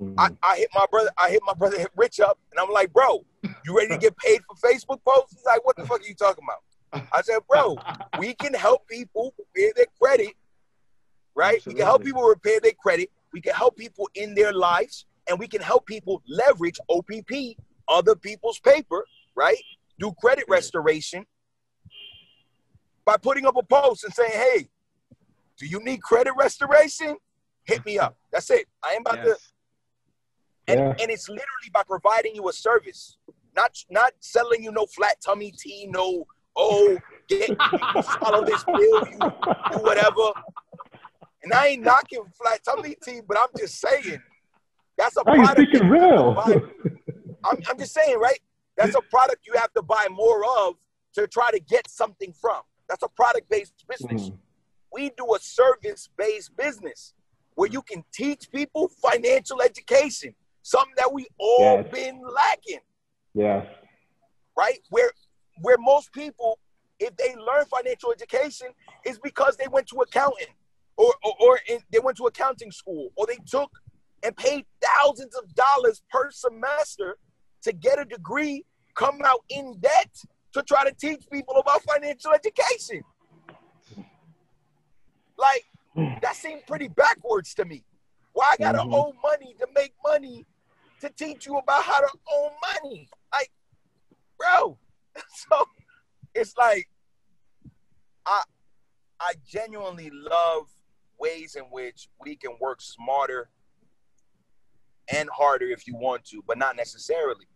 Mhm. 0.00 0.14
I, 0.18 0.30
I 0.42 0.56
hit 0.56 0.70
my 0.74 0.86
brother, 0.90 1.10
I 1.18 1.30
hit 1.30 1.42
my 1.46 1.54
brother 1.54 1.86
Rich 1.96 2.18
up, 2.20 2.38
and 2.50 2.58
I'm 2.58 2.72
like, 2.72 2.92
bro, 2.92 3.24
you 3.64 3.76
ready 3.76 3.90
to 3.90 3.98
get 3.98 4.16
paid 4.16 4.40
for 4.48 4.56
Facebook 4.56 5.00
posts? 5.06 5.34
He's 5.34 5.44
like, 5.44 5.64
what 5.64 5.76
the 5.76 5.86
fuck 5.86 6.00
are 6.00 6.04
you 6.06 6.14
talking 6.14 6.42
about? 6.42 7.06
I 7.12 7.22
said, 7.22 7.38
bro, 7.48 7.76
we 8.18 8.34
can 8.34 8.54
help 8.54 8.88
people 8.88 9.34
repair 9.38 9.72
their 9.76 9.86
credit, 10.00 10.32
right? 11.34 11.64
We 11.66 11.74
can 11.74 11.84
help 11.84 12.02
people 12.04 12.22
repair 12.22 12.58
their 12.60 12.72
credit. 12.72 13.10
We 13.32 13.40
can 13.40 13.52
help 13.54 13.76
people 13.76 14.08
in 14.14 14.34
their 14.34 14.52
lives, 14.52 15.06
and 15.28 15.38
we 15.38 15.46
can 15.48 15.60
help 15.60 15.86
people 15.86 16.22
leverage 16.26 16.78
OPP, 16.88 17.56
other 17.88 18.14
people's 18.14 18.58
paper, 18.58 19.04
right? 19.34 19.58
Do 19.98 20.12
credit 20.20 20.44
restoration 20.48 21.24
by 23.04 23.16
putting 23.16 23.46
up 23.46 23.56
a 23.56 23.62
post 23.62 24.04
and 24.04 24.12
saying, 24.12 24.32
hey, 24.32 24.68
do 25.58 25.66
you 25.66 25.80
need 25.84 26.02
credit 26.02 26.32
restoration? 26.36 27.16
Hit 27.64 27.84
me 27.86 27.98
up. 27.98 28.16
That's 28.32 28.50
it. 28.50 28.66
I 28.82 28.92
am 28.92 29.02
about 29.02 29.22
to 29.22 29.36
and, 30.66 30.78
Yeah. 30.78 30.94
and 31.00 31.10
it's 31.10 31.28
literally 31.28 31.70
by 31.72 31.82
providing 31.82 32.34
you 32.34 32.48
a 32.48 32.52
service, 32.52 33.18
not 33.54 33.76
not 33.90 34.12
selling 34.20 34.64
you 34.64 34.72
no 34.72 34.86
flat 34.86 35.16
tummy 35.24 35.50
tea, 35.50 35.86
no 35.90 36.26
oh 36.56 36.98
get 37.28 37.50
follow 38.20 38.44
this 38.44 38.64
pill, 38.64 38.76
you 38.78 39.18
do 39.72 39.78
whatever. 39.78 40.32
And 41.42 41.52
I 41.52 41.68
ain't 41.68 41.82
knocking 41.82 42.24
flat 42.40 42.64
tummy 42.64 42.96
tea, 43.04 43.20
but 43.26 43.36
I'm 43.38 43.48
just 43.56 43.78
saying 43.78 44.22
that's 44.96 45.16
a 45.16 45.24
Are 45.26 45.36
you 45.36 45.42
product. 45.44 45.70
speaking 45.70 45.88
that 45.90 45.96
you 45.96 46.00
have 46.00 46.44
to 46.46 46.50
real? 46.50 46.64
I'm, 47.44 47.58
I'm 47.68 47.78
just 47.78 47.94
saying, 47.94 48.18
right? 48.18 48.38
That's 48.76 48.94
a 48.94 49.00
product 49.02 49.46
you 49.46 49.52
have 49.54 49.72
to 49.74 49.82
buy 49.82 50.08
more 50.10 50.42
of 50.66 50.74
to 51.14 51.26
try 51.26 51.50
to 51.50 51.60
get 51.60 51.88
something 51.88 52.32
from. 52.32 52.62
That's 52.88 53.02
a 53.02 53.08
product-based 53.08 53.84
business. 53.88 54.30
Mhm. 54.30 54.38
We 54.92 55.10
do 55.16 55.34
a 55.34 55.38
service-based 55.38 56.56
business 56.56 57.14
where 57.54 57.68
you 57.70 57.82
can 57.82 58.04
teach 58.12 58.50
people 58.50 58.88
financial 58.88 59.62
education, 59.62 60.34
something 60.62 60.94
that 60.96 61.12
we 61.12 61.26
all 61.38 61.82
Yes. 61.82 61.90
been 61.92 62.20
lacking, 62.22 62.80
Yes. 63.34 63.66
right? 64.56 64.80
Where 64.90 65.12
where 65.60 65.78
most 65.78 66.12
people, 66.12 66.58
if 66.98 67.16
they 67.16 67.36
learn 67.36 67.64
financial 67.66 68.10
education, 68.10 68.74
is 69.04 69.20
because 69.20 69.56
they 69.56 69.68
went 69.68 69.86
to 69.88 69.96
accounting 70.00 70.48
or 70.96 71.14
or, 71.22 71.34
or 71.40 71.60
in, 71.68 71.80
they 71.90 72.00
went 72.00 72.16
to 72.16 72.26
accounting 72.26 72.72
school 72.72 73.10
or 73.14 73.26
they 73.26 73.36
took 73.46 73.70
and 74.24 74.36
paid 74.36 74.66
thousands 74.82 75.36
of 75.36 75.54
dollars 75.54 76.02
per 76.10 76.30
semester 76.32 77.18
to 77.64 77.72
get 77.72 77.98
a 77.98 78.04
degree, 78.04 78.64
come 78.94 79.18
out 79.24 79.40
in 79.48 79.74
debt 79.80 80.10
to 80.52 80.62
try 80.62 80.84
to 80.84 80.92
teach 80.94 81.24
people 81.32 81.56
about 81.56 81.82
financial 81.82 82.32
education. 82.32 83.02
Like 85.36 85.64
that 86.22 86.36
seemed 86.36 86.66
pretty 86.66 86.88
backwards 86.88 87.54
to 87.54 87.64
me. 87.64 87.84
Why 88.32 88.50
I 88.52 88.56
gotta 88.56 88.78
Mhm. 88.78 88.92
owe 88.92 89.12
money 89.22 89.54
to 89.54 89.66
make 89.74 89.94
money 90.04 90.46
to 91.00 91.10
teach 91.10 91.46
you 91.46 91.56
about 91.58 91.82
how 91.82 92.00
to 92.00 92.18
own 92.32 92.52
money? 92.60 93.08
Like, 93.32 93.50
bro. 94.38 94.78
So 95.48 95.68
it's 96.34 96.56
like 96.56 96.88
I 98.26 98.42
I 99.20 99.34
genuinely 99.46 100.10
love 100.10 100.68
ways 101.18 101.54
in 101.54 101.64
which 101.64 102.08
we 102.18 102.36
can 102.36 102.58
work 102.60 102.80
smarter 102.80 103.48
and 105.08 105.28
harder 105.30 105.66
if 105.66 105.86
you 105.86 105.94
want 105.96 106.24
to, 106.26 106.42
but 106.46 106.58
not 106.58 106.74
necessarily, 106.76 107.46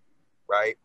right? 0.49 0.77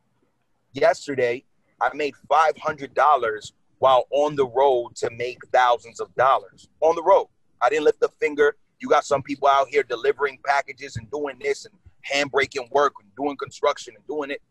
Yesterday, 0.74 1.44
I 1.82 1.90
made 1.94 2.16
five 2.30 2.58
hundred 2.58 2.94
dollars 2.94 3.54
while 3.80 4.06
on 4.12 4.36
the 4.36 4.46
road 4.48 4.96
to 4.96 5.10
make 5.12 5.40
thousands 5.52 6.00
of 6.00 6.14
dollars 6.16 6.70
on 6.82 6.96
the 6.96 7.04
road. 7.04 7.28
I 7.62 7.70
didn't 7.70 7.86
lift 7.86 8.02
a 8.04 8.10
finger. 8.20 8.56
You 8.80 8.90
got 8.90 9.06
some 9.06 9.22
people 9.22 9.48
out 9.48 9.68
here 9.70 9.84
delivering 9.84 10.40
packages 10.46 10.98
and 10.98 11.10
doing 11.12 11.38
this 11.40 11.66
and 11.66 11.74
handbraking 12.10 12.72
work 12.72 12.94
and 13.02 13.10
doing 13.16 13.38
construction 13.38 13.94
and 13.96 14.06
doing 14.08 14.32
it. 14.32 14.42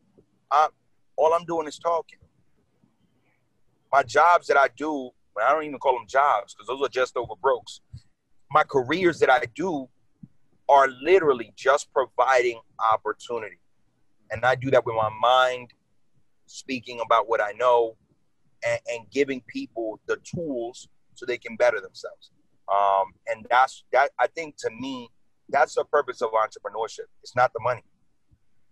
Uh, 0.50 0.68
all 1.16 1.32
I'm 1.34 1.44
doing 1.44 1.66
is 1.66 1.78
talking. 1.78 2.18
My 3.92 4.02
jobs 4.02 4.46
that 4.46 4.56
I 4.56 4.68
do, 4.76 5.10
I 5.42 5.52
don't 5.52 5.64
even 5.64 5.78
call 5.78 5.94
them 5.94 6.06
jobs 6.08 6.54
because 6.54 6.66
those 6.66 6.86
are 6.86 6.90
just 6.90 7.16
over 7.16 7.34
brokes. 7.40 7.80
My 8.50 8.64
careers 8.64 9.18
that 9.20 9.30
I 9.30 9.44
do 9.54 9.88
are 10.68 10.88
literally 11.02 11.52
just 11.56 11.92
providing 11.92 12.60
opportunity. 12.92 13.58
And 14.32 14.44
I 14.44 14.54
do 14.54 14.70
that 14.70 14.84
with 14.84 14.96
my 14.96 15.10
mind, 15.20 15.70
speaking 16.46 17.00
about 17.04 17.28
what 17.28 17.40
I 17.40 17.52
know, 17.52 17.96
and, 18.66 18.80
and 18.90 19.10
giving 19.10 19.42
people 19.46 20.00
the 20.06 20.16
tools 20.24 20.88
so 21.14 21.26
they 21.26 21.38
can 21.38 21.56
better 21.56 21.80
themselves. 21.80 22.30
Um, 22.72 23.12
and 23.28 23.46
that's 23.50 23.84
that. 23.92 24.10
I 24.18 24.26
think 24.28 24.56
to 24.58 24.70
me, 24.70 25.10
that's 25.50 25.74
the 25.74 25.84
purpose 25.84 26.22
of 26.22 26.30
entrepreneurship. 26.30 27.06
It's 27.22 27.36
not 27.36 27.52
the 27.52 27.60
money. 27.62 27.84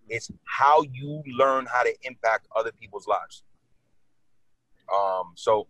It's 0.09 0.31
how 0.45 0.83
you 0.83 1.23
learn 1.39 1.67
how 1.67 1.83
to 1.83 1.95
impact 2.03 2.49
other 2.57 2.73
people's 2.73 3.07
lives. 3.07 3.45
Um, 4.93 5.33
so, 5.35 5.69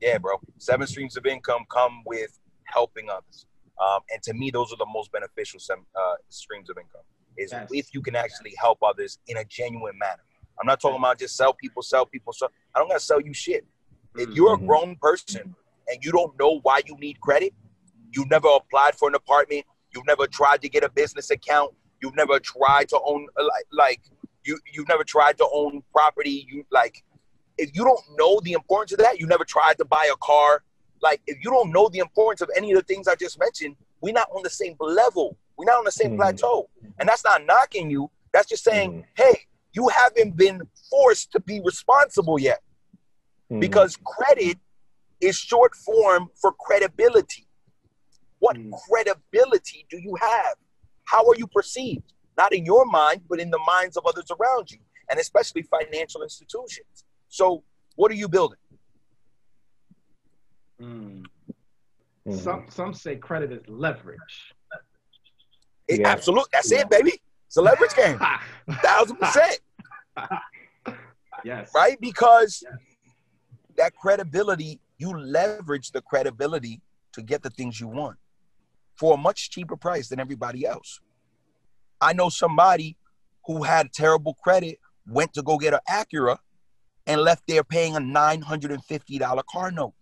yeah, 0.00 0.18
bro. 0.18 0.40
Seven 0.58 0.86
streams 0.86 1.16
of 1.16 1.26
income 1.26 1.64
come 1.68 2.02
with 2.06 2.38
helping 2.64 3.10
others, 3.10 3.46
um, 3.84 4.00
and 4.12 4.22
to 4.22 4.34
me, 4.34 4.50
those 4.50 4.72
are 4.72 4.76
the 4.76 4.86
most 4.86 5.10
beneficial 5.12 5.58
sem- 5.58 5.84
uh, 5.94 6.14
streams 6.28 6.70
of 6.70 6.78
income. 6.78 7.02
Is 7.36 7.52
Yes. 7.52 7.70
if 7.72 7.94
you 7.94 8.02
can 8.02 8.16
actually 8.16 8.54
help 8.58 8.78
others 8.82 9.18
in 9.26 9.36
a 9.36 9.44
genuine 9.44 9.96
manner. 9.98 10.22
I'm 10.60 10.66
not 10.66 10.80
talking 10.80 10.98
about 10.98 11.18
just 11.18 11.36
sell 11.36 11.54
people, 11.54 11.82
sell 11.82 12.04
people. 12.04 12.32
So 12.32 12.48
I 12.74 12.78
don't 12.78 12.88
gotta 12.88 13.00
sell 13.00 13.20
you 13.20 13.32
shit. 13.32 13.64
If 14.16 14.28
Mm. 14.28 14.36
you're 14.36 14.54
a 14.54 14.58
grown 14.58 14.96
person 14.96 15.54
and 15.88 16.04
you 16.04 16.12
don't 16.12 16.38
know 16.38 16.60
why 16.60 16.82
you 16.86 16.96
need 16.98 17.20
credit, 17.20 17.54
you 18.12 18.26
never 18.26 18.48
applied 18.48 18.94
for 18.96 19.08
an 19.08 19.14
apartment, 19.14 19.64
you've 19.94 20.06
never 20.06 20.26
tried 20.26 20.60
to 20.62 20.68
get 20.68 20.84
a 20.84 20.88
business 20.90 21.30
account, 21.30 21.74
you've 22.02 22.14
never 22.16 22.38
tried 22.40 22.88
to 22.90 23.00
own 23.04 23.26
uh, 23.38 23.44
like 23.44 23.66
like 23.72 24.00
you 24.44 24.58
you've 24.72 24.88
never 24.88 25.04
tried 25.04 25.38
to 25.38 25.48
own 25.52 25.82
property, 25.92 26.46
you 26.50 26.64
like 26.70 27.04
if 27.56 27.70
you 27.74 27.84
don't 27.84 28.00
know 28.18 28.40
the 28.40 28.52
importance 28.52 28.92
of 28.92 28.98
that, 28.98 29.18
you 29.20 29.26
never 29.26 29.44
tried 29.44 29.78
to 29.78 29.84
buy 29.84 30.08
a 30.12 30.16
car. 30.16 30.62
Like 31.02 31.22
if 31.26 31.38
you 31.42 31.50
don't 31.50 31.72
know 31.72 31.88
the 31.88 31.98
importance 32.00 32.40
of 32.42 32.50
any 32.56 32.72
of 32.72 32.78
the 32.78 32.84
things 32.84 33.08
I 33.08 33.14
just 33.14 33.38
mentioned, 33.38 33.76
we're 34.00 34.12
not 34.14 34.28
on 34.34 34.42
the 34.42 34.50
same 34.50 34.76
level. 34.80 35.36
We're 35.60 35.66
not 35.66 35.76
on 35.76 35.84
the 35.84 35.92
same 35.92 36.12
Mhm. 36.12 36.16
plateau. 36.16 36.70
And 36.98 37.06
that's 37.06 37.22
not 37.22 37.44
knocking 37.44 37.90
you. 37.90 38.10
That's 38.32 38.48
just 38.48 38.64
saying, 38.64 39.02
Mhm. 39.02 39.06
hey, 39.14 39.46
you 39.74 39.88
haven't 39.88 40.34
been 40.34 40.66
forced 40.88 41.32
to 41.32 41.40
be 41.40 41.60
responsible 41.60 42.38
yet 42.40 42.62
Mhm. 43.50 43.60
because 43.60 43.98
credit 44.02 44.58
is 45.20 45.36
short 45.36 45.74
form 45.74 46.30
for 46.40 46.54
credibility. 46.54 47.46
What 48.38 48.56
Mm. 48.56 48.72
credibility 48.88 49.86
do 49.90 49.98
you 49.98 50.14
have? 50.14 50.56
How 51.04 51.28
are 51.28 51.36
you 51.36 51.46
perceived? 51.46 52.14
Not 52.38 52.54
in 52.54 52.64
your 52.64 52.86
mind, 52.86 53.28
but 53.28 53.38
in 53.38 53.50
the 53.50 53.58
minds 53.58 53.98
of 53.98 54.06
others 54.06 54.30
around 54.30 54.70
you, 54.70 54.80
and 55.10 55.20
especially 55.20 55.60
financial 55.64 56.22
institutions. 56.22 57.04
So, 57.28 57.64
what 57.96 58.10
are 58.10 58.14
you 58.14 58.30
building? 58.30 58.58
Mm. 60.80 61.26
Some 62.30 62.70
some 62.70 62.94
say 62.94 63.16
credit 63.16 63.52
is 63.52 63.68
leverage. 63.68 64.54
It, 65.90 66.00
Yeah. 66.00 66.08
Absolute. 66.08 66.46
That's 66.52 66.70
it, 66.70 66.88
baby. 66.88 67.20
It's 67.46 67.56
a 67.56 67.62
leverage 67.62 67.94
game. 67.94 68.18
Thousand 68.82 69.16
percent. 69.16 69.58
yes. 71.44 71.70
right? 71.74 72.00
Because 72.00 72.62
that 73.76 73.94
credibility, 73.96 74.80
you 74.98 75.18
leverage 75.18 75.90
the 75.90 76.00
credibility 76.02 76.80
to 77.12 77.22
get 77.22 77.42
the 77.42 77.50
things 77.50 77.80
you 77.80 77.88
want 77.88 78.16
for 78.94 79.14
a 79.14 79.16
much 79.16 79.50
cheaper 79.50 79.76
price 79.76 80.08
than 80.08 80.20
everybody 80.20 80.64
else. 80.64 81.00
I 82.00 82.12
know 82.12 82.28
somebody 82.28 82.96
who 83.46 83.62
had 83.64 83.92
terrible 83.92 84.34
credit, 84.34 84.78
went 85.06 85.32
to 85.34 85.42
go 85.42 85.58
get 85.58 85.74
an 85.74 85.80
Acura, 85.88 86.38
and 87.06 87.20
left 87.22 87.42
there 87.48 87.64
paying 87.64 87.96
a 87.96 88.00
$950 88.00 89.44
car 89.50 89.70
note. 89.72 89.94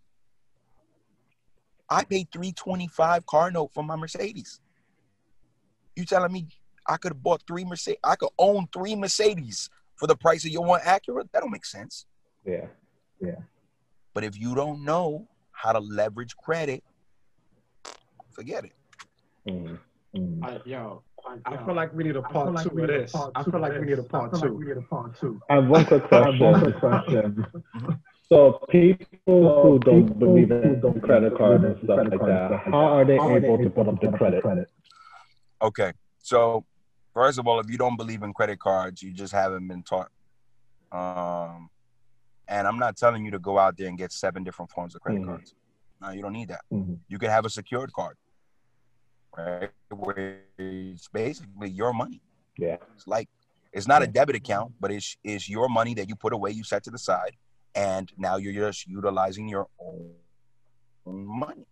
I 1.88 2.04
paid 2.04 2.28
325 2.32 3.24
car 3.24 3.50
note 3.50 3.70
for 3.72 3.82
my 3.82 3.96
Mercedes. 3.96 4.60
You 5.98 6.04
telling 6.04 6.30
me 6.30 6.46
I 6.86 6.96
could 6.96 7.10
have 7.10 7.22
bought 7.24 7.42
three 7.48 7.64
Mercedes? 7.64 7.98
I 8.04 8.14
could 8.14 8.28
own 8.38 8.68
three 8.72 8.94
Mercedes 8.94 9.68
for 9.96 10.06
the 10.06 10.14
price 10.14 10.44
of 10.44 10.52
your 10.52 10.64
one 10.64 10.80
Acura? 10.82 11.28
That 11.32 11.40
don't 11.40 11.50
make 11.50 11.66
sense. 11.66 12.06
Yeah. 12.46 12.66
Yeah. 13.20 13.40
But 14.14 14.22
if 14.22 14.38
you 14.38 14.54
don't 14.54 14.84
know 14.84 15.26
how 15.50 15.72
to 15.72 15.80
leverage 15.80 16.36
credit, 16.36 16.84
forget 18.30 18.64
it. 18.64 18.72
Mhm. 19.48 19.78
I, 20.40 20.60
yo, 20.64 21.02
I 21.44 21.56
feel 21.64 21.74
like 21.74 21.92
we 21.92 22.04
need 22.04 22.14
a 22.14 22.22
part 22.22 22.56
two 22.62 22.80
of 22.80 22.86
this. 22.86 23.12
I 23.34 23.42
feel 23.42 23.58
like 23.58 23.72
we 23.80 23.86
need 23.86 23.98
a 23.98 24.04
part 24.04 24.34
two. 24.34 24.54
we 24.54 24.66
need 24.66 24.76
a 24.76 25.40
I 25.50 25.54
have 25.56 25.66
one 25.66 25.84
quick 25.84 26.04
question. 26.08 26.38
one 26.38 26.60
quick 26.60 26.78
question. 26.78 27.44
So 28.28 28.60
people 28.68 29.62
who 29.62 29.78
don't 29.78 30.18
believe 30.18 30.50
in 30.50 30.82
credit 31.00 31.34
card 31.38 31.64
and 31.64 31.82
stuff 31.82 32.08
like 32.10 32.20
that, 32.20 32.60
how 32.66 32.84
are 32.84 33.04
they 33.06 33.14
able 33.16 33.56
to 33.56 33.70
put 33.70 33.88
up 33.88 33.98
the 34.02 34.12
credit? 34.12 34.44
Okay. 35.60 35.92
So, 36.18 36.64
first 37.14 37.38
of 37.38 37.46
all, 37.46 37.60
if 37.60 37.70
you 37.70 37.78
don't 37.78 37.96
believe 37.96 38.22
in 38.22 38.32
credit 38.32 38.58
cards, 38.60 39.02
you 39.02 39.12
just 39.12 39.32
haven't 39.32 39.66
been 39.66 39.82
taught. 39.82 40.10
Um, 40.92 41.70
and 42.46 42.66
I'm 42.66 42.78
not 42.78 42.96
telling 42.96 43.24
you 43.24 43.30
to 43.32 43.38
go 43.38 43.58
out 43.58 43.76
there 43.76 43.88
and 43.88 43.98
get 43.98 44.12
seven 44.12 44.44
different 44.44 44.70
forms 44.70 44.94
of 44.94 45.02
credit 45.02 45.22
Mhm. 45.22 45.26
cards. 45.26 45.54
No, 46.00 46.10
you 46.10 46.22
don't 46.22 46.32
need 46.32 46.48
that. 46.48 46.62
Mhm. 46.72 47.00
You 47.08 47.18
can 47.18 47.30
have 47.30 47.44
a 47.44 47.50
secured 47.50 47.92
card, 47.92 48.16
right? 49.36 49.70
Where 49.90 50.42
it's 50.56 51.08
basically 51.08 51.70
your 51.70 51.92
money. 51.92 52.22
Yeah. 52.56 52.76
It's 52.94 53.06
like 53.06 53.28
it's 53.72 53.86
not 53.86 54.02
a 54.02 54.06
debit 54.06 54.36
account, 54.36 54.74
but 54.80 54.90
it's 54.90 55.16
it's 55.24 55.48
your 55.48 55.68
money 55.68 55.92
that 55.94 56.08
you 56.08 56.16
put 56.16 56.32
away, 56.32 56.52
you 56.52 56.64
set 56.64 56.84
to 56.84 56.90
the 56.90 56.98
side, 56.98 57.36
and 57.74 58.10
now 58.16 58.36
you're 58.36 58.52
just 58.54 58.86
utilizing 58.86 59.48
your 59.48 59.68
own 59.78 60.14
money. 61.04 61.66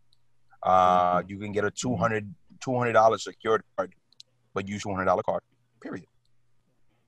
Uh, 0.63 1.23
you 1.27 1.39
can 1.39 1.53
get 1.53 1.65
a 1.65 1.71
200 1.71 2.35
$200 2.61 3.21
secured 3.21 3.63
card, 3.77 3.95
but 4.55 4.69
use 4.69 4.85
$200 4.85 5.23
card, 5.25 5.43
period. 5.81 6.07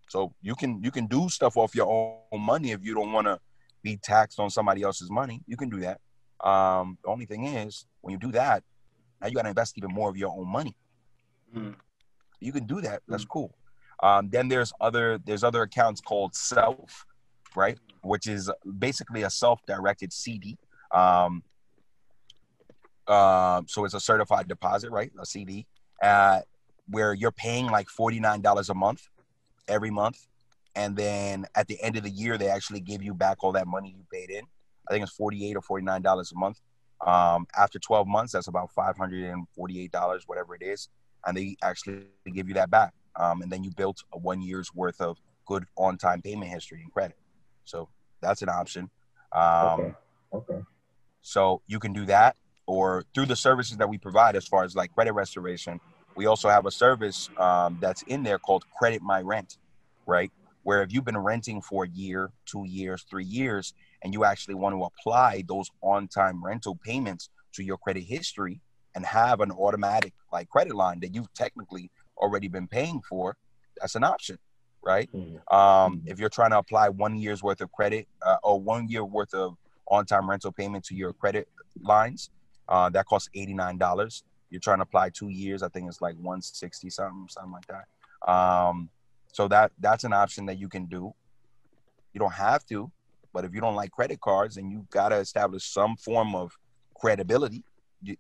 So 0.09 0.33
you 0.41 0.55
can 0.55 0.83
you 0.83 0.91
can 0.91 1.07
do 1.07 1.29
stuff 1.29 1.57
off 1.57 1.75
your 1.75 1.87
own 2.33 2.41
money 2.41 2.71
if 2.73 2.83
you 2.83 2.95
don't 2.95 3.13
want 3.13 3.27
to 3.27 3.39
be 3.83 3.97
taxed 3.97 4.41
on 4.41 4.51
somebody 4.51 4.83
else's 4.83 5.11
money. 5.11 5.43
You 5.47 5.57
can 5.57 5.69
do 5.69 5.81
that. 5.81 6.01
Um, 6.47 6.99
the 7.03 7.11
only 7.11 7.27
thing 7.27 7.45
is, 7.45 7.85
when 8.01 8.13
you 8.13 8.19
do 8.19 8.33
that, 8.33 8.63
now 9.21 9.29
you 9.29 9.35
got 9.35 9.43
to 9.43 9.49
invest 9.49 9.77
even 9.77 9.93
more 9.93 10.09
of 10.09 10.17
your 10.17 10.31
own 10.31 10.49
money. 10.49 10.75
Mm. 11.55 11.75
You 12.41 12.53
can 12.53 12.65
do 12.65 12.81
that. 12.81 13.03
That's 13.09 13.25
cool. 13.25 13.55
Um, 14.03 14.29
then 14.31 14.49
there's 14.49 14.73
other 14.81 15.19
there's 15.25 15.43
other 15.45 15.63
accounts 15.63 16.01
called 16.01 16.35
Self, 16.35 17.05
right, 17.57 17.79
which 18.03 18.27
is 18.27 18.51
basically 18.79 19.23
a 19.25 19.31
self-directed 19.31 20.13
CD. 20.13 20.57
Um, 20.93 21.43
uh, 23.09 23.63
so 23.67 23.85
it's 23.85 23.95
a 23.95 24.01
certified 24.01 24.49
deposit, 24.49 24.91
right, 24.91 25.11
a 25.21 25.27
CD, 25.27 25.67
uh, 26.03 26.41
where 26.89 27.15
you're 27.15 27.33
paying 27.33 27.67
like 27.67 27.89
forty 27.89 28.21
nine 28.21 28.41
dollars 28.41 28.69
a 28.69 28.75
month 28.75 29.09
every 29.67 29.91
month, 29.91 30.27
and 30.75 30.97
then 30.97 31.47
at 31.55 31.67
the 31.69 31.83
end 31.83 31.97
of 31.97 32.03
the 32.03 32.11
year 32.11 32.39
they 32.39 32.49
actually 32.49 32.81
give 32.81 33.03
you 33.03 33.15
back 33.15 33.39
all 33.43 33.53
that 33.53 33.67
money 33.67 33.95
you 33.97 34.05
paid 34.13 34.31
in. 34.31 34.45
I 34.89 34.93
think 34.93 35.03
it's 35.03 35.13
forty 35.13 35.49
eight 35.49 35.57
or 35.57 35.63
forty 35.63 35.85
nine 35.85 36.03
dollars 36.03 36.33
a 36.33 36.39
month. 36.39 36.61
Um, 37.07 37.47
after 37.57 37.79
twelve 37.79 38.07
months, 38.07 38.33
that's 38.33 38.49
about 38.49 38.71
five 38.73 38.97
hundred 38.97 39.25
and 39.25 39.47
forty 39.55 39.81
eight 39.81 39.93
dollars, 39.93 40.25
whatever 40.27 40.55
it 40.55 40.63
is, 40.63 40.89
and 41.27 41.37
they 41.37 41.57
actually 41.63 42.07
give 42.33 42.49
you 42.49 42.55
that 42.55 42.71
back. 42.71 42.93
Um, 43.17 43.43
and 43.43 43.51
then 43.51 43.65
you 43.65 43.71
built 43.71 44.03
a 44.13 44.19
one 44.19 44.43
year's 44.43 44.73
worth 44.75 45.01
of 45.01 45.19
good 45.47 45.65
on 45.77 45.99
time 45.99 46.23
payment 46.23 46.51
history 46.51 46.81
and 46.83 46.93
credit. 46.93 47.17
So 47.65 47.89
that's 48.21 48.43
an 48.43 48.49
option. 48.49 48.91
Um, 49.33 49.81
okay. 49.81 49.95
Okay. 50.33 50.63
So 51.23 51.63
you 51.67 51.79
can 51.79 51.93
do 51.93 52.05
that, 52.07 52.37
or 52.69 53.03
through 53.15 53.25
the 53.25 53.35
services 53.35 53.79
that 53.79 53.89
we 53.89 53.97
provide, 53.97 54.37
as 54.37 54.47
far 54.47 54.63
as 54.63 54.77
like 54.77 54.93
credit 54.93 55.15
restoration, 55.15 55.81
we 56.15 56.27
also 56.27 56.51
have 56.51 56.67
a 56.67 56.71
service 56.71 57.31
um, 57.39 57.79
that's 57.81 58.03
in 58.03 58.23
there 58.23 58.39
called 58.39 58.63
Credit 58.79 59.01
My 59.01 59.23
Rent, 59.23 59.57
right? 60.07 60.31
Where 60.65 60.83
if 60.83 60.93
you've 60.93 61.07
been 61.07 61.17
renting 61.17 61.63
for 61.63 61.85
a 61.85 61.89
year, 61.89 62.31
two 62.45 62.65
years, 62.67 63.07
three 63.09 63.25
years, 63.25 63.73
and 64.05 64.13
you 64.13 64.25
actually 64.25 64.55
want 64.55 64.75
to 64.75 64.85
apply 64.85 65.45
those 65.49 65.71
on-time 65.83 66.45
rental 66.45 66.79
payments 66.85 67.31
to 67.55 67.65
your 67.65 67.79
credit 67.79 68.03
history 68.03 68.61
and 68.95 69.07
have 69.07 69.41
an 69.41 69.51
automatic 69.51 70.13
like 70.31 70.51
credit 70.51 70.75
line 70.75 71.01
that 71.01 71.15
you've 71.15 71.33
technically 71.33 71.91
already 72.19 72.49
been 72.49 72.69
paying 72.69 73.01
for, 73.09 73.35
that's 73.81 73.95
an 73.95 74.05
option, 74.05 74.39
right? 74.83 75.09
Mhm. 75.15 75.55
Um, 75.55 76.03
if 76.05 76.19
you're 76.19 76.29
trying 76.29 76.51
to 76.51 76.59
apply 76.59 76.91
one 76.91 77.17
year's 77.17 77.43
worth 77.43 77.63
of 77.63 77.73
credit 77.73 78.07
uh, 78.21 78.37
or 78.43 78.61
one 78.61 78.89
year 78.89 79.05
worth 79.07 79.33
of 79.33 79.55
on-time 79.87 80.29
rental 80.29 80.53
payment 80.53 80.85
to 80.85 80.95
your 80.95 81.15
credit 81.15 81.49
lines, 81.81 82.29
uh, 82.69 82.89
that 82.91 83.07
costs 83.07 83.29
eighty-nine 83.35 83.79
dollars. 83.79 84.25
You're 84.51 84.61
trying 84.61 84.79
to 84.79 84.83
apply 84.83 85.11
two 85.11 85.29
years, 85.29 85.63
I 85.63 85.69
think 85.69 85.89
it's 85.89 86.01
like 86.01 86.17
one 86.17 86.41
sixty 86.41 86.91
something, 86.91 87.27
something 87.29 87.53
like 87.53 87.67
that. 87.67 88.31
Um, 88.31 88.91
so 89.33 89.49
that 89.49 89.73
that's 89.79 90.05
an 90.05 90.13
option 90.13 90.47
that 90.47 90.59
you 90.59 90.69
can 90.69 90.87
do. 90.87 91.13
You 92.13 92.21
don't 92.21 92.33
have 92.33 92.65
to, 92.67 92.91
but 93.33 93.45
if 93.45 93.55
you 93.55 93.61
don't 93.61 93.75
like 93.75 93.91
credit 93.91 94.21
cards 94.21 94.57
and 94.57 94.71
you 94.73 94.87
got 94.91 95.11
to 95.11 95.17
establish 95.17 95.65
some 95.65 95.97
form 95.97 96.35
of 96.35 96.57
credibility, 96.95 97.65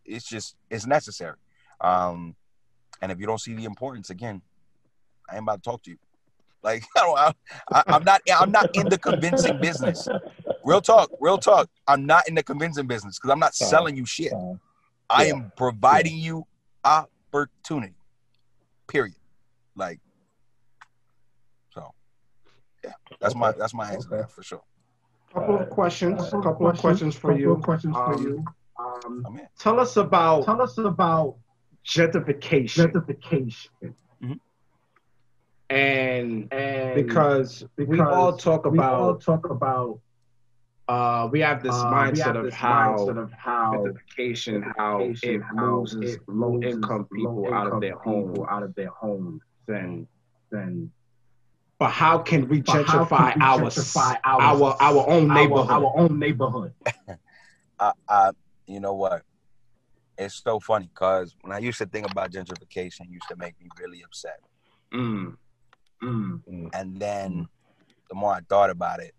it's 0.04 0.28
just 0.28 0.56
it's 0.70 0.86
necessary. 0.86 1.36
Um, 1.80 2.36
and 3.00 3.12
if 3.12 3.18
you 3.20 3.26
don't 3.26 3.40
see 3.40 3.54
the 3.54 3.64
importance, 3.64 4.10
again, 4.10 4.42
I 5.28 5.34
ain't 5.34 5.42
about 5.42 5.62
to 5.62 5.70
talk 5.70 5.82
to 5.84 5.90
you. 5.90 5.98
Like 6.62 6.84
I 6.96 7.00
don't, 7.00 7.18
I, 7.18 7.32
I, 7.72 7.82
I'm 7.88 8.04
not, 8.04 8.20
I'm 8.38 8.52
not 8.52 8.74
in 8.74 8.88
the 8.88 8.98
convincing 8.98 9.58
business. 9.58 10.08
Real 10.68 10.82
talk, 10.82 11.10
real 11.18 11.38
talk. 11.38 11.70
I'm 11.86 12.04
not 12.04 12.28
in 12.28 12.34
the 12.34 12.42
convincing 12.42 12.86
business 12.86 13.18
because 13.18 13.30
I'm 13.30 13.38
not 13.38 13.54
Fine. 13.54 13.68
selling 13.68 13.96
you 13.96 14.04
shit. 14.04 14.32
Fine. 14.32 14.60
I 15.08 15.24
am 15.24 15.50
providing 15.56 16.18
you 16.18 16.46
opportunity. 16.84 17.94
Period. 18.86 19.14
Like, 19.76 19.98
so 21.70 21.94
yeah, 22.84 22.92
that's 23.18 23.34
my 23.34 23.52
that's 23.52 23.72
my 23.72 23.92
answer 23.92 24.14
Okay. 24.14 24.28
for 24.30 24.42
sure. 24.42 24.60
Couple 25.32 25.58
of 25.58 25.70
questions. 25.70 26.20
A 26.28 26.40
couple 26.42 26.68
of 26.68 26.76
questions 26.78 27.14
for 27.14 27.28
Couple 27.30 27.40
you. 27.40 27.52
of 27.52 27.62
questions 27.62 27.94
for 27.96 28.14
Um, 28.14 28.22
you. 28.22 28.44
Um, 28.78 29.22
I'm 29.26 29.40
tell 29.58 29.80
us 29.80 29.96
about 29.96 30.44
Tell 30.44 30.60
us 30.60 30.76
about 30.76 31.36
gentrification. 31.82 32.92
gentrification. 32.92 33.68
and 35.70 36.52
And 36.52 36.94
because, 36.94 37.64
we 37.78 38.00
all 38.00 38.36
talk 38.36 38.66
we 38.66 38.78
all 38.78 39.10
about 39.10 39.22
talk 39.22 39.48
about 39.48 40.00
uh, 40.88 41.28
we 41.30 41.40
have 41.40 41.62
this 41.62 41.74
uh, 41.74 41.88
we 41.90 41.96
mindset 41.96 42.24
have 42.24 42.36
of 42.36 42.44
this 42.44 42.54
how 42.54 42.96
mindset 42.96 43.18
of 43.22 43.32
how 43.32 43.72
gentrification, 44.18 44.72
how 44.76 45.00
it 45.00 45.12
gentrification, 45.12 45.42
how 45.58 45.80
loses 45.80 46.14
it 46.14 46.20
low-income 46.28 47.06
people 47.12 47.52
out 47.52 47.66
of 47.72 47.80
their 47.80 47.96
home. 47.96 48.46
out 48.48 48.62
of 48.62 48.74
their 48.74 48.88
homes. 48.88 49.42
Then, 49.66 50.06
Then 50.50 50.90
but 51.78 51.90
how 51.90 52.18
can 52.18 52.48
we 52.48 52.62
gentrify 52.62 53.32
can 53.32 53.40
we 53.40 53.44
our 53.44 53.60
gentrify 53.70 54.16
our 54.24 54.76
our 54.80 55.08
own 55.08 55.30
our- 55.30 55.34
neighborhood? 55.34 55.70
our 55.70 55.92
own 55.96 56.18
neighborhood. 56.18 56.72
I, 57.80 57.92
I, 58.08 58.30
you 58.66 58.80
know 58.80 58.94
what? 58.94 59.22
It's 60.16 60.42
so 60.42 60.58
funny 60.58 60.88
because 60.92 61.36
when 61.42 61.52
I 61.52 61.58
used 61.58 61.78
to 61.78 61.86
think 61.86 62.10
about 62.10 62.32
gentrification, 62.32 63.02
it 63.02 63.10
used 63.10 63.28
to 63.28 63.36
make 63.36 63.54
me 63.60 63.68
really 63.78 64.02
upset. 64.02 64.40
Mm. 64.92 65.36
Mm. 66.02 66.70
And 66.72 66.96
then 66.98 67.46
the 68.08 68.16
more 68.16 68.32
I 68.32 68.40
thought 68.48 68.70
about 68.70 68.98
it, 69.00 69.14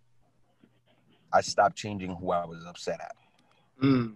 I 1.31 1.41
stopped 1.41 1.75
changing 1.75 2.15
who 2.15 2.31
I 2.31 2.45
was 2.45 2.65
upset 2.65 2.99
at. 3.01 3.15
Mm. 3.83 4.15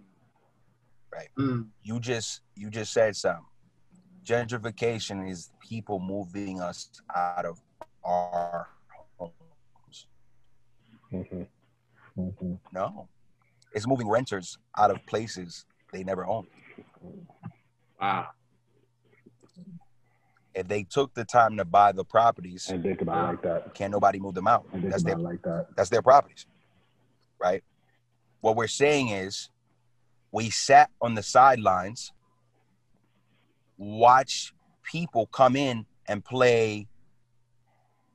Right. 1.12 1.28
Mm. 1.38 1.68
You 1.82 2.00
just 2.00 2.40
you 2.56 2.70
just 2.70 2.92
said 2.92 3.14
something. 3.16 3.44
Gentrification 4.24 5.30
is 5.30 5.50
people 5.60 6.00
moving 6.00 6.60
us 6.60 6.90
out 7.14 7.44
of 7.44 7.60
our 8.02 8.68
homes. 9.18 10.06
Mhm. 11.12 11.46
Mhm. 12.18 12.58
No. 12.72 13.08
It's 13.74 13.86
moving 13.86 14.08
renters 14.08 14.58
out 14.76 14.90
of 14.90 15.04
places 15.06 15.66
they 15.92 16.02
never 16.04 16.26
owned. 16.26 16.48
Wow. 18.00 18.30
If 20.54 20.68
they 20.68 20.84
took 20.84 21.12
the 21.14 21.24
time 21.24 21.56
to 21.56 21.64
buy 21.64 21.90
the 21.92 22.04
properties, 22.04 22.70
And 22.70 22.82
think 22.82 23.00
about 23.00 23.24
it 23.24 23.26
like 23.32 23.42
that. 23.42 23.74
can't 23.74 23.90
nobody 23.90 24.20
move 24.20 24.34
them 24.34 24.46
out. 24.46 24.64
And 24.72 24.82
think 24.82 24.90
That's 24.92 25.02
about 25.02 25.16
their 25.16 25.24
like 25.24 25.42
that. 25.42 25.66
that's 25.76 25.90
their 25.90 26.02
properties. 26.02 26.46
Right? 27.44 27.62
What 28.40 28.56
we're 28.56 28.66
saying 28.68 29.10
is 29.10 29.50
we 30.32 30.48
sat 30.48 30.90
on 31.02 31.14
the 31.14 31.22
sidelines, 31.22 32.10
watch 33.76 34.54
people 34.82 35.26
come 35.26 35.54
in 35.54 35.84
and 36.08 36.24
play 36.24 36.88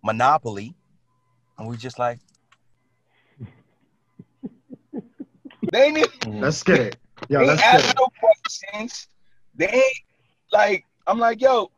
Monopoly, 0.03 0.75
and 1.59 1.67
we 1.67 1.77
just 1.77 1.99
like 1.99 2.17
they 5.71 5.89
even- 5.89 6.41
Let's 6.41 6.63
get 6.63 6.80
it. 6.80 6.97
Yo, 7.27 7.41
they 7.41 7.47
let's 7.47 7.61
get 7.61 7.86
it. 7.91 7.95
no 7.95 8.07
questions. 8.19 9.07
They 9.55 9.67
ain't 9.67 10.01
like 10.51 10.86
I'm 11.05 11.19
like, 11.19 11.39
yo, 11.39 11.69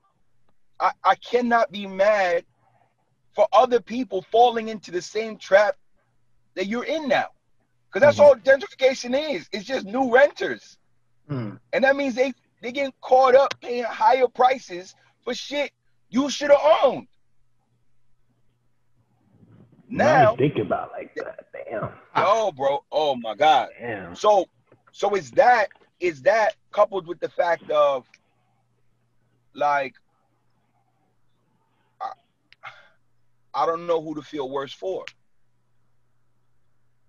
I, 0.79 0.91
I 1.03 1.15
cannot 1.15 1.69
be 1.71 1.85
mad 1.85 2.45
for 3.35 3.45
other 3.51 3.81
people 3.81 4.21
falling 4.31 4.69
into 4.69 4.91
the 4.91 5.01
same 5.01 5.37
trap 5.37 5.75
that 6.55 6.67
you're 6.67 6.85
in 6.85 7.07
now. 7.09 7.27
Because 7.91 8.05
that's 8.05 8.19
Mhm. 8.19 8.23
all 8.23 8.35
gentrification 8.35 9.35
is. 9.35 9.49
It's 9.51 9.65
just 9.65 9.85
new 9.85 10.13
renters. 10.13 10.77
Mm. 11.29 11.59
And 11.73 11.83
that 11.83 11.95
means 11.95 12.15
they 12.15 12.33
they 12.61 12.71
getting 12.71 12.93
caught 13.01 13.35
up 13.35 13.53
paying 13.59 13.83
higher 13.83 14.27
prices 14.27 14.95
for 15.23 15.33
shit 15.33 15.71
you 16.09 16.29
should 16.29 16.51
have 16.51 16.79
owned. 16.83 17.07
Now, 19.89 20.35
think 20.37 20.57
about 20.57 20.91
like 20.91 21.13
that. 21.15 21.47
Damn. 21.51 21.91
yo, 22.15 22.51
bro, 22.51 22.83
oh 22.91 23.15
my 23.15 23.35
God. 23.35 23.69
Damn. 23.79 24.15
So, 24.15 24.47
so 24.91 25.15
is 25.15 25.31
that 25.31 25.67
is 25.99 26.21
that 26.21 26.55
coupled 26.71 27.07
with 27.07 27.19
the 27.19 27.29
fact 27.29 27.69
of 27.69 28.07
like 29.53 29.95
I, 32.01 32.11
I 33.53 33.65
don't 33.65 33.85
know 33.85 34.01
who 34.01 34.15
to 34.15 34.21
feel 34.21 34.49
worse 34.49 34.73
for. 34.73 35.03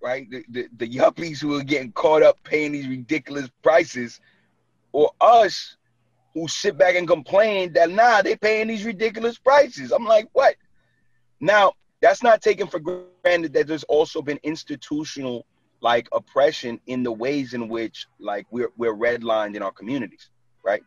Right? 0.02 0.28
The, 0.30 0.44
the 0.48 0.68
the 0.78 0.88
yuppies 0.88 1.40
who 1.40 1.56
are 1.58 1.62
getting 1.62 1.92
caught 1.92 2.22
up 2.22 2.42
paying 2.42 2.72
these 2.72 2.88
ridiculous 2.88 3.48
prices, 3.62 4.20
or 4.92 5.10
us 5.20 5.76
who 6.34 6.48
sit 6.48 6.76
back 6.76 6.96
and 6.96 7.06
complain 7.06 7.72
that 7.74 7.90
nah, 7.90 8.22
they 8.22 8.36
paying 8.36 8.66
these 8.68 8.84
ridiculous 8.84 9.38
prices. 9.38 9.92
I'm 9.92 10.04
like, 10.04 10.28
what? 10.32 10.56
Now, 11.40 11.72
that's 12.00 12.22
not 12.22 12.42
taken 12.42 12.66
for 12.66 12.80
granted 12.80 13.52
that 13.52 13.66
there's 13.68 13.84
also 13.84 14.22
been 14.22 14.40
institutional 14.42 15.46
like 15.80 16.08
oppression 16.12 16.80
in 16.86 17.02
the 17.02 17.12
ways 17.12 17.54
in 17.54 17.68
which 17.68 18.06
like 18.18 18.46
we're 18.50 18.70
we're 18.76 18.94
redlined 18.94 19.54
in 19.54 19.62
our 19.62 19.72
communities, 19.72 20.30
right? 20.64 20.82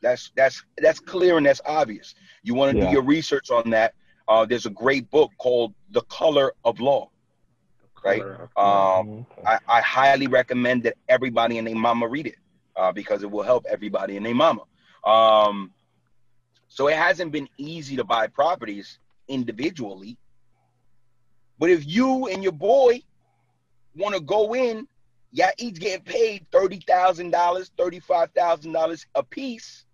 That's 0.00 0.32
that's 0.34 0.64
that's 0.78 0.98
clear 0.98 1.36
and 1.36 1.46
that's 1.46 1.60
obvious. 1.64 2.14
You 2.42 2.54
want 2.54 2.72
to 2.72 2.82
Yeah. 2.82 2.88
do 2.88 2.92
your 2.94 3.02
research 3.02 3.50
on 3.50 3.70
that. 3.70 3.94
Uh, 4.26 4.44
there's 4.44 4.66
a 4.66 4.70
great 4.70 5.10
book 5.10 5.30
called 5.38 5.74
The 5.92 6.02
Color 6.02 6.54
of 6.64 6.80
Law. 6.80 7.11
Right? 8.04 8.22
Um, 8.56 9.26
I, 9.46 9.58
I 9.68 9.80
highly 9.80 10.26
recommend 10.26 10.82
that 10.84 10.94
everybody 11.08 11.58
and 11.58 11.66
their 11.66 11.74
mama 11.74 12.08
read 12.08 12.26
it 12.26 12.36
uh, 12.76 12.92
because 12.92 13.22
it 13.22 13.30
will 13.30 13.42
help 13.42 13.64
everybody 13.68 14.16
and 14.16 14.24
their 14.26 14.34
mama. 14.34 14.62
Um, 15.04 15.72
so 16.68 16.88
it 16.88 16.96
hasn't 16.96 17.32
been 17.32 17.48
easy 17.58 17.96
to 17.96 18.04
buy 18.04 18.26
properties 18.26 18.98
individually. 19.28 20.16
But 21.58 21.70
if 21.70 21.86
you 21.86 22.28
and 22.28 22.42
your 22.42 22.52
boy 22.52 23.02
want 23.96 24.14
to 24.14 24.20
go 24.20 24.54
in, 24.54 24.88
y'all 25.32 25.50
each 25.58 25.78
getting 25.78 26.04
paid 26.04 26.46
$30,000, 26.50 27.30
$35,000 27.78 29.06
a 29.14 29.22
piece. 29.22 29.84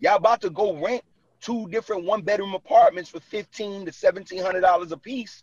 Y'all 0.00 0.16
about 0.16 0.40
to 0.42 0.50
go 0.50 0.76
rent 0.76 1.02
two 1.40 1.68
different 1.68 2.04
one 2.04 2.22
bedroom 2.22 2.54
apartments 2.54 3.10
for 3.10 3.20
fifteen 3.20 3.84
to 3.86 3.92
seventeen 3.92 4.42
hundred 4.42 4.60
dollars 4.60 4.92
a 4.92 4.96
piece. 4.96 5.42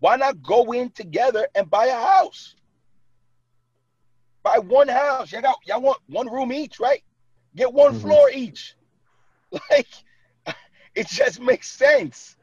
Why 0.00 0.16
not 0.16 0.42
go 0.42 0.72
in 0.72 0.90
together 0.90 1.48
and 1.54 1.68
buy 1.68 1.86
a 1.86 1.94
house? 1.94 2.54
Buy 4.42 4.58
one 4.58 4.88
house. 4.88 5.32
Y'all 5.32 5.42
got 5.42 5.56
y'all 5.66 5.80
want 5.80 5.98
one 6.06 6.30
room 6.32 6.52
each, 6.52 6.78
right? 6.78 7.02
Get 7.56 7.72
one 7.72 7.92
mm-hmm. 7.92 8.00
floor 8.00 8.30
each. 8.30 8.74
Like 9.70 9.88
it 10.94 11.08
just 11.08 11.40
makes 11.40 11.70
sense. 11.70 12.36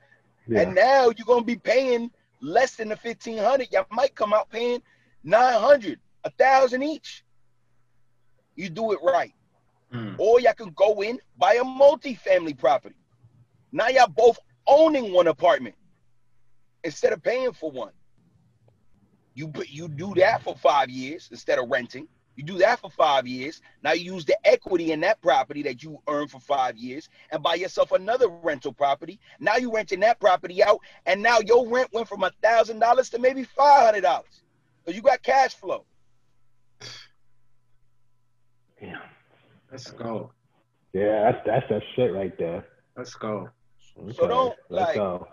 Yeah. 0.47 0.61
And 0.61 0.73
now 0.73 1.11
you're 1.15 1.25
gonna 1.27 1.43
be 1.43 1.55
paying 1.55 2.09
less 2.41 2.75
than 2.75 2.89
the 2.89 2.97
fifteen 2.97 3.37
hundred. 3.37 3.71
Y'all 3.71 3.85
might 3.91 4.15
come 4.15 4.33
out 4.33 4.49
paying 4.49 4.81
nine 5.23 5.59
hundred, 5.59 5.99
a 6.23 6.31
thousand 6.31 6.81
each. 6.81 7.23
You 8.55 8.69
do 8.69 8.91
it 8.91 8.99
right. 9.03 9.33
Mm. 9.93 10.15
Or 10.17 10.39
y'all 10.39 10.53
can 10.53 10.71
go 10.71 11.01
in, 11.03 11.19
buy 11.37 11.59
a 11.61 11.63
multi-family 11.63 12.55
property. 12.55 12.95
Now 13.71 13.89
y'all 13.89 14.07
both 14.07 14.39
owning 14.65 15.13
one 15.13 15.27
apartment 15.27 15.75
instead 16.85 17.11
of 17.11 17.21
paying 17.21 17.51
for 17.51 17.69
one. 17.71 17.91
You 19.33 19.49
put 19.49 19.69
you 19.69 19.89
do 19.89 20.13
that 20.15 20.43
for 20.43 20.55
five 20.55 20.89
years 20.89 21.27
instead 21.31 21.59
of 21.59 21.69
renting. 21.69 22.07
You 22.37 22.43
do 22.43 22.57
that 22.59 22.79
for 22.79 22.89
five 22.89 23.27
years. 23.27 23.61
Now 23.81 23.93
you 23.93 24.13
use 24.13 24.25
the 24.25 24.37
equity 24.45 24.91
in 24.91 24.99
that 25.01 25.21
property 25.21 25.63
that 25.63 25.83
you 25.83 25.99
earned 26.07 26.31
for 26.31 26.39
five 26.39 26.77
years 26.77 27.09
and 27.31 27.41
buy 27.41 27.55
yourself 27.55 27.91
another 27.91 28.27
rental 28.27 28.73
property. 28.73 29.19
Now 29.39 29.55
you're 29.55 29.71
renting 29.71 30.01
that 30.01 30.19
property 30.19 30.63
out, 30.63 30.79
and 31.05 31.21
now 31.21 31.39
your 31.45 31.67
rent 31.67 31.89
went 31.91 32.07
from 32.07 32.23
a 32.23 32.31
thousand 32.41 32.79
dollars 32.79 33.09
to 33.11 33.19
maybe 33.19 33.43
five 33.43 33.85
hundred 33.85 34.01
dollars. 34.01 34.43
So 34.85 34.91
you 34.91 35.01
got 35.01 35.23
cash 35.23 35.55
flow. 35.55 35.85
Yeah. 38.81 38.97
Let's 39.71 39.91
go. 39.91 40.31
Yeah, 40.93 41.31
that's 41.31 41.45
that's 41.45 41.69
that 41.69 41.81
shit 41.95 42.13
right 42.13 42.37
there. 42.37 42.65
Let's 42.95 43.15
go. 43.15 43.49
Okay. 43.99 44.13
So 44.13 44.27
don't 44.27 44.55
Let's 44.69 44.87
like. 44.87 44.95
Go. 44.95 45.27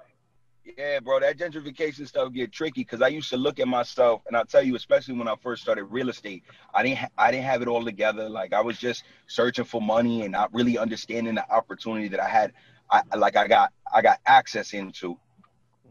Yeah, 0.65 1.01
bro, 1.01 1.19
that 1.21 1.39
gentrification 1.39 2.07
stuff 2.07 2.33
get 2.33 2.53
tricky 2.53 2.83
because 2.83 3.03
I 3.03 3.09
used 3.09 3.31
to 3.31 3.37
look 3.37 3.59
at 3.59 3.67
myself, 3.67 4.23
and 4.27 4.37
I'll 4.37 4.45
tell 4.45 4.63
you, 4.63 4.77
especially 4.77 5.15
when 5.15 5.27
I 5.27 5.35
first 5.43 5.63
started 5.63 5.85
real 5.85 6.09
estate, 6.09 6.45
I 6.73 6.85
didn't, 6.85 6.99
ha- 6.99 7.09
I 7.19 7.33
didn't 7.33 7.47
have 7.47 7.63
it 7.63 7.69
all 7.69 7.85
together. 7.85 8.29
Like 8.29 8.53
I 8.53 8.61
was 8.61 8.79
just 8.79 9.03
searching 9.27 9.65
for 9.65 9.83
money 9.83 10.23
and 10.23 10.31
not 10.31 10.55
really 10.55 10.79
understanding 10.79 11.35
the 11.35 11.51
opportunity 11.51 12.07
that 12.09 12.21
I 12.21 12.29
had. 12.29 12.53
I 12.91 13.03
like 13.17 13.37
I 13.37 13.49
got, 13.49 13.73
I 13.93 14.03
got 14.03 14.21
access 14.27 14.73
into. 14.73 15.19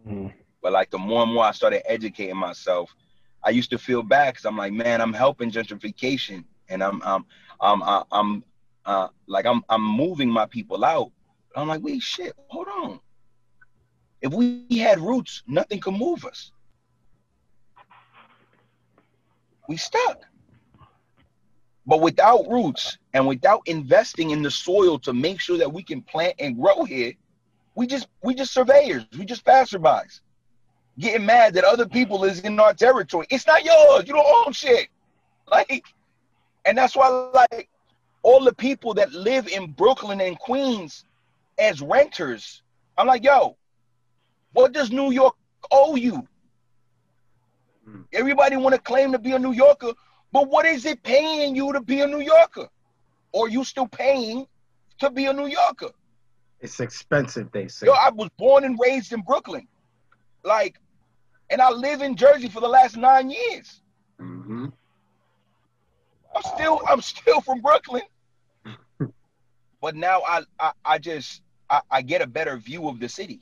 Mm-hmm. 0.07 0.27
But 0.61 0.71
like 0.71 0.89
the 0.89 0.99
more 0.99 1.23
and 1.23 1.33
more 1.33 1.43
I 1.43 1.51
started 1.51 1.89
educating 1.89 2.37
myself, 2.37 2.93
I 3.43 3.49
used 3.49 3.71
to 3.71 3.77
feel 3.77 4.03
bad 4.03 4.35
because 4.35 4.45
I'm 4.45 4.57
like, 4.57 4.71
man, 4.71 5.01
I'm 5.01 5.13
helping 5.13 5.51
gentrification, 5.51 6.45
and 6.69 6.83
I'm, 6.83 7.01
I'm, 7.03 7.25
I'm, 7.59 8.03
I'm, 8.11 8.43
uh, 8.85 9.07
like 9.27 9.45
I'm, 9.45 9.63
I'm 9.67 9.83
moving 9.83 10.29
my 10.29 10.45
people 10.45 10.85
out. 10.85 11.11
I'm 11.55 11.67
like, 11.67 11.81
wait, 11.83 12.01
shit, 12.01 12.33
hold 12.47 12.67
on. 12.67 12.99
If 14.21 14.33
we 14.33 14.65
had 14.77 14.99
roots, 14.99 15.43
nothing 15.47 15.79
could 15.79 15.95
move 15.95 16.25
us. 16.25 16.51
We 19.67 19.77
stuck. 19.77 20.21
But 21.85 22.01
without 22.01 22.47
roots 22.47 22.97
and 23.13 23.27
without 23.27 23.61
investing 23.65 24.29
in 24.29 24.43
the 24.43 24.51
soil 24.51 24.99
to 24.99 25.13
make 25.13 25.39
sure 25.39 25.57
that 25.57 25.71
we 25.71 25.81
can 25.81 26.01
plant 26.01 26.35
and 26.39 26.59
grow 26.59 26.83
here, 26.83 27.13
we 27.73 27.87
just 27.87 28.07
we 28.21 28.35
just 28.35 28.53
surveyors, 28.53 29.05
we 29.17 29.25
just 29.25 29.45
passerbys, 29.45 30.19
getting 30.99 31.25
mad 31.25 31.53
that 31.55 31.63
other 31.63 31.87
people 31.87 32.23
is 32.23 32.41
in 32.41 32.59
our 32.59 32.73
territory. 32.73 33.25
It's 33.29 33.47
not 33.47 33.63
yours. 33.63 34.03
You 34.07 34.13
don't 34.13 34.45
own 34.45 34.53
shit. 34.53 34.89
Like, 35.47 35.83
and 36.65 36.77
that's 36.77 36.95
why 36.95 37.07
like 37.07 37.69
all 38.23 38.43
the 38.43 38.53
people 38.53 38.93
that 38.95 39.11
live 39.13 39.47
in 39.47 39.71
Brooklyn 39.71 40.21
and 40.21 40.37
Queens 40.37 41.05
as 41.57 41.81
renters, 41.81 42.61
I'm 42.97 43.07
like, 43.07 43.23
yo, 43.23 43.57
what 44.53 44.73
does 44.73 44.91
New 44.91 45.11
York 45.11 45.35
owe 45.71 45.95
you? 45.95 46.27
Hmm. 47.85 48.01
Everybody 48.13 48.57
want 48.57 48.75
to 48.75 48.81
claim 48.81 49.11
to 49.11 49.19
be 49.19 49.31
a 49.33 49.39
New 49.39 49.53
Yorker, 49.53 49.93
but 50.31 50.49
what 50.49 50.65
is 50.65 50.85
it 50.85 51.01
paying 51.03 51.55
you 51.55 51.73
to 51.73 51.81
be 51.81 52.01
a 52.01 52.07
New 52.07 52.19
Yorker? 52.21 52.67
Or 53.31 53.49
you 53.49 53.63
still 53.63 53.87
paying 53.87 54.45
to 54.99 55.09
be 55.09 55.25
a 55.25 55.33
New 55.33 55.47
Yorker? 55.47 55.91
It's 56.59 56.79
expensive, 56.79 57.51
they 57.51 57.67
say. 57.67 57.87
Yo, 57.87 57.93
I 57.93 58.11
was 58.11 58.29
born 58.37 58.63
and 58.65 58.77
raised 58.79 59.13
in 59.13 59.21
Brooklyn. 59.21 59.67
Like, 60.43 60.79
and 61.49 61.61
I 61.61 61.71
live 61.71 62.01
in 62.01 62.15
Jersey 62.15 62.49
for 62.49 62.59
the 62.59 62.67
last 62.67 62.97
nine 62.97 63.29
years. 63.29 63.81
Mm-hmm. 64.19 64.67
I'm 66.35 66.43
still 66.43 66.81
I'm 66.87 67.01
still 67.01 67.41
from 67.41 67.61
Brooklyn. 67.61 68.03
but 69.81 69.95
now 69.95 70.21
I, 70.27 70.43
I, 70.59 70.71
I 70.85 70.97
just 70.97 71.41
I, 71.69 71.81
I 71.89 72.01
get 72.01 72.21
a 72.21 72.27
better 72.27 72.57
view 72.57 72.87
of 72.87 72.99
the 72.99 73.09
city 73.09 73.41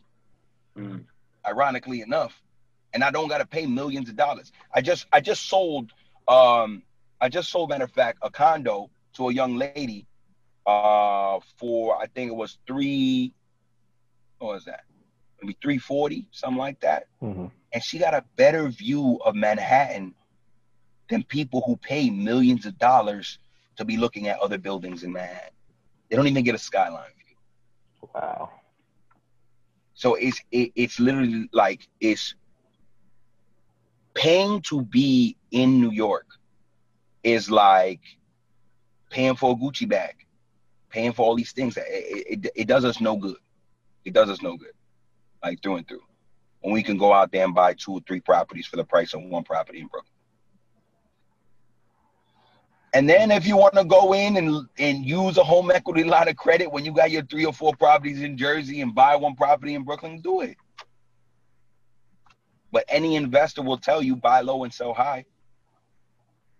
mm. 0.80 1.04
ironically 1.46 2.02
enough, 2.02 2.40
and 2.94 3.04
I 3.04 3.12
don't 3.12 3.28
got 3.28 3.40
to 3.40 3.46
pay 3.46 3.66
millions 3.66 4.10
of 4.10 4.16
dollars. 4.16 4.52
I 4.74 4.82
just 4.82 5.06
I 5.12 5.22
just 5.22 5.48
sold 5.48 5.92
um 6.28 6.84
I 7.22 7.30
just 7.30 7.50
sold 7.50 7.70
matter 7.70 7.86
of 7.86 7.92
fact 7.92 8.20
a 8.22 8.30
condo 8.30 8.90
to 9.14 9.30
a 9.30 9.34
young 9.34 9.56
lady 9.56 10.06
uh 10.66 11.40
for 11.58 11.98
I 11.98 12.08
think 12.08 12.32
it 12.32 12.36
was 12.36 12.58
three 12.68 13.34
what 14.38 14.54
was 14.54 14.66
that 14.66 14.84
maybe 15.42 15.58
340 15.62 16.28
something 16.32 16.58
like 16.58 16.80
that 16.82 17.08
mm-hmm. 17.22 17.46
and 17.74 17.84
she 17.84 17.98
got 17.98 18.14
a 18.14 18.24
better 18.36 18.68
view 18.70 19.20
of 19.26 19.36
Manhattan 19.36 20.14
than 21.10 21.24
people 21.24 21.62
who 21.66 21.76
pay 21.76 22.10
millions 22.10 22.66
of 22.66 22.78
dollars 22.78 23.40
to 23.78 23.86
be 23.86 23.98
looking 23.98 24.28
at 24.28 24.40
other 24.40 24.58
buildings 24.58 25.04
in 25.04 25.12
Manhattan. 25.12 25.54
They 26.10 26.16
don't 26.16 26.28
even 26.28 26.44
get 26.44 26.56
a 26.56 26.60
skyline 26.60 27.12
view. 27.18 28.10
Wow. 28.14 28.52
So 30.00 30.16
it's 30.16 30.40
it, 30.50 30.72
it's 30.76 30.98
literally 30.98 31.50
like 31.52 31.86
it's 32.00 32.34
paying 34.14 34.62
to 34.62 34.82
be 34.82 35.36
in 35.52 35.82
New 35.82 35.92
York 35.92 36.26
is 37.22 37.52
like 37.52 38.00
paying 39.10 39.36
for 39.36 39.52
a 39.52 39.56
Gucci 39.56 39.90
bag, 39.90 40.16
paying 40.90 41.12
for 41.12 41.26
all 41.26 41.36
these 41.36 41.52
things. 41.52 41.76
It, 41.76 41.84
it, 41.86 42.52
it 42.56 42.68
does 42.70 42.86
us 42.86 43.02
no 43.02 43.18
good. 43.18 43.36
It 44.06 44.14
does 44.14 44.30
us 44.30 44.42
no 44.42 44.56
good, 44.56 44.72
like 45.44 45.62
through 45.62 45.76
and 45.76 45.88
through. 45.90 46.06
When 46.62 46.74
we 46.74 46.82
can 46.82 46.98
go 46.98 47.12
out 47.12 47.34
there 47.34 47.44
and 47.44 47.54
buy 47.54 47.74
two 47.74 47.96
or 47.96 48.02
three 48.08 48.22
properties 48.22 48.68
for 48.68 48.78
the 48.78 48.86
price 48.86 49.14
of 49.14 49.22
one 49.24 49.44
property 49.44 49.82
in 49.82 49.88
Brooklyn. 49.88 50.14
And 52.94 53.08
then 53.08 53.30
if 53.30 53.46
you 53.46 53.56
want 53.56 53.76
to 53.76 53.84
go 53.84 54.14
in 54.14 54.38
and, 54.38 54.68
and 54.80 55.06
use 55.06 55.38
a 55.38 55.44
home 55.44 55.70
equity 55.70 56.04
line 56.04 56.28
of 56.28 56.36
credit 56.36 56.72
when 56.72 56.86
you 56.86 56.92
got 56.92 57.12
your 57.12 57.24
three 57.24 57.46
or 57.46 57.54
four 57.54 57.74
properties 57.76 58.22
in 58.22 58.38
Jersey 58.38 58.82
and 58.82 58.96
buy 58.96 59.16
one 59.16 59.36
property 59.36 59.76
in 59.76 59.84
Brooklyn, 59.84 60.22
do 60.22 60.42
it. 60.42 60.58
But 62.72 62.86
any 62.88 63.16
investor 63.16 63.62
will 63.62 63.78
tell 63.78 64.02
you 64.02 64.16
buy 64.16 64.42
low 64.42 64.64
and 64.64 64.74
sell 64.74 64.94
high. 64.94 65.26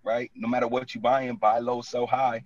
Right? 0.04 0.32
No 0.36 0.48
matter 0.48 0.68
what 0.68 0.94
you 0.94 1.02
buying, 1.02 1.36
buy 1.36 1.60
low, 1.60 1.82
sell 1.82 2.06
high. 2.06 2.44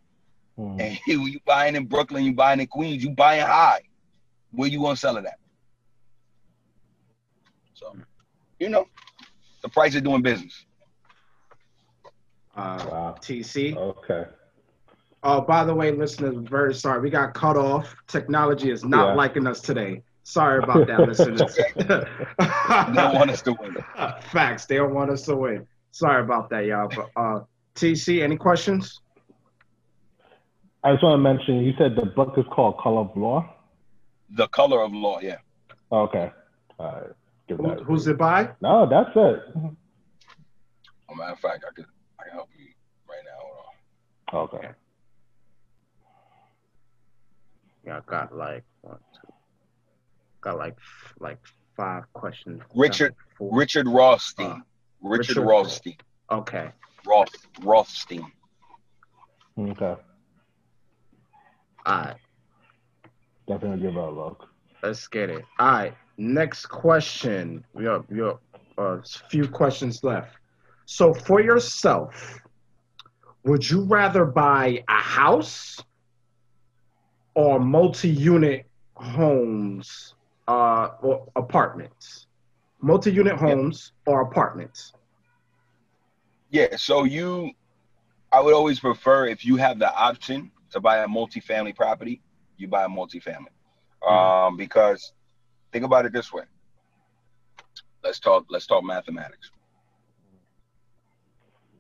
Hmm. 0.56 0.80
And 0.80 1.00
you, 1.08 1.26
you 1.26 1.40
buying 1.46 1.76
in 1.76 1.86
Brooklyn, 1.86 2.24
you 2.24 2.34
buying 2.34 2.60
in 2.62 2.68
Queens, 2.68 3.04
you 3.04 3.12
buying 3.12 3.46
high. 3.46 3.82
Where 4.52 4.70
you 4.70 4.80
gonna 4.80 4.96
sell 4.96 5.18
it 5.18 5.26
at? 5.26 5.40
So, 7.74 7.96
you 8.60 8.70
know, 8.70 8.88
the 9.62 9.70
price 9.70 9.96
of 9.96 10.04
doing 10.04 10.22
business 10.22 10.66
uh, 12.56 12.86
wow. 12.90 13.16
TC. 13.20 13.76
Okay. 13.76 14.26
Oh, 15.24 15.42
by 15.42 15.64
the 15.64 15.74
way, 15.74 15.92
listeners, 15.92 16.36
very 16.50 16.74
sorry. 16.74 17.02
We 17.02 17.10
got 17.10 17.34
cut 17.34 17.56
off. 17.56 17.96
Technology 18.08 18.72
is 18.72 18.84
not 18.84 19.10
yeah. 19.10 19.14
liking 19.16 19.48
us 19.48 19.62
today. 19.62 20.04
Sorry 20.24 20.62
about 20.62 20.88
that, 20.88 21.00
listeners. 21.08 21.56
they 21.76 22.94
don't 22.94 23.16
want 23.16 23.32
us 23.32 23.42
to 23.44 23.54
win. 23.54 23.78
Facts. 24.32 24.66
They 24.66 24.76
don't 24.76 24.94
want 24.94 25.12
us 25.12 25.24
to 25.24 25.36
win. 25.36 25.68
Sorry 25.92 26.22
about 26.22 26.50
that, 26.50 26.66
y'all. 26.66 26.90
But 26.90 27.10
uh, 27.16 27.40
TC, 27.76 28.22
any 28.22 28.38
questions? 28.38 29.02
I 30.84 30.92
just 30.92 31.04
want 31.04 31.18
to 31.20 31.24
mention, 31.24 31.64
you 31.64 31.74
said 31.78 31.96
the 31.96 32.06
book 32.06 32.34
is 32.38 32.46
called 32.52 32.78
Color 32.82 33.02
of 33.02 33.16
Law? 33.16 33.50
The 34.32 34.48
Color 34.50 34.82
of 34.82 34.92
Law, 34.92 35.20
yeah. 35.22 35.38
Okay. 35.92 36.32
All 36.80 36.86
right. 36.86 37.12
Give 37.48 37.58
Who, 37.58 37.68
that 37.68 37.80
who's 37.82 38.08
it 38.08 38.18
by? 38.18 38.50
No, 38.62 38.88
that's 38.90 39.10
it. 39.16 39.44
Oh, 41.10 41.16
matter 41.16 41.34
of 41.34 41.40
fact, 41.40 41.66
I 41.70 41.74
could 41.74 41.86
I 42.20 42.24
can 42.24 42.34
help 42.34 42.50
you 42.58 42.68
right 43.08 43.22
now. 43.26 43.38
Hold 43.40 43.58
on. 43.60 43.74
Okay. 44.34 44.70
Yeah, 47.86 47.98
I 47.98 48.02
got 48.06 48.36
like 48.36 48.64
one, 48.82 48.98
two, 49.14 49.34
got 50.42 50.58
like 50.58 50.78
like 51.20 51.40
five 51.76 52.04
questions. 52.14 52.62
Richard 52.76 53.14
Richard 53.40 53.88
Rothstein. 53.88 54.52
Uh, 54.52 54.60
Richard, 55.02 55.38
Richard- 55.38 55.42
Rothstein. 55.48 55.98
Okay. 56.32 56.72
Roth 57.06 57.30
Rothstein. 57.62 58.32
Okay. 59.60 59.96
All 61.86 61.96
right. 61.96 62.16
Definitely 63.48 63.82
give 63.82 63.96
it 63.96 64.00
a 64.00 64.10
look. 64.10 64.48
Let's 64.82 65.08
get 65.08 65.30
it. 65.30 65.44
All 65.60 65.72
right. 65.72 65.94
Next 66.18 66.68
question. 66.68 67.66
We 67.74 67.86
have, 67.86 68.06
we 68.10 68.20
have 68.20 68.38
a 68.78 69.02
few 69.30 69.48
questions 69.48 70.04
left. 70.04 70.38
So, 70.86 71.14
for 71.14 71.42
yourself, 71.42 72.40
would 73.44 73.70
you 73.70 73.84
rather 73.84 74.26
buy 74.26 74.84
a 74.88 75.02
house 75.02 75.80
or 77.36 77.60
multi-unit 77.60 78.66
homes 78.96 80.16
uh, 80.48 80.90
or 81.02 81.28
apartments? 81.36 82.28
Multi-unit 82.82 83.38
homes 83.38 83.92
or 84.06 84.22
apartments? 84.22 84.94
Yeah, 86.50 86.76
so 86.76 87.04
you 87.04 87.52
I 88.32 88.42
would 88.42 88.54
always 88.54 88.80
prefer 88.80 89.28
if 89.28 89.46
you 89.46 89.58
have 89.58 89.80
the 89.80 89.94
option 89.96 90.52
to 90.72 90.80
buy 90.80 91.04
a 91.04 91.08
multifamily 91.08 91.76
property, 91.76 92.22
you 92.58 92.68
buy 92.68 92.84
a 92.84 92.88
multifamily. 92.88 93.54
Um, 94.08 94.58
because 94.58 95.14
think 95.72 95.86
about 95.86 96.06
it 96.06 96.14
this 96.14 96.34
way. 96.34 96.44
Let's 98.04 98.20
talk 98.20 98.46
let's 98.50 98.68
talk 98.68 98.84
mathematics. 98.84 99.52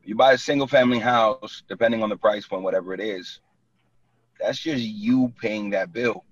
You 0.03 0.15
buy 0.15 0.33
a 0.33 0.37
single 0.37 0.67
family 0.67 0.99
house, 0.99 1.63
depending 1.67 2.03
on 2.03 2.09
the 2.09 2.17
price 2.17 2.45
point, 2.45 2.63
whatever 2.63 2.93
it 2.93 2.99
is, 2.99 3.39
that's 4.39 4.59
just 4.59 4.83
you 4.83 5.33
paying 5.41 5.69
that 5.71 5.93
bill. 5.93 6.25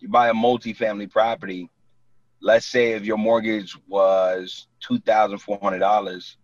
You 0.00 0.08
buy 0.08 0.28
a 0.28 0.34
multifamily 0.34 1.10
property, 1.10 1.70
let's 2.40 2.66
say 2.66 2.92
if 2.92 3.04
your 3.04 3.16
mortgage 3.18 3.76
was 3.88 4.66
two 4.80 4.98
thousand 4.98 5.38
four 5.38 5.58
hundred 5.62 5.78
dollars 5.78 6.36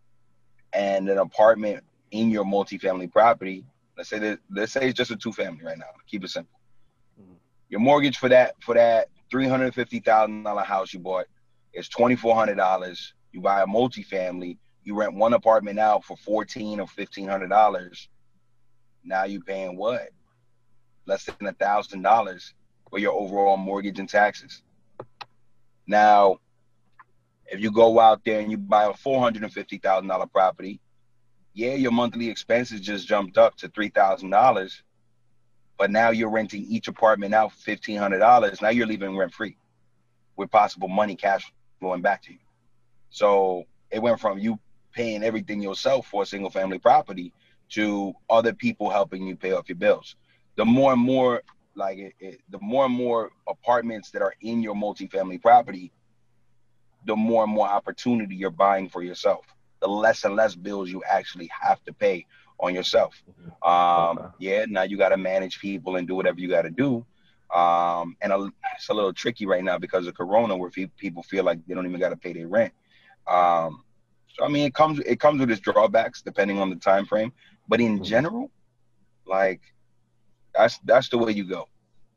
and 0.73 1.09
an 1.09 1.19
apartment 1.19 1.85
in 2.13 2.31
your 2.31 2.45
multifamily 2.45 3.11
property, 3.11 3.65
let's 3.97 4.09
say 4.09 4.19
that 4.21 4.39
let's 4.51 4.73
say 4.73 4.89
it's 4.89 4.97
just 4.97 5.11
a 5.11 5.17
two 5.17 5.33
family 5.33 5.65
right 5.65 5.79
now. 5.79 5.87
Keep 6.07 6.25
it 6.25 6.31
simple. 6.31 6.61
Mhm. 7.21 7.37
Your 7.69 7.81
mortgage 7.81 8.19
for 8.19 8.29
that 8.29 8.55
for 8.63 8.75
that 8.75 9.09
three 9.31 9.49
hundred 9.49 9.75
fifty 9.75 10.01
thousand 10.01 10.45
dollar 10.45 10.63
house 10.63 10.93
you 10.95 11.01
bought 11.01 11.27
is 11.75 11.89
twenty 11.89 12.17
four 12.17 12.35
hundred 12.35 12.57
dollars. 12.57 13.15
You 13.33 13.41
buy 13.41 13.63
a 13.63 13.67
multifamily, 13.67 14.59
you 14.91 14.97
rent 14.99 15.15
one 15.15 15.35
apartment 15.35 15.79
out 15.79 16.05
for 16.05 16.17
fourteen 16.17 16.81
or 16.81 16.87
fifteen 16.89 17.29
hundred 17.29 17.49
dollars. 17.49 18.09
Now 19.05 19.23
you're 19.23 19.41
paying 19.41 19.77
what? 19.77 20.11
Less 21.07 21.25
than 21.25 21.47
a 21.47 21.53
thousand 21.53 22.03
dollars 22.03 22.55
for 22.91 22.99
your 22.99 23.13
overall 23.13 23.57
mortgage 23.57 24.01
and 24.01 24.09
taxes. 24.09 24.63
Now, 25.87 26.39
if 27.47 27.61
you 27.61 27.71
go 27.71 28.01
out 28.01 28.23
there 28.25 28.41
and 28.41 28.51
you 28.51 28.59
buy 28.59 28.87
a 28.87 28.93
four 28.93 29.21
hundred 29.21 29.45
and 29.45 29.53
fifty 29.53 29.79
thousand 29.79 30.09
dollar 30.09 30.27
property, 30.27 30.81
yeah, 31.55 31.75
your 31.75 31.93
monthly 31.93 32.29
expenses 32.29 32.81
just 32.81 33.07
jumped 33.07 33.39
up 33.39 33.55
to 33.59 33.69
three 33.69 33.91
thousand 33.91 34.31
dollars, 34.31 34.83
but 35.79 35.93
now 35.93 36.11
you're 36.11 36.31
renting 36.31 36.65
each 36.65 36.89
apartment 36.89 37.33
out 37.33 37.53
for 37.53 37.59
fifteen 37.59 37.97
hundred 37.97 38.19
dollars. 38.19 38.61
Now 38.61 38.71
you're 38.71 38.89
leaving 38.89 39.17
rent 39.17 39.35
free, 39.35 39.57
with 40.37 40.51
possible 40.51 40.89
money 40.89 41.15
cash 41.15 41.53
flowing 41.79 42.03
back 42.03 42.25
to 42.25 42.33
you. 42.33 42.41
So 43.11 43.67
it 43.93 44.03
went 44.03 44.19
from 44.19 44.41
you 44.41 44.59
paying 44.93 45.23
everything 45.23 45.63
yourself 45.63 46.07
for 46.07 46.23
a 46.23 46.27
single 46.27 46.51
family 46.51 46.79
property 46.79 47.33
to 47.71 48.13
other 48.29 48.53
people 48.53 48.91
helping 48.91 49.27
you 49.27 49.37
pay 49.37 49.53
off 49.53 49.69
your 49.69 49.77
bills. 49.77 50.17
The 50.57 50.65
more 50.65 50.93
and 50.93 51.01
more 51.01 51.43
like 51.75 51.99
it, 51.99 52.15
it, 52.19 52.41
the 52.51 52.59
more 52.61 52.85
and 52.87 52.95
more 52.95 53.31
apartments 53.49 54.11
that 54.11 54.23
are 54.23 54.35
in 54.41 54.63
your 54.63 54.75
multifamily 54.75 55.41
property, 55.41 55.93
the 57.07 57.17
more 57.17 57.45
and 57.45 57.53
more 57.53 57.69
opportunity 57.69 58.35
you're 58.35 58.51
buying 58.51 58.89
for 58.89 59.03
yourself. 59.03 59.47
The 59.81 59.89
less 59.89 60.25
and 60.25 60.37
less 60.37 60.55
bills 60.55 60.91
you 60.91 61.03
actually 61.11 61.49
have 61.61 61.83
to 61.85 61.93
pay 61.93 62.27
on 62.59 62.75
yourself. 62.75 63.23
Um, 63.63 64.19
Okay. 64.19 64.29
yeah, 64.39 64.65
now 64.69 64.83
you 64.83 64.97
got 64.99 65.11
to 65.11 65.17
manage 65.17 65.61
people 65.61 65.97
and 65.97 66.07
do 66.07 66.15
whatever 66.15 66.41
you 66.41 66.49
got 66.49 66.63
to 66.63 66.71
do. 66.71 67.07
Um, 67.55 68.17
and 68.21 68.33
a, 68.33 68.51
it's 68.77 68.89
a 68.91 68.95
little 68.95 69.13
tricky 69.13 69.47
right 69.47 69.65
now 69.65 69.79
because 69.79 70.07
of 70.07 70.15
Corona, 70.15 70.57
where 70.57 70.71
fe- 70.71 70.91
people 70.97 71.23
feel 71.23 71.45
like 71.45 71.65
they 71.67 71.75
don't 71.75 71.87
even 71.87 72.01
got 72.01 72.11
to 72.11 72.17
pay 72.17 72.33
their 72.33 72.49
rent. 72.49 72.73
Um, 73.27 73.85
so 74.35 74.45
I 74.45 74.49
mean, 74.49 74.65
it 74.67 74.75
comes 74.75 75.01
it 75.01 75.21
comes 75.21 75.41
with 75.41 75.51
its 75.51 75.61
drawbacks 75.61 76.23
depending 76.23 76.59
on 76.59 76.71
the 76.71 76.77
time 76.77 77.07
frame. 77.07 77.33
But 77.69 77.81
in 77.81 78.01
Mhm. 78.01 78.05
general, 78.05 78.51
like 79.27 79.61
that's 80.55 80.79
that's 80.85 81.09
the 81.09 81.19
way 81.19 81.33
you 81.33 81.45
go. 81.45 81.67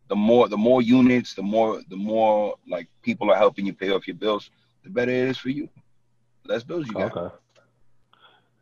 The 0.09 0.15
more 0.15 0.47
the 0.49 0.57
more 0.57 0.81
units, 0.81 1.33
the 1.35 1.43
more 1.43 1.81
the 1.89 1.95
more 1.97 2.55
like 2.69 2.87
people 3.01 3.31
are 3.31 3.37
helping 3.37 3.65
you 3.65 3.73
pay 3.73 3.91
off 3.91 4.07
your 4.07 4.15
bills, 4.17 4.49
the 4.83 4.89
better 4.89 5.11
it 5.11 5.29
is 5.29 5.37
for 5.37 5.49
you. 5.49 5.69
Less 6.45 6.63
bills 6.63 6.87
you 6.87 6.95
got. 6.95 7.13
Okay. 7.15 7.35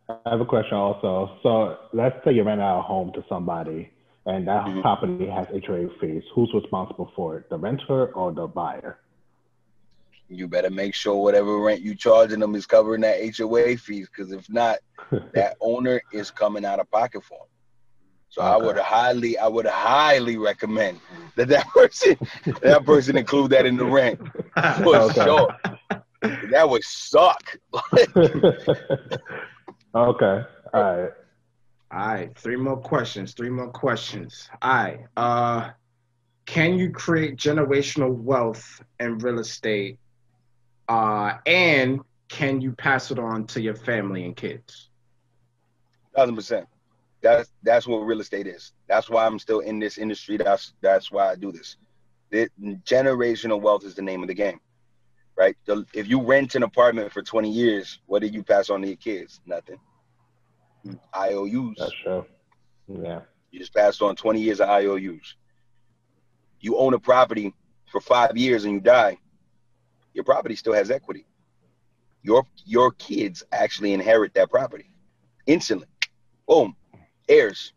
I 0.09 0.29
have 0.29 0.41
a 0.41 0.45
question 0.45 0.77
also. 0.77 1.37
So 1.43 1.77
let's 1.93 2.15
say 2.25 2.33
you 2.33 2.43
rent 2.43 2.61
out 2.61 2.79
a 2.79 2.81
home 2.81 3.11
to 3.13 3.23
somebody 3.29 3.91
and 4.25 4.47
that 4.47 4.65
Mhm. 4.67 4.81
property 4.81 5.17
has 5.17 5.47
HOA 5.51 5.89
fees. 5.99 6.23
Who's 6.35 6.51
responsible 6.53 7.11
for 7.15 7.37
it? 7.37 7.49
The 7.49 7.57
renter 7.57 8.07
or 8.13 8.31
the 8.31 8.47
buyer? 8.47 9.00
You 10.33 10.47
better 10.47 10.69
make 10.69 10.93
sure 10.95 11.15
whatever 11.15 11.57
rent 11.59 11.81
you 11.81 11.93
charging 11.95 12.39
them 12.39 12.55
is 12.55 12.65
covering 12.65 13.01
that 13.01 13.19
HOA 13.37 13.75
fees, 13.77 14.09
because 14.09 14.31
if 14.31 14.49
not, 14.49 14.77
that 15.33 15.57
owner 15.61 16.01
is 16.13 16.31
coming 16.31 16.63
out 16.65 16.79
of 16.79 16.89
pocket 16.89 17.23
for 17.23 17.39
them. 17.39 17.47
So 18.29 18.41
I 18.41 18.55
would 18.55 18.77
highly, 18.77 19.37
I 19.37 19.47
would 19.47 19.65
highly 19.65 20.37
recommend 20.37 21.01
that 21.35 21.49
that 21.49 21.67
person, 21.73 22.15
that 22.61 22.85
person 22.85 23.17
include 23.17 23.51
that 23.51 23.65
in 23.65 23.75
the 23.75 23.85
rent 23.85 24.19
for 24.83 24.95
Okay. 24.95 25.23
sure. 25.23 25.49
That 26.51 26.69
would 26.69 26.83
suck. 26.83 27.57
okay. 29.95 30.45
All 30.73 30.81
right. 30.81 31.09
All 31.93 32.07
right, 32.07 32.37
three 32.37 32.55
more 32.55 32.77
questions. 32.77 33.33
Three 33.33 33.49
more 33.49 33.69
questions. 33.69 34.49
All 34.61 34.71
right. 34.71 34.99
Uh, 35.17 35.71
can 36.45 36.77
you 36.77 36.91
create 36.91 37.35
generational 37.35 38.13
wealth 38.13 38.81
in 39.01 39.17
real 39.17 39.39
estate? 39.39 39.99
Uh, 40.87 41.33
and 41.45 42.01
can 42.29 42.61
you 42.61 42.71
pass 42.71 43.11
it 43.11 43.19
on 43.19 43.45
to 43.47 43.61
your 43.61 43.75
family 43.75 44.25
and 44.25 44.35
kids? 44.35 44.89
Thousand 46.15 46.35
percent. 46.35 46.67
That's 47.21 47.51
that's 47.63 47.87
what 47.87 47.97
real 47.99 48.21
estate 48.21 48.47
is. 48.47 48.73
That's 48.87 49.09
why 49.09 49.25
I'm 49.25 49.39
still 49.39 49.59
in 49.59 49.79
this 49.79 49.97
industry. 49.97 50.37
That's 50.37 50.73
that's 50.81 51.11
why 51.11 51.29
I 51.29 51.35
do 51.35 51.51
this. 51.51 51.77
It, 52.31 52.51
generational 52.85 53.61
wealth 53.61 53.83
is 53.83 53.95
the 53.95 54.01
name 54.01 54.21
of 54.21 54.27
the 54.27 54.33
game, 54.33 54.59
right? 55.37 55.55
The, 55.65 55.85
if 55.93 56.07
you 56.07 56.21
rent 56.21 56.55
an 56.55 56.63
apartment 56.63 57.11
for 57.11 57.21
20 57.21 57.51
years, 57.51 57.99
what 58.05 58.21
did 58.21 58.33
you 58.33 58.41
pass 58.41 58.69
on 58.69 58.81
to 58.81 58.87
your 58.87 58.95
kids? 58.95 59.41
Nothing. 59.45 59.77
IOUs. 61.13 61.75
That's 61.77 61.91
true. 62.01 62.25
Yeah. 62.87 63.21
You 63.51 63.59
just 63.59 63.73
passed 63.73 64.01
on 64.01 64.15
20 64.15 64.39
years 64.41 64.61
of 64.61 64.69
IOUs. 64.69 65.35
You 66.61 66.77
own 66.77 66.93
a 66.93 66.99
property 66.99 67.53
for 67.91 67.99
five 67.99 68.37
years 68.37 68.63
and 68.63 68.73
you 68.75 68.79
die, 68.79 69.17
your 70.13 70.23
property 70.23 70.55
still 70.55 70.73
has 70.73 70.91
equity. 70.91 71.25
Your 72.23 72.45
your 72.65 72.91
kids 72.91 73.43
actually 73.51 73.93
inherit 73.93 74.33
that 74.35 74.49
property 74.49 74.89
instantly. 75.47 75.87
Boom, 76.47 76.75
heirs. 77.27 77.73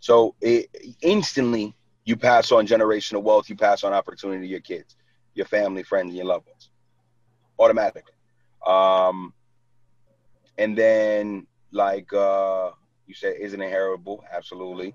So 0.00 0.34
it, 0.40 0.68
instantly, 1.02 1.74
you 2.04 2.16
pass 2.16 2.52
on 2.52 2.66
generational 2.66 3.22
wealth. 3.22 3.48
You 3.48 3.56
pass 3.56 3.84
on 3.84 3.92
opportunity 3.92 4.42
to 4.42 4.46
your 4.46 4.60
kids, 4.60 4.96
your 5.34 5.46
family, 5.46 5.82
friends, 5.82 6.08
and 6.08 6.16
your 6.16 6.26
loved 6.26 6.46
ones, 6.46 6.70
automatically. 7.58 8.12
Um, 8.66 9.32
and 10.58 10.76
then 10.76 11.46
like 11.72 12.12
uh 12.12 12.70
you 13.06 13.14
said 13.14 13.34
is 13.40 13.52
it 13.52 13.60
inheritable 13.60 14.24
absolutely 14.32 14.94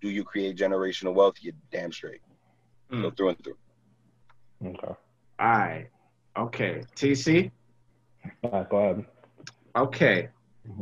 do 0.00 0.08
you 0.08 0.24
create 0.24 0.56
generational 0.56 1.14
wealth 1.14 1.36
you're 1.40 1.54
damn 1.70 1.92
straight 1.92 2.20
so 3.00 3.10
Mm. 3.10 3.16
through 3.16 3.30
and 3.30 3.44
through 3.44 3.56
Okay. 4.64 4.86
All 4.86 4.96
right. 5.38 5.88
Okay. 6.38 6.82
TC? 6.96 7.50
All 8.42 8.50
right, 8.50 8.68
go 8.68 8.76
ahead. 8.76 9.04
Okay. 9.76 10.28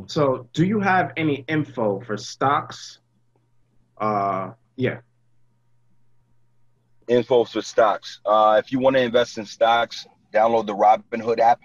So, 0.06 0.48
do 0.52 0.64
you 0.64 0.78
have 0.80 1.12
any 1.16 1.44
info 1.48 2.00
for 2.00 2.16
stocks? 2.16 2.98
Uh, 3.98 4.52
yeah. 4.76 5.00
info 7.08 7.44
for 7.44 7.60
stocks 7.60 8.20
uh 8.24 8.60
if 8.64 8.70
you 8.70 8.78
want 8.78 8.94
to 8.94 9.02
invest 9.02 9.36
in 9.36 9.44
stocks 9.44 10.06
download 10.32 10.64
the 10.64 10.74
robinhood 10.74 11.40
app 11.40 11.58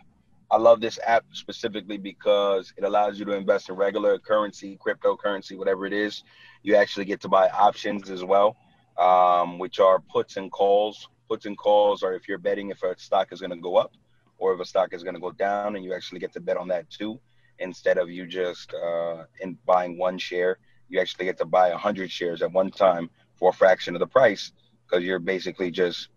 i 0.49 0.57
love 0.57 0.81
this 0.81 0.97
app 1.05 1.23
specifically 1.33 1.97
because 1.97 2.73
it 2.77 2.83
allows 2.83 3.19
you 3.19 3.25
to 3.25 3.31
invest 3.31 3.69
in 3.69 3.75
regular 3.75 4.17
currency 4.17 4.77
cryptocurrency 4.83 5.55
whatever 5.55 5.85
it 5.85 5.93
is 5.93 6.23
you 6.63 6.75
actually 6.75 7.05
get 7.05 7.21
to 7.21 7.29
buy 7.29 7.47
options 7.49 8.09
as 8.09 8.23
well 8.23 8.57
um, 8.97 9.59
which 9.59 9.79
are 9.79 9.99
puts 9.99 10.35
and 10.37 10.51
calls 10.51 11.07
puts 11.27 11.45
and 11.45 11.57
calls 11.57 12.03
or 12.03 12.13
if 12.13 12.27
you're 12.27 12.37
betting 12.37 12.69
if 12.69 12.83
a 12.83 12.97
stock 12.97 13.31
is 13.31 13.39
going 13.39 13.51
to 13.51 13.57
go 13.57 13.75
up 13.77 13.93
or 14.37 14.53
if 14.53 14.59
a 14.59 14.65
stock 14.65 14.93
is 14.93 15.03
going 15.03 15.15
to 15.15 15.21
go 15.21 15.31
down 15.31 15.75
and 15.75 15.83
you 15.83 15.93
actually 15.93 16.19
get 16.19 16.33
to 16.33 16.39
bet 16.39 16.57
on 16.57 16.67
that 16.67 16.89
too 16.89 17.19
instead 17.59 17.97
of 17.97 18.09
you 18.09 18.25
just 18.25 18.73
uh, 18.73 19.23
in 19.41 19.57
buying 19.65 19.97
one 19.97 20.17
share 20.17 20.57
you 20.89 20.99
actually 20.99 21.25
get 21.25 21.37
to 21.37 21.45
buy 21.45 21.69
100 21.69 22.11
shares 22.11 22.41
at 22.41 22.51
one 22.51 22.69
time 22.69 23.09
for 23.35 23.49
a 23.49 23.53
fraction 23.53 23.95
of 23.95 23.99
the 23.99 24.07
price 24.07 24.51
because 24.85 25.03
you're 25.03 25.19
basically 25.19 25.71
just 25.71 26.09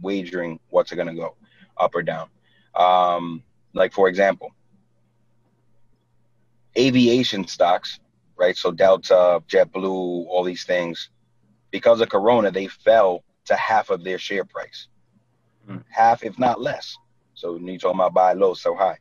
wagering 0.00 0.58
what's 0.70 0.92
going 0.92 1.06
to 1.06 1.14
go 1.14 1.36
up 1.76 1.94
or 1.94 2.02
down 2.02 2.28
Um, 2.74 3.42
like 3.74 3.92
for 3.92 4.08
example, 4.08 4.52
aviation 6.76 7.46
stocks, 7.46 8.00
right? 8.36 8.56
So 8.56 8.70
Delta, 8.72 9.42
JetBlue, 9.48 10.26
all 10.28 10.44
these 10.44 10.64
things, 10.64 11.10
because 11.70 12.00
of 12.00 12.08
Corona, 12.08 12.50
they 12.50 12.66
fell 12.66 13.24
to 13.46 13.56
half 13.56 13.90
of 13.90 14.04
their 14.04 14.18
share 14.18 14.44
price, 14.44 14.88
Mm. 15.68 15.84
half 15.90 16.24
if 16.24 16.38
not 16.38 16.60
less. 16.60 16.96
So 17.34 17.54
when 17.54 17.66
you 17.66 17.78
talking 17.78 18.00
about 18.00 18.14
buy 18.14 18.32
low, 18.34 18.54
so 18.54 18.76
high. 18.76 18.98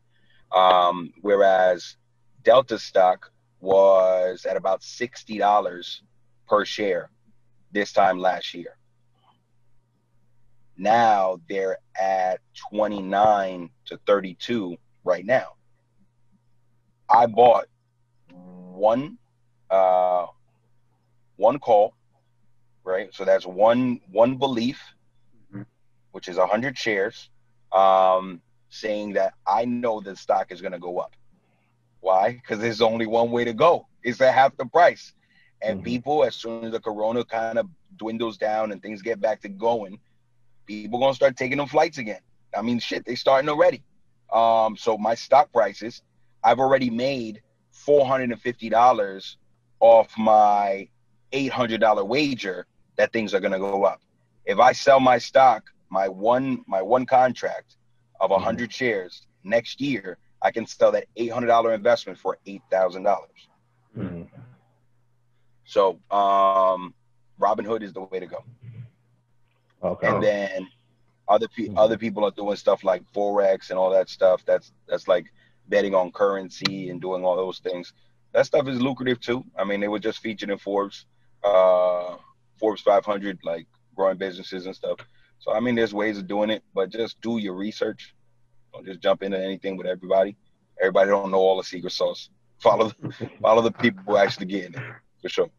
Um, 0.52 1.14
whereas 1.22 1.98
Delta 2.43 2.80
stock 2.80 3.32
was 3.62 4.46
at 4.46 4.58
about 4.58 4.84
sixty 4.84 5.38
dollars 5.38 6.04
per 6.48 6.66
share 6.66 7.10
this 7.72 7.91
time 7.93 8.20
last 8.20 8.54
year. 8.54 8.78
Now 10.78 11.39
they're 11.50 11.78
at 12.00 12.41
29 12.72 13.70
to 13.86 14.00
32 14.06 14.78
right 15.06 15.26
now. 15.26 15.56
I 17.10 17.28
bought 17.28 17.68
one 18.32 19.18
uh 19.70 20.28
one 21.38 21.60
call, 21.60 21.95
right? 22.86 23.13
So 23.13 23.25
that's 23.25 23.45
one 23.45 23.99
one 24.11 24.38
belief, 24.38 24.81
Mhm. 25.53 25.65
which 26.11 26.27
is 26.27 26.38
100 26.38 26.77
shares, 26.77 27.29
um 27.71 28.41
saying 28.69 29.13
that 29.13 29.33
I 29.47 29.65
know 29.65 30.01
the 30.01 30.15
stock 30.15 30.51
is 30.51 30.61
going 30.61 30.73
to 30.73 30.79
go 30.79 30.99
up. 30.99 31.15
Why? 32.01 32.33
Because 32.33 32.59
there's 32.59 32.81
only 32.81 33.05
one 33.07 33.31
way 33.31 33.45
to 33.45 33.53
go. 33.53 33.88
is 34.03 34.21
at 34.21 34.33
half 34.36 34.55
the 34.57 34.65
price. 34.67 35.13
And 35.63 35.79
Mhm. 35.79 35.83
people, 35.83 36.23
as 36.23 36.36
soon 36.36 36.63
as 36.65 36.71
the 36.73 36.79
corona 36.79 37.25
kind 37.25 37.57
of 37.57 37.67
dwindles 37.97 38.38
down 38.38 38.71
and 38.71 38.81
things 38.81 39.01
get 39.01 39.19
back 39.19 39.41
to 39.41 39.49
going, 39.49 39.99
people 40.67 40.99
gonna 40.99 41.13
start 41.15 41.36
taking 41.38 41.57
them 41.57 41.67
flights 41.67 41.97
again. 41.97 42.21
I 42.55 42.61
mean, 42.61 42.79
shit, 42.79 43.03
they 43.05 43.15
starting 43.15 43.49
already. 43.49 43.83
Um, 44.31 44.77
so 44.77 44.97
my 44.97 45.15
stock 45.15 45.51
prices, 45.51 46.01
I've 46.43 46.59
already 46.59 46.89
made 46.91 47.41
four 47.71 48.05
hundred 48.05 48.31
and 48.31 48.41
fifty 48.41 48.69
dollars 48.69 49.38
off 49.79 50.15
my 50.17 50.88
eight 51.31 51.51
hundred 51.51 51.81
dollar 51.81 52.03
wager 52.05 52.67
that 52.98 53.12
things 53.14 53.34
are 53.34 53.39
gonna 53.39 53.60
go 53.60 53.84
up. 53.84 54.02
If 54.46 54.60
I 54.60 54.72
sell 54.74 55.00
my 55.00 55.18
stock, 55.18 55.64
my 55.89 56.08
one 56.08 56.64
my 56.68 56.82
one 56.82 57.06
contract 57.06 57.78
of 58.20 58.32
a 58.32 58.36
100 58.36 58.72
shares 58.74 59.26
next 59.43 59.82
year, 59.82 60.18
I 60.41 60.52
can 60.52 60.66
sell 60.66 60.91
that 60.91 61.06
eight 61.16 61.32
hundred 61.32 61.48
dollar 61.48 61.74
investment 61.74 62.18
for 62.20 62.38
eight 62.46 62.62
thousand 62.72 63.04
dollars. 63.04 63.50
Mhm. 63.98 64.28
So 65.66 66.00
um, 66.12 66.93
Robinhood 67.39 67.82
is 67.84 67.93
the 67.93 68.02
way 68.02 68.20
to 68.20 68.28
go. 68.28 68.43
Okay. 69.84 70.08
and 70.08 70.24
then 70.24 70.68
other 71.28 71.48
pe- 71.48 71.68
Mhm. 71.68 71.78
other 71.78 71.98
people 71.98 72.24
are 72.24 72.32
doing 72.32 72.56
stuff 72.56 72.84
like 72.84 73.04
forex 73.14 73.70
and 73.70 73.78
all 73.80 73.89
that 73.91 74.10
stuff. 74.10 74.43
That's 74.46 74.72
that's 74.88 75.08
like 75.08 75.32
betting 75.68 75.96
on 75.96 76.12
currency 76.12 76.89
and 76.89 77.02
doing 77.02 77.24
all 77.26 77.36
those 77.36 77.60
things. 77.60 77.93
That 78.34 78.46
stuff 78.46 78.68
is 78.68 78.82
lucrative 78.82 79.20
too. 79.20 79.43
I 79.58 79.64
mean, 79.64 79.80
they 79.80 79.88
were 79.88 80.00
just 80.00 80.20
featured 80.20 80.50
in 80.50 80.58
Forbes, 80.58 81.06
uh, 81.43 82.18
Forbes 82.60 82.82
500, 82.82 83.39
like 83.43 83.68
growing 83.95 84.18
businesses 84.18 84.66
and 84.66 84.76
stuff. 84.76 84.99
So 85.39 85.53
I 85.53 85.60
mean, 85.60 85.76
there's 85.76 85.93
ways 85.93 86.18
of 86.18 86.28
doing 86.28 86.49
it, 86.49 86.64
but 86.74 86.89
just 86.89 87.20
do 87.22 87.38
your 87.38 87.53
research. 87.53 88.16
Don't 88.74 88.86
just 88.86 89.01
jump 89.01 89.24
into 89.24 89.39
anything 89.39 89.78
with 89.78 89.88
everybody. 89.88 90.36
Everybody 90.80 91.10
don't 91.10 91.32
know 91.32 91.38
all 91.38 91.58
the 91.58 91.64
secret 91.64 91.93
sauce. 91.93 92.30
Follow 92.60 92.91
follow 93.41 93.62
the 93.62 93.72
people 93.72 94.01
who 94.08 94.16
actually 94.16 94.45
get 94.45 94.66
in 94.66 94.76
it 94.76 94.84
for 95.22 95.30
sure. 95.30 95.49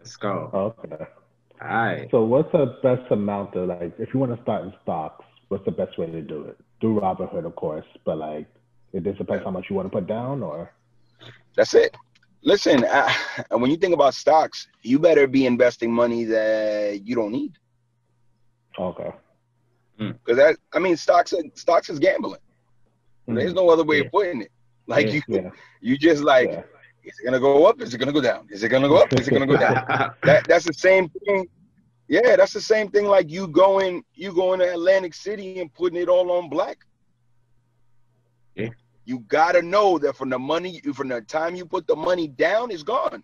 Let's 0.00 0.16
go. 0.16 0.50
Okay. 0.52 1.04
All 1.60 1.68
right. 1.68 2.08
So 2.10 2.24
what's 2.24 2.50
the 2.52 2.78
best 2.82 3.10
amount 3.12 3.52
to 3.52 3.64
like 3.64 3.92
if 3.98 4.14
you 4.14 4.20
want 4.20 4.34
to 4.34 4.42
start 4.42 4.64
in 4.64 4.72
stocks, 4.82 5.24
what's 5.48 5.64
the 5.66 5.70
best 5.70 5.98
way 5.98 6.06
to 6.06 6.22
do 6.22 6.44
it? 6.44 6.58
Do 6.80 6.98
Robinhood, 6.98 7.44
of 7.44 7.54
course, 7.54 7.84
but 8.04 8.16
like 8.16 8.46
it 8.92 9.04
just 9.04 9.18
depends 9.18 9.44
how 9.44 9.50
much 9.50 9.66
you 9.68 9.76
want 9.76 9.92
to 9.92 9.96
put 9.96 10.06
down 10.06 10.42
or 10.42 10.72
That's 11.54 11.74
it. 11.74 11.94
Listen, 12.42 12.84
uh, 12.84 13.12
when 13.50 13.70
you 13.70 13.76
think 13.76 13.94
about 13.94 14.14
stocks, 14.14 14.68
you 14.82 14.98
better 14.98 15.26
be 15.26 15.46
investing 15.46 15.92
money 15.92 16.24
that 16.24 17.00
you 17.04 17.14
don't 17.14 17.32
need. 17.32 17.52
okay. 18.78 19.10
Because 19.98 20.36
that, 20.36 20.56
I 20.72 20.80
mean, 20.80 20.96
stocks, 20.96 21.32
are- 21.32 21.44
stocks 21.54 21.88
is 21.88 22.00
gambling. 22.00 22.40
There's 23.28 23.52
Mhm. 23.52 23.56
no 23.56 23.70
other 23.70 23.84
way 23.84 23.98
Yeah. 23.98 24.04
of 24.06 24.10
putting 24.10 24.42
it. 24.42 24.50
Like 24.88 25.06
Yeah, 25.06 25.12
you, 25.12 25.22
yeah. 25.28 25.50
you 25.80 25.96
just 25.96 26.24
like, 26.24 26.48
yeah. 26.50 26.62
is 27.04 27.14
it 27.20 27.24
gonna 27.24 27.38
go 27.38 27.66
up? 27.66 27.80
Is 27.80 27.94
it 27.94 27.98
gonna 27.98 28.10
go 28.12 28.20
down? 28.20 28.48
Is 28.50 28.64
it 28.64 28.68
gonna 28.70 28.88
go 28.88 28.96
up? 28.96 29.12
Is 29.12 29.28
it 29.28 29.30
gonna 29.30 29.46
go 29.46 29.56
down? 29.56 29.74
that 30.24 30.48
that's 30.48 30.64
the 30.64 30.72
same 30.74 31.08
thing. 31.08 31.46
Yeah, 32.08 32.34
that's 32.34 32.52
the 32.52 32.60
same 32.60 32.90
thing. 32.90 33.06
Like 33.06 33.30
you 33.30 33.46
going, 33.46 34.02
you 34.14 34.32
going 34.34 34.58
to 34.58 34.72
Atlantic 34.72 35.14
City 35.14 35.60
and 35.60 35.72
putting 35.72 36.00
it 36.02 36.08
all 36.08 36.32
on 36.32 36.48
black. 36.48 36.78
Yeah. 38.56 38.70
You 39.04 39.20
gotta 39.20 39.62
know 39.62 39.98
that 39.98 40.16
from 40.16 40.30
the 40.30 40.38
money, 40.38 40.80
from 40.94 41.08
the 41.08 41.20
time 41.20 41.54
you 41.54 41.64
put 41.66 41.86
the 41.86 41.96
money 41.96 42.28
down, 42.28 42.70
it's 42.70 42.82
gone. 42.82 43.22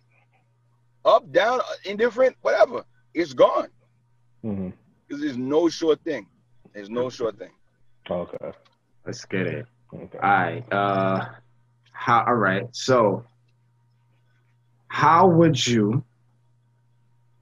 Up, 1.05 1.31
down, 1.31 1.59
indifferent, 1.85 2.35
whatever, 2.41 2.83
it's 3.13 3.33
gone. 3.33 3.69
hmm 4.41 4.69
Because 5.07 5.21
there's 5.21 5.37
no 5.37 5.69
sure 5.69 5.95
thing. 5.95 6.27
There's 6.73 6.89
no 6.89 7.09
sure 7.09 7.31
thing. 7.31 7.51
Okay. 8.09 8.51
Let's 9.05 9.25
get 9.25 9.47
it. 9.47 9.65
Okay. 9.93 10.17
All 10.17 10.29
right. 10.29 10.73
Uh, 10.73 11.25
how? 11.91 12.25
All 12.27 12.35
right. 12.35 12.67
So, 12.71 13.23
how 14.87 15.27
would 15.27 15.65
you? 15.65 16.03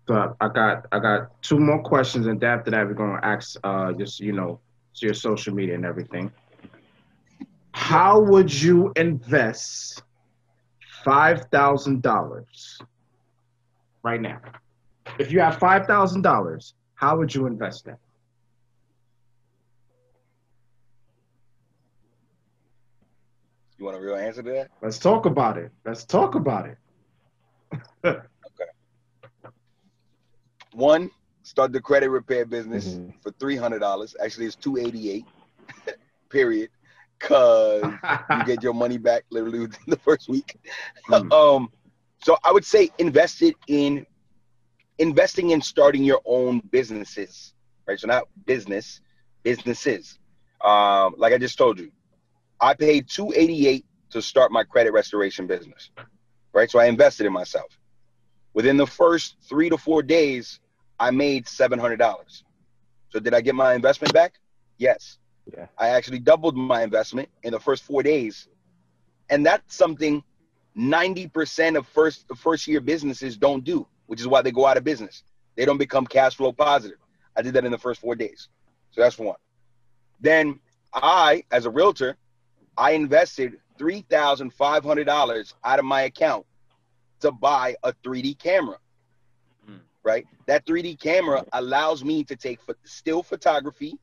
But 0.08 0.36
I 0.40 0.48
got 0.50 0.86
I 0.92 1.00
got 1.00 1.42
two 1.42 1.60
more 1.60 1.82
questions, 1.82 2.28
and 2.28 2.42
after 2.44 2.72
that, 2.72 2.88
we're 2.88 2.94
gonna 2.94 3.20
ask 3.24 3.58
uh 3.64 3.92
just 3.94 4.20
you 4.20 4.32
know 4.34 4.60
your 4.96 5.14
social 5.14 5.54
media 5.54 5.76
and 5.76 5.86
everything. 5.86 6.32
How 7.78 8.20
would 8.20 8.52
you 8.52 8.92
invest 8.96 10.02
five 11.06 11.46
thousand 11.52 12.02
dollars 12.02 12.80
right 14.04 14.20
now? 14.20 14.42
If 15.20 15.32
you 15.32 15.40
have 15.40 15.58
five 15.58 15.86
thousand 15.86 16.24
dollars, 16.24 16.74
how 16.96 17.18
would 17.18 17.34
you 17.34 17.46
invest 17.46 17.86
that? 17.86 18.00
You 23.78 23.86
want 23.86 23.96
a 23.96 24.02
real 24.02 24.16
answer 24.16 24.42
to 24.42 24.50
that? 24.52 24.72
Let's 24.82 24.98
talk 24.98 25.26
about 25.28 25.58
it. 25.58 25.72
Let's 25.86 26.04
talk 26.04 26.34
about 26.36 26.66
it. 26.68 26.78
okay. 28.04 28.20
One, 30.74 31.12
start 31.44 31.72
the 31.74 31.80
credit 31.80 32.10
repair 32.10 32.44
business 32.46 32.96
Mhm. 32.96 33.14
for 33.22 33.32
three 33.40 33.56
hundred 33.56 33.80
dollars. 33.80 34.16
Actually, 34.22 34.48
it's 34.48 34.56
two 34.56 34.78
eighty 34.78 35.12
eight. 35.12 35.26
period. 36.30 36.70
Cause 37.20 37.84
you 38.32 38.46
get 38.46 38.64
your 38.64 38.74
money 38.74 38.98
back 38.98 39.24
literally 39.30 39.60
within 39.60 39.84
the 39.88 39.98
first 39.98 40.30
week. 40.30 40.56
Mm. 41.10 41.32
um, 41.58 41.70
so 42.24 42.38
I 42.44 42.52
would 42.52 42.66
say 42.66 42.90
invest 42.98 43.42
it 43.42 43.56
in 43.68 44.06
investing 45.00 45.52
in 45.52 45.62
starting 45.62 46.04
your 46.04 46.22
own 46.26 46.60
businesses, 46.72 47.54
right? 47.88 48.00
So 48.00 48.08
not 48.08 48.24
business, 48.46 49.02
businesses. 49.44 50.18
Um, 50.62 51.16
like 51.18 51.34
I 51.34 51.38
just 51.38 51.58
told 51.58 51.80
you, 51.80 51.92
I 52.60 52.74
paid 52.74 53.08
two 53.08 53.32
eighty 53.36 53.68
eight 53.68 53.86
to 54.12 54.22
start 54.22 54.52
my 54.52 54.64
credit 54.64 54.92
restoration 54.92 55.48
business, 55.48 55.92
right? 56.54 56.70
So 56.70 56.80
I 56.80 56.86
invested 56.86 57.26
in 57.26 57.34
myself. 57.34 57.78
Within 58.54 58.78
the 58.78 58.88
first 58.88 59.38
three 59.48 59.70
to 59.70 59.78
four 59.78 60.02
days, 60.02 60.60
I 61.00 61.12
made 61.12 61.48
seven 61.48 61.78
hundred 61.78 61.98
dollars. 61.98 62.44
So 63.10 63.20
did 63.20 63.34
I 63.34 63.42
get 63.42 63.56
my 63.56 63.74
investment 63.74 64.14
back? 64.14 64.34
Yes. 64.78 65.18
Yeah. 65.54 65.68
I 65.78 65.90
actually 65.90 66.20
doubled 66.20 66.56
my 66.56 66.84
investment 66.84 67.30
in 67.44 67.52
the 67.52 67.60
first 67.60 67.84
four 67.84 68.04
days. 68.04 68.48
And 69.30 69.46
that's 69.46 69.76
something 69.76 70.24
90% 70.78 71.78
of 71.78 71.88
first 71.88 72.26
first 72.36 72.68
year 72.68 72.80
businesses 72.80 73.38
don't 73.38 73.64
do, 73.64 73.88
which 74.08 74.20
is 74.20 74.28
why 74.28 74.42
they 74.42 74.52
go 74.52 74.66
out 74.66 74.78
of 74.78 74.84
business. 74.84 75.24
They 75.56 75.66
don't 75.66 75.78
become 75.78 76.06
cash 76.06 76.36
flow 76.36 76.52
positive. 76.52 76.98
I 77.36 77.42
did 77.42 77.54
that 77.54 77.66
in 77.66 77.72
the 77.72 77.78
first 77.78 78.00
four 78.00 78.16
days. 78.16 78.50
So 78.92 79.02
that's 79.02 79.18
one. 79.18 79.36
Then 80.20 80.60
I, 80.94 81.44
as 81.52 81.66
a 81.66 81.70
realtor, 81.70 82.18
I 82.78 82.92
invested 82.92 83.58
$3,500 83.80 85.54
out 85.64 85.80
of 85.80 85.86
my 85.86 86.02
account 86.04 86.46
to 87.22 87.32
buy 87.32 87.76
a 87.84 87.94
3D 87.94 88.38
camera. 88.40 88.78
Mm. 89.70 89.80
Right? 90.04 90.26
That 90.46 90.66
3D 90.66 91.00
camera 91.00 91.44
allows 91.54 92.04
me 92.04 92.24
to 92.26 92.36
take 92.36 92.60
still 92.84 93.24
photography 93.24 93.98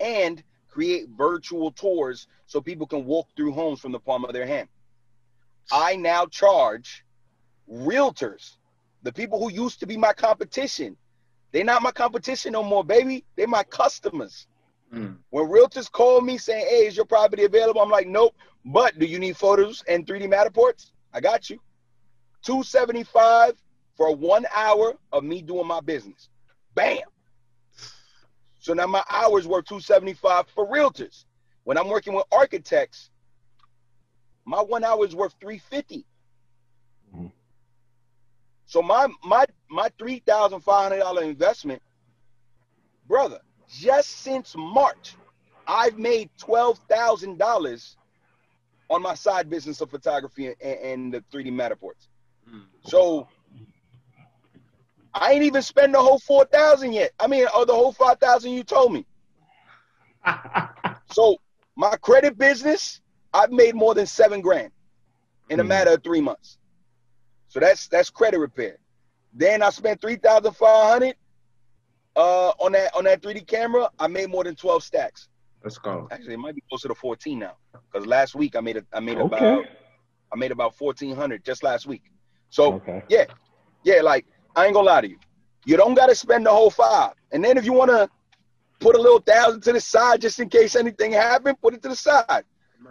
and 0.00 0.42
create 0.76 1.08
virtual 1.16 1.70
tours 1.70 2.28
so 2.44 2.60
people 2.60 2.86
can 2.86 3.06
walk 3.06 3.28
through 3.34 3.50
homes 3.50 3.80
from 3.80 3.92
the 3.92 3.98
palm 3.98 4.26
of 4.26 4.34
their 4.34 4.46
hand. 4.46 4.68
I 5.72 5.96
now 5.96 6.26
charge 6.26 7.02
realtors, 7.66 8.58
the 9.02 9.10
people 9.10 9.38
who 9.38 9.50
used 9.50 9.80
to 9.80 9.86
be 9.86 9.96
my 9.96 10.12
competition. 10.12 10.94
They're 11.50 11.64
not 11.64 11.82
my 11.82 11.92
competition 11.92 12.52
no 12.52 12.62
more, 12.62 12.84
baby. 12.84 13.24
They're 13.36 13.48
my 13.48 13.62
customers. 13.64 14.48
Mm. 14.92 15.16
When 15.30 15.46
realtors 15.46 15.90
call 15.90 16.20
me 16.20 16.36
saying, 16.36 16.66
"Hey, 16.68 16.86
is 16.86 16.94
your 16.94 17.06
property 17.06 17.44
available?" 17.44 17.80
I'm 17.80 17.90
like, 17.90 18.06
"Nope." 18.06 18.34
But 18.66 18.98
do 18.98 19.06
you 19.06 19.18
need 19.18 19.38
photos 19.38 19.82
and 19.88 20.06
3D 20.06 20.26
Matterports? 20.28 20.90
I 21.14 21.20
got 21.20 21.48
you. 21.48 21.58
275 22.42 23.54
for 23.96 24.14
one 24.14 24.44
hour 24.54 24.94
of 25.10 25.24
me 25.24 25.40
doing 25.40 25.66
my 25.66 25.80
business. 25.80 26.28
Bam. 26.74 27.08
So 28.66 28.72
now 28.74 28.88
my 28.88 29.04
hours 29.08 29.46
worth 29.46 29.66
275 29.66 30.48
for 30.48 30.66
realtors. 30.66 31.24
when 31.62 31.78
I'm 31.78 31.88
working 31.88 32.14
with 32.14 32.24
architects, 32.32 33.10
my 34.44 34.60
one 34.60 34.82
hour 34.82 35.04
is 35.06 35.14
worth 35.14 35.34
350. 35.40 36.04
Mhm. 37.14 37.30
So 38.64 38.82
my 38.82 39.06
my 39.22 39.46
my 39.70 39.88
three 40.00 40.18
thousand 40.18 40.62
five 40.62 40.82
hundred 40.90 40.98
dollar 40.98 41.22
investment, 41.22 41.80
brother, 43.06 43.38
just 43.68 44.08
since 44.10 44.56
March, 44.58 45.14
I've 45.68 45.96
made 45.96 46.28
twelve 46.36 46.80
thousand 46.90 47.38
dollars 47.38 47.96
on 48.90 49.00
my 49.00 49.14
side 49.14 49.48
business 49.48 49.80
of 49.80 49.90
photography 49.90 50.48
and, 50.48 50.56
and 50.62 51.14
the 51.14 51.20
3D 51.32 51.52
Matterports. 51.52 52.08
So 52.82 53.28
I 55.16 55.32
ain't 55.32 55.44
even 55.44 55.62
spend 55.62 55.94
the 55.94 56.00
whole 56.00 56.18
four 56.18 56.44
thousand 56.46 56.92
yet. 56.92 57.12
I 57.18 57.26
mean, 57.26 57.46
or 57.56 57.66
the 57.66 57.74
whole 57.74 57.92
five 57.92 58.18
thousand 58.20 58.52
you 58.52 58.64
told 58.64 58.92
me. 58.92 59.06
So 61.06 61.36
my 61.76 61.96
credit 61.96 62.38
business, 62.38 63.00
I've 63.32 63.50
made 63.52 63.74
more 63.74 63.94
than 63.94 64.06
seven 64.06 64.40
grand 64.42 64.72
in 65.50 65.60
a 65.60 65.64
Hmm. 65.64 65.68
matter 65.68 65.92
of 65.92 66.02
three 66.02 66.20
months. 66.20 66.58
So 67.48 67.60
that's 67.60 67.88
that's 67.88 68.10
credit 68.10 68.38
repair. 68.38 68.78
Then 69.32 69.62
I 69.62 69.70
spent 69.70 70.00
three 70.00 70.16
thousand 70.16 70.52
five 70.54 70.90
hundred 70.90 71.16
uh, 72.16 72.50
on 72.60 72.72
that 72.72 72.94
on 72.96 73.04
that 73.04 73.22
3D 73.22 73.46
camera. 73.46 73.90
I 73.98 74.06
made 74.08 74.30
more 74.30 74.44
than 74.44 74.54
twelve 74.56 74.82
stacks. 74.82 75.28
Let's 75.64 75.78
go. 75.78 76.08
Actually, 76.10 76.34
it 76.34 76.38
might 76.38 76.54
be 76.54 76.62
closer 76.68 76.88
to 76.88 76.94
fourteen 76.94 77.38
now. 77.38 77.56
Because 77.92 78.06
last 78.06 78.34
week 78.34 78.56
I 78.56 78.60
made 78.60 78.76
a, 78.78 78.84
I 78.92 79.00
made 79.00 79.18
Okay. 79.18 79.28
about 79.28 79.64
I 80.32 80.36
made 80.36 80.50
about 80.52 80.74
fourteen 80.76 81.14
hundred 81.16 81.44
just 81.44 81.62
last 81.62 81.86
week. 81.86 82.02
So 82.50 82.74
Okay. 82.74 83.02
yeah, 83.84 84.02
like 84.02 84.26
I 84.56 84.64
ain't 84.64 84.74
gonna 84.74 84.86
lie 84.86 85.02
to 85.02 85.08
you. 85.08 85.18
You 85.64 85.76
don't 85.76 85.94
gotta 85.94 86.14
spend 86.14 86.46
the 86.46 86.50
whole 86.50 86.70
five. 86.70 87.12
And 87.32 87.44
then 87.44 87.56
if 87.58 87.64
you 87.64 87.72
wanna 87.72 88.08
put 88.80 88.96
a 88.96 89.00
little 89.00 89.20
thousand 89.20 89.60
to 89.62 89.72
the 89.72 89.80
side 89.80 90.20
just 90.20 90.40
in 90.40 90.48
case 90.48 90.74
anything 90.76 91.12
happened, 91.12 91.60
put 91.60 91.74
it 91.74 91.82
to 91.82 91.88
the 91.90 91.96
side. 91.96 92.44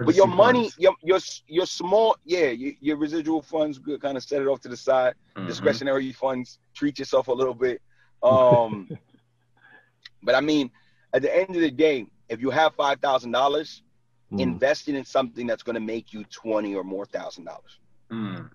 But 0.06 0.16
your 0.16 0.28
money, 0.28 0.64
funds. 0.70 0.76
your 0.80 0.94
your 1.04 1.20
your 1.48 1.66
small, 1.66 2.18
yeah, 2.26 2.48
your, 2.48 2.74
your 2.82 2.98
residual 2.98 3.42
funds, 3.42 3.78
good 3.80 4.02
kind 4.02 4.18
of 4.18 4.24
set 4.24 4.42
it 4.42 4.48
off 4.48 4.60
to 4.62 4.70
the 4.70 4.78
side. 4.78 5.14
Mhm. 5.38 5.48
Discretionary 5.48 6.12
funds, 6.12 6.60
treat 6.74 7.00
yourself 7.00 7.28
a 7.30 7.34
little 7.34 7.54
bit. 7.54 7.82
Um, 8.22 8.90
but 10.24 10.36
I 10.36 10.42
mean, 10.42 10.72
at 11.14 11.22
the 11.22 11.34
end 11.36 11.56
of 11.56 11.62
the 11.62 11.72
day, 11.72 12.08
if 12.30 12.42
you 12.42 12.50
have 12.50 12.76
five 12.76 13.00
thousand 13.00 13.32
dollars, 13.32 13.82
Mm. 14.32 14.40
invest 14.42 14.90
it 14.90 14.96
in 14.96 15.06
something 15.06 15.46
that's 15.46 15.62
going 15.62 15.76
to 15.76 15.80
make 15.80 16.12
you 16.12 16.24
twenty 16.26 16.74
or 16.74 16.84
more 16.84 17.06
thousand 17.06 17.46
dollars. 17.46 17.78
Mm. 18.12 18.50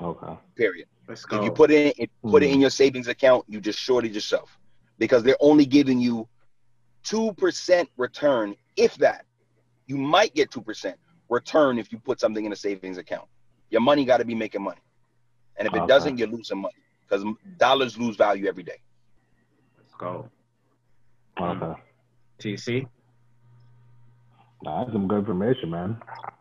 Okay. 0.00 0.38
Period. 0.56 0.86
Let's 1.08 1.24
go. 1.24 1.38
If 1.38 1.44
you 1.44 1.50
put 1.50 1.70
it 1.70 1.96
in, 1.96 2.08
put 2.30 2.42
it 2.42 2.50
in 2.50 2.60
your 2.60 2.70
savings 2.70 3.08
account, 3.08 3.44
you 3.48 3.60
just 3.60 3.78
shorted 3.78 4.14
yourself 4.14 4.58
because 4.98 5.22
they're 5.22 5.36
only 5.40 5.64
giving 5.66 6.00
you 6.00 6.28
two 7.04 7.32
percent 7.34 7.88
return, 7.96 8.54
if 8.76 8.96
that. 8.96 9.24
You 9.86 9.96
might 9.96 10.34
get 10.34 10.50
two 10.50 10.62
percent 10.62 10.98
return 11.28 11.78
if 11.78 11.92
you 11.92 11.98
put 11.98 12.20
something 12.20 12.44
in 12.44 12.52
a 12.52 12.56
savings 12.56 12.98
account. 12.98 13.28
Your 13.70 13.80
money 13.80 14.04
got 14.04 14.18
to 14.18 14.24
be 14.24 14.34
making 14.34 14.62
money, 14.62 14.80
and 15.56 15.66
if 15.68 15.74
it 15.74 15.78
Okay. 15.78 15.86
doesn't, 15.86 16.18
you're 16.18 16.28
losing 16.28 16.58
money 16.60 16.74
because 17.08 17.24
dollars 17.56 17.96
lose 17.96 18.16
value 18.16 18.46
every 18.46 18.62
day. 18.64 18.80
Let's 19.78 19.94
go. 19.94 20.28
Okay. 21.40 21.80
TC. 22.40 22.86
Nah, 24.62 24.80
that's 24.80 24.92
some 24.92 25.06
good 25.06 25.20
information, 25.20 25.70
man. 25.70 26.00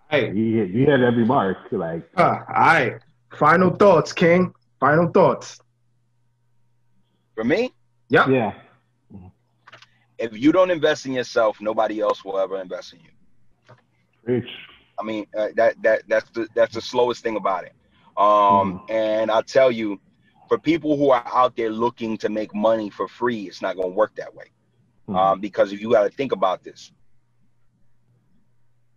Hey. 0.10 0.32
You 0.34 0.58
hit, 0.58 0.70
you 0.70 0.86
hit 0.86 1.02
every 1.02 1.26
mark. 1.26 1.58
Like, 1.72 2.08
Uh, 2.16 2.22
all 2.48 2.54
right. 2.56 2.94
Final 3.40 3.76
thoughts, 3.76 4.14
King. 4.14 4.54
Final 4.80 5.10
thoughts. 5.10 5.60
For 7.36 7.44
me, 7.44 7.74
Yep. 8.10 8.28
yeah. 8.30 8.54
if 10.18 10.38
you 10.38 10.54
don't 10.54 10.72
invest 10.72 11.06
in 11.06 11.12
yourself, 11.12 11.60
nobody 11.60 12.00
else 12.00 12.24
will 12.24 12.40
ever 12.40 12.62
invest 12.62 12.94
in 12.94 13.00
you. 13.02 13.10
Preach. 14.24 14.50
I 14.98 15.04
mean, 15.04 15.26
uh, 15.38 15.50
that 15.56 15.82
that 15.84 16.04
that's 16.08 16.30
the 16.32 16.48
that's 16.56 16.74
the 16.74 16.82
slowest 16.82 17.22
thing 17.22 17.36
about 17.36 17.66
it. 17.66 17.74
Um, 18.16 18.86
and 18.90 19.30
I'll 19.30 19.44
tell 19.44 19.70
you, 19.70 20.00
for 20.48 20.58
people 20.58 20.96
who 20.96 21.10
are 21.10 21.24
out 21.28 21.58
there 21.58 21.70
looking 21.70 22.18
to 22.20 22.30
make 22.30 22.56
money 22.56 22.90
for 22.90 23.10
free, 23.10 23.44
it's 23.44 23.62
not 23.62 23.76
going 23.76 23.90
to 23.90 23.94
work 23.96 24.16
that 24.16 24.34
way. 24.34 24.46
Mhm. 25.10 25.16
Um, 25.18 25.40
because 25.42 25.74
if 25.74 25.82
you 25.82 25.92
got 25.92 26.04
to 26.04 26.10
think 26.10 26.32
about 26.32 26.64
this, 26.64 26.94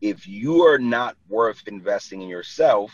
if 0.01 0.29
you 0.29 0.63
are 0.63 0.79
not 0.79 1.17
worth 1.29 1.67
investing 1.67 2.23
in 2.23 2.29
yourself, 2.29 2.93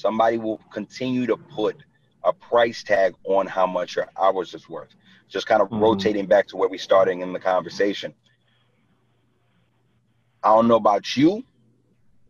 somebody 0.00 0.38
will 0.38 0.58
continue 0.72 1.26
to 1.26 1.36
put 1.36 1.76
a 2.24 2.32
price 2.32 2.82
tag 2.82 3.14
on 3.24 3.46
how 3.46 3.66
much 3.66 3.96
your 3.96 4.08
hours 4.20 4.54
is 4.54 4.68
worth. 4.68 4.94
Just 5.28 5.46
kind 5.46 5.62
of 5.62 5.68
Mhm. 5.70 5.80
rotating 5.80 6.26
back 6.26 6.46
to 6.48 6.56
where 6.56 6.68
we 6.68 6.78
starting 6.78 7.20
in 7.20 7.32
the 7.32 7.40
conversation. 7.40 8.14
I 10.42 10.50
don't 10.54 10.68
know 10.68 10.76
about 10.76 11.16
you, 11.16 11.44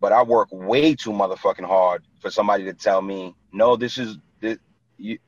but 0.01 0.13
I 0.13 0.23
work 0.23 0.49
way 0.53 0.95
too 0.95 1.11
motherfucking 1.11 1.67
hard 1.67 2.05
for 2.21 2.31
somebody 2.31 2.65
to 2.65 2.73
tell 2.75 3.03
me, 3.03 3.35
no, 3.53 3.77
this 3.77 3.99
is 3.99 4.19
this, 4.41 4.59
you, 4.99 5.19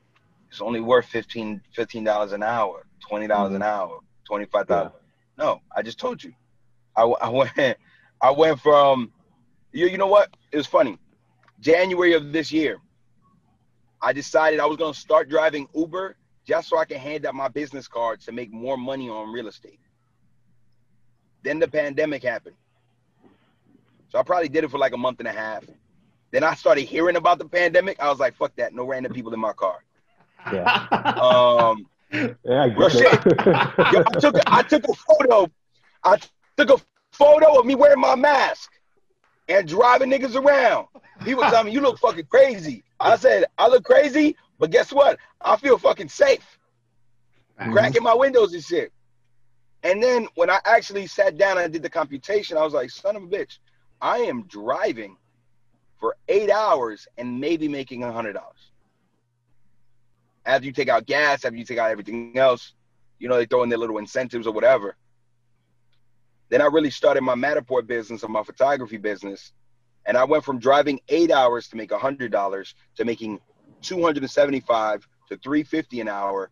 it's 0.49 0.61
only 0.61 0.81
worth 0.81 1.05
15 1.05 1.61
dollars 2.03 2.31
an 2.33 2.43
hour, 2.43 2.85
twenty 3.07 3.27
dollars 3.27 3.53
an 3.53 3.61
hour, 3.63 3.99
twenty 4.25 4.45
five 4.45 4.67
dollars. 4.67 4.91
No, 5.37 5.61
I 5.75 5.81
just 5.81 5.99
told 5.99 6.23
you. 6.23 6.33
I, 6.95 7.03
I 7.21 7.29
went 7.29 7.77
I 8.21 8.31
went 8.31 8.59
from 8.59 9.11
you 9.71 9.87
you 9.87 9.97
know 9.97 10.07
what? 10.07 10.29
It 10.51 10.57
was 10.57 10.67
funny. 10.67 10.97
January 11.61 12.13
of 12.13 12.33
this 12.33 12.51
year, 12.51 12.79
I 14.01 14.13
decided 14.13 14.59
I 14.59 14.65
was 14.65 14.77
gonna 14.77 14.93
start 14.93 15.29
driving 15.29 15.67
Uber 15.75 16.15
just 16.45 16.69
so 16.69 16.77
I 16.77 16.85
can 16.85 16.97
hand 16.97 17.25
out 17.25 17.35
my 17.35 17.47
business 17.47 17.87
cards 17.87 18.25
to 18.25 18.31
make 18.31 18.51
more 18.51 18.77
money 18.77 19.09
on 19.09 19.31
real 19.31 19.47
estate. 19.47 19.79
Then 21.43 21.59
the 21.59 21.67
pandemic 21.67 22.23
happened. 22.23 22.55
So 24.09 24.19
I 24.19 24.23
probably 24.23 24.49
did 24.49 24.63
it 24.63 24.71
for 24.71 24.77
like 24.77 24.93
a 24.93 24.97
month 24.97 25.19
and 25.19 25.27
a 25.27 25.31
half. 25.31 25.63
Then 26.31 26.43
I 26.43 26.55
started 26.55 26.83
hearing 26.83 27.15
about 27.15 27.37
the 27.39 27.45
pandemic. 27.45 27.99
I 27.99 28.09
was 28.09 28.19
like, 28.19 28.35
fuck 28.35 28.55
that. 28.55 28.73
No 28.73 28.85
random 28.85 29.13
people 29.13 29.33
in 29.33 29.39
my 29.39 29.53
car. 29.53 29.83
Yeah. 30.51 30.87
Um, 31.21 31.87
Yeah, 32.11 32.63
I 32.63 32.65
Real 32.65 32.89
get 32.89 32.91
shit. 32.91 33.25
Yo, 33.93 34.03
I 34.05 34.19
took 34.19 34.35
I 34.47 34.63
took 34.63 34.83
a 34.87 34.93
photo. 34.93 35.49
I 36.03 36.17
took 36.57 36.69
a 36.71 36.77
photo 37.11 37.59
of 37.59 37.65
me 37.65 37.75
wearing 37.75 37.99
my 38.01 38.15
mask 38.15 38.71
and 39.47 39.67
driving 39.67 40.09
niggas 40.09 40.35
around. 40.35 40.87
People 41.23 41.43
tell 41.43 41.63
me 41.63 41.71
you 41.71 41.81
look 41.81 41.99
fucking 41.99 42.25
crazy. 42.25 42.83
I 42.99 43.15
said 43.15 43.45
I 43.57 43.67
look 43.67 43.83
crazy, 43.83 44.35
but 44.59 44.71
guess 44.71 44.91
what? 44.91 45.19
I 45.41 45.55
feel 45.57 45.77
fucking 45.77 46.09
safe, 46.09 46.59
cracking 47.71 48.03
my 48.03 48.13
windows 48.13 48.53
and 48.53 48.63
shit. 48.63 48.91
And 49.83 50.01
then 50.01 50.27
when 50.35 50.49
I 50.49 50.59
actually 50.65 51.07
sat 51.07 51.37
down 51.37 51.57
and 51.57 51.73
did 51.73 51.81
the 51.83 51.89
computation, 51.89 52.57
I 52.57 52.63
was 52.63 52.73
like, 52.73 52.91
son 52.91 53.15
of 53.15 53.23
a 53.23 53.27
bitch, 53.27 53.57
I 54.01 54.19
am 54.19 54.43
driving 54.43 55.17
for 55.99 56.15
eight 56.27 56.51
hours 56.51 57.07
and 57.17 57.39
maybe 57.39 57.67
making 57.67 58.03
a 58.03 58.11
hundred 58.11 58.33
dollars. 58.33 58.71
After 60.45 60.65
you 60.65 60.71
take 60.71 60.89
out 60.89 61.05
gas, 61.05 61.45
after 61.45 61.55
you 61.55 61.65
take 61.65 61.77
out 61.77 61.91
everything 61.91 62.37
else, 62.37 62.73
you 63.19 63.29
know, 63.29 63.37
they 63.37 63.45
throw 63.45 63.63
in 63.63 63.69
their 63.69 63.77
little 63.77 63.99
incentives 63.99 64.47
or 64.47 64.53
whatever. 64.53 64.95
Then 66.51 66.61
I 66.61 66.65
really 66.65 66.89
started 66.89 67.21
my 67.21 67.33
Matterport 67.33 67.87
business 67.87 68.23
and 68.23 68.33
my 68.33 68.43
photography 68.43 68.97
business. 68.97 69.53
And 70.05 70.17
I 70.17 70.25
went 70.25 70.43
from 70.43 70.59
driving 70.59 70.99
eight 71.07 71.31
hours 71.31 71.69
to 71.69 71.77
make 71.77 71.91
a 71.91 71.97
hundred 71.97 72.31
dollars 72.31 72.75
to 72.97 73.05
making 73.05 73.39
275 73.81 75.07
to 75.29 75.37
350 75.37 76.01
an 76.01 76.09
hour. 76.09 76.51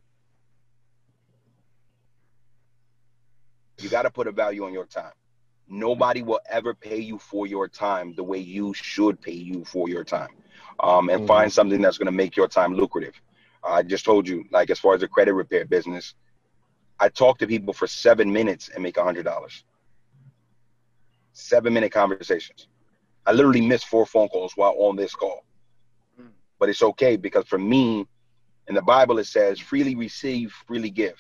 You 3.81 3.89
got 3.89 4.03
to 4.03 4.09
put 4.09 4.27
a 4.27 4.31
value 4.31 4.63
on 4.65 4.71
your 4.71 4.85
time. 4.85 5.11
Nobody 5.67 6.23
will 6.23 6.39
ever 6.49 6.73
pay 6.73 6.99
you 6.99 7.19
for 7.19 7.45
your 7.45 7.67
time 7.67 8.13
the 8.15 8.23
way 8.23 8.39
you 8.39 8.73
should 8.73 9.21
pay 9.21 9.33
you 9.33 9.65
for 9.65 9.89
your 9.89 10.05
time. 10.05 10.29
Um, 10.79 11.09
and 11.09 11.23
Mhm. 11.23 11.27
find 11.27 11.51
something 11.51 11.81
that's 11.81 11.97
going 11.97 12.05
to 12.05 12.11
make 12.13 12.37
your 12.37 12.47
time 12.47 12.73
lucrative. 12.73 13.21
I 13.63 13.83
just 13.83 14.05
told 14.05 14.27
you, 14.29 14.45
like 14.51 14.69
as 14.69 14.79
far 14.79 14.93
as 14.95 15.01
the 15.01 15.09
credit 15.09 15.33
repair 15.33 15.65
business, 15.65 16.15
I 16.99 17.09
talk 17.09 17.37
to 17.39 17.47
people 17.47 17.73
for 17.73 17.87
seven 17.87 18.31
minutes 18.31 18.69
and 18.69 18.81
make 18.81 18.95
a 18.97 19.03
hundred 19.03 19.23
dollars. 19.25 19.65
Seven 21.39 21.73
minute 21.73 21.91
conversations. 21.91 22.67
I 23.25 23.31
literally 23.31 23.61
missed 23.61 23.87
four 23.87 24.05
phone 24.05 24.27
calls 24.27 24.53
while 24.55 24.75
on 24.77 24.95
this 24.95 25.15
call. 25.15 25.45
Mm. 26.19 26.29
But 26.59 26.69
it's 26.69 26.81
okay 26.81 27.15
because 27.15 27.45
for 27.47 27.57
me, 27.57 28.05
in 28.67 28.75
the 28.75 28.81
Bible 28.81 29.19
it 29.19 29.25
says, 29.25 29.59
freely 29.59 29.95
receive, 29.95 30.51
freely 30.67 30.89
give. 30.89 31.15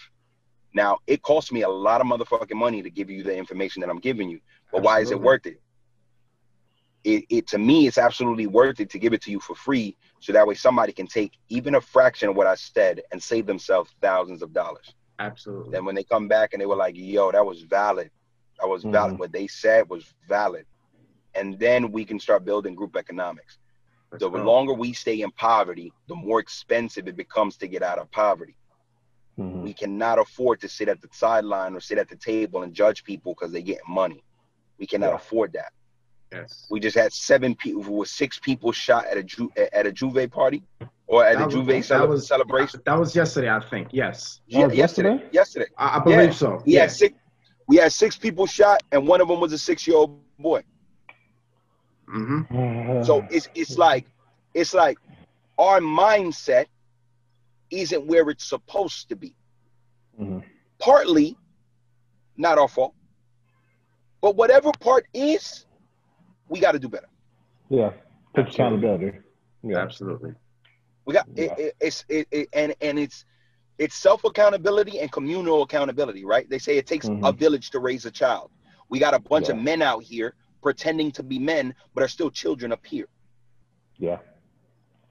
Now 0.73 0.97
it 1.07 1.21
costs 1.21 1.51
me 1.51 1.63
a 1.63 1.69
lot 1.69 2.01
of 2.01 2.07
motherfucking 2.07 2.55
money 2.55 2.81
to 2.81 2.89
give 2.89 3.09
you 3.09 3.23
the 3.23 3.35
information 3.35 3.81
that 3.81 3.89
I'm 3.89 3.99
giving 3.99 4.29
you. 4.29 4.39
But 4.71 4.83
why 4.83 4.99
is 4.99 5.11
it 5.11 5.19
worth 5.19 5.45
it? 5.45 5.61
It, 7.05 7.23
it 7.29 7.47
to 7.47 7.57
me, 7.57 7.87
it's 7.87 7.97
absolutely 7.97 8.45
worth 8.47 8.79
it 8.81 8.89
to 8.89 8.99
give 8.99 9.13
it 9.13 9.21
to 9.21 9.31
you 9.31 9.39
for 9.39 9.55
free, 9.55 9.95
so 10.19 10.33
that 10.33 10.45
way 10.45 10.53
somebody 10.53 10.91
can 10.91 11.07
take 11.07 11.31
even 11.47 11.75
a 11.75 11.81
fraction 11.81 12.27
of 12.27 12.35
what 12.35 12.45
I 12.45 12.55
said 12.55 13.01
and 13.11 13.23
save 13.23 13.45
themselves 13.45 13.89
thousands 14.01 14.41
of 14.41 14.51
dollars. 14.51 14.93
Absolutely. 15.17 15.71
Then 15.71 15.85
when 15.85 15.95
they 15.95 16.03
come 16.03 16.27
back 16.27 16.53
and 16.53 16.61
they 16.61 16.65
were 16.65 16.75
like, 16.75 16.95
"Yo, 16.97 17.31
that 17.31 17.45
was 17.45 17.61
valid. 17.61 18.11
That 18.59 18.67
was 18.67 18.83
valid. 18.83 19.15
Mhm. 19.15 19.19
What 19.19 19.31
they 19.31 19.47
said 19.47 19.89
was 19.89 20.13
valid," 20.27 20.65
and 21.35 21.57
then 21.59 21.91
we 21.91 22.03
can 22.05 22.19
start 22.19 22.45
building 22.45 22.75
group 22.75 22.95
economics. 22.97 23.57
Let's 24.11 24.23
The 24.23 24.29
go. 24.29 24.43
longer 24.43 24.73
we 24.73 24.93
stay 24.93 25.21
in 25.21 25.31
poverty, 25.31 25.93
the 26.07 26.15
more 26.15 26.39
expensive 26.39 27.07
it 27.07 27.15
becomes 27.15 27.57
to 27.57 27.67
get 27.67 27.83
out 27.83 27.99
of 27.99 28.09
poverty. 28.11 28.55
Mhm. 29.37 29.61
We 29.63 29.73
cannot 29.73 30.19
afford 30.19 30.59
to 30.61 30.67
sit 30.69 30.89
at 30.89 30.99
the 31.01 31.07
sideline 31.11 31.75
or 31.75 31.79
sit 31.79 31.97
at 31.97 32.09
the 32.09 32.15
table 32.17 32.63
and 32.63 32.73
judge 32.73 33.03
people 33.03 33.33
because 33.33 33.51
they 33.51 33.61
get 33.61 33.79
money. 33.87 34.23
We 34.77 34.87
cannot 34.87 35.09
Yeah. 35.09 35.15
afford 35.15 35.53
that. 35.53 35.71
Yes. 36.31 36.67
We 36.69 36.79
just 36.79 36.97
had 36.97 37.13
seven 37.13 37.55
people, 37.55 37.81
was 37.83 38.11
six 38.11 38.37
people 38.39 38.71
shot 38.71 39.05
at 39.05 39.17
a 39.17 39.23
Ju- 39.23 39.51
at 39.73 39.85
a 39.85 39.91
Juve 39.91 40.29
party 40.29 40.63
or 41.07 41.23
at 41.25 41.37
That 41.37 41.41
a 41.43 41.45
was- 41.45 41.53
Juve 41.55 41.67
that 41.67 41.85
cele- 41.85 42.07
was- 42.07 42.27
celebration. 42.27 42.81
That 42.85 42.99
was 42.99 43.15
yesterday, 43.15 43.49
I 43.49 43.59
think. 43.61 43.89
Yes. 43.91 44.41
Yeah, 44.47 44.67
yesterday. 44.71 44.77
yesterday? 45.13 45.29
Yesterday. 45.31 45.65
I, 45.77 45.97
I 45.97 45.99
believe 46.03 46.19
Yeah. 46.19 46.29
so. 46.31 46.61
Yeah. 46.65 46.81
had 46.81 46.91
six. 46.91 47.15
We 47.69 47.75
had 47.77 47.93
six 47.93 48.17
people 48.17 48.47
shot, 48.47 48.81
and 48.91 49.07
one 49.07 49.21
of 49.21 49.27
them 49.27 49.39
was 49.39 49.53
a 49.53 49.57
six-year-old 49.59 50.19
boy. 50.39 50.63
hmm 52.07 52.41
So 53.03 53.23
it's 53.29 53.47
it's 53.53 53.77
like 53.77 54.07
it's 54.55 54.73
like 54.73 54.97
our 55.59 55.79
mindset 55.79 56.65
isn't 57.69 58.07
where 58.07 58.27
it's 58.31 58.45
supposed 58.49 59.07
to 59.09 59.15
be. 59.15 59.35
Mhm. 60.19 60.43
Partly 60.79 61.37
not 62.37 62.57
our 62.57 62.67
fault, 62.67 62.95
but 64.19 64.35
whatever 64.35 64.71
part 64.79 65.05
is, 65.13 65.67
we 66.47 66.59
got 66.59 66.71
to 66.71 66.79
do 66.79 66.89
better. 66.89 67.09
yeah, 67.69 67.91
take 68.35 68.47
Absolutely. 68.47 68.53
accountability. 68.55 69.17
Yeah, 69.61 69.77
Absolutely. 69.77 70.33
We 71.05 71.13
got 71.13 71.27
Yeah. 71.35 71.43
it, 71.43 71.59
it, 71.59 71.75
it's 71.79 72.05
it, 72.09 72.27
it 72.31 72.49
and 72.53 72.73
and 72.81 72.97
it's 72.97 73.25
it's 73.79 73.95
self 73.95 74.25
accountability 74.25 74.99
and 74.99 75.11
communal 75.11 75.63
accountability, 75.63 76.25
right? 76.25 76.49
They 76.49 76.59
say 76.59 76.77
it 76.77 76.87
takes 76.87 77.11
a 77.23 77.31
Mhm. 77.31 77.33
village 77.33 77.71
to 77.71 77.79
raise 77.79 78.05
a 78.05 78.11
child. 78.11 78.51
We 78.89 78.99
got 78.99 79.15
a 79.15 79.19
bunch 79.19 79.49
of 79.49 79.57
men 79.57 79.81
out 79.81 80.03
here 80.03 80.35
pretending 80.61 81.11
to 81.13 81.23
be 81.23 81.39
men, 81.39 81.75
but 81.95 82.03
are 82.03 82.09
still 82.09 82.31
children 82.31 82.71
up 82.73 82.85
here. 82.85 83.07
yeah, 83.99 84.19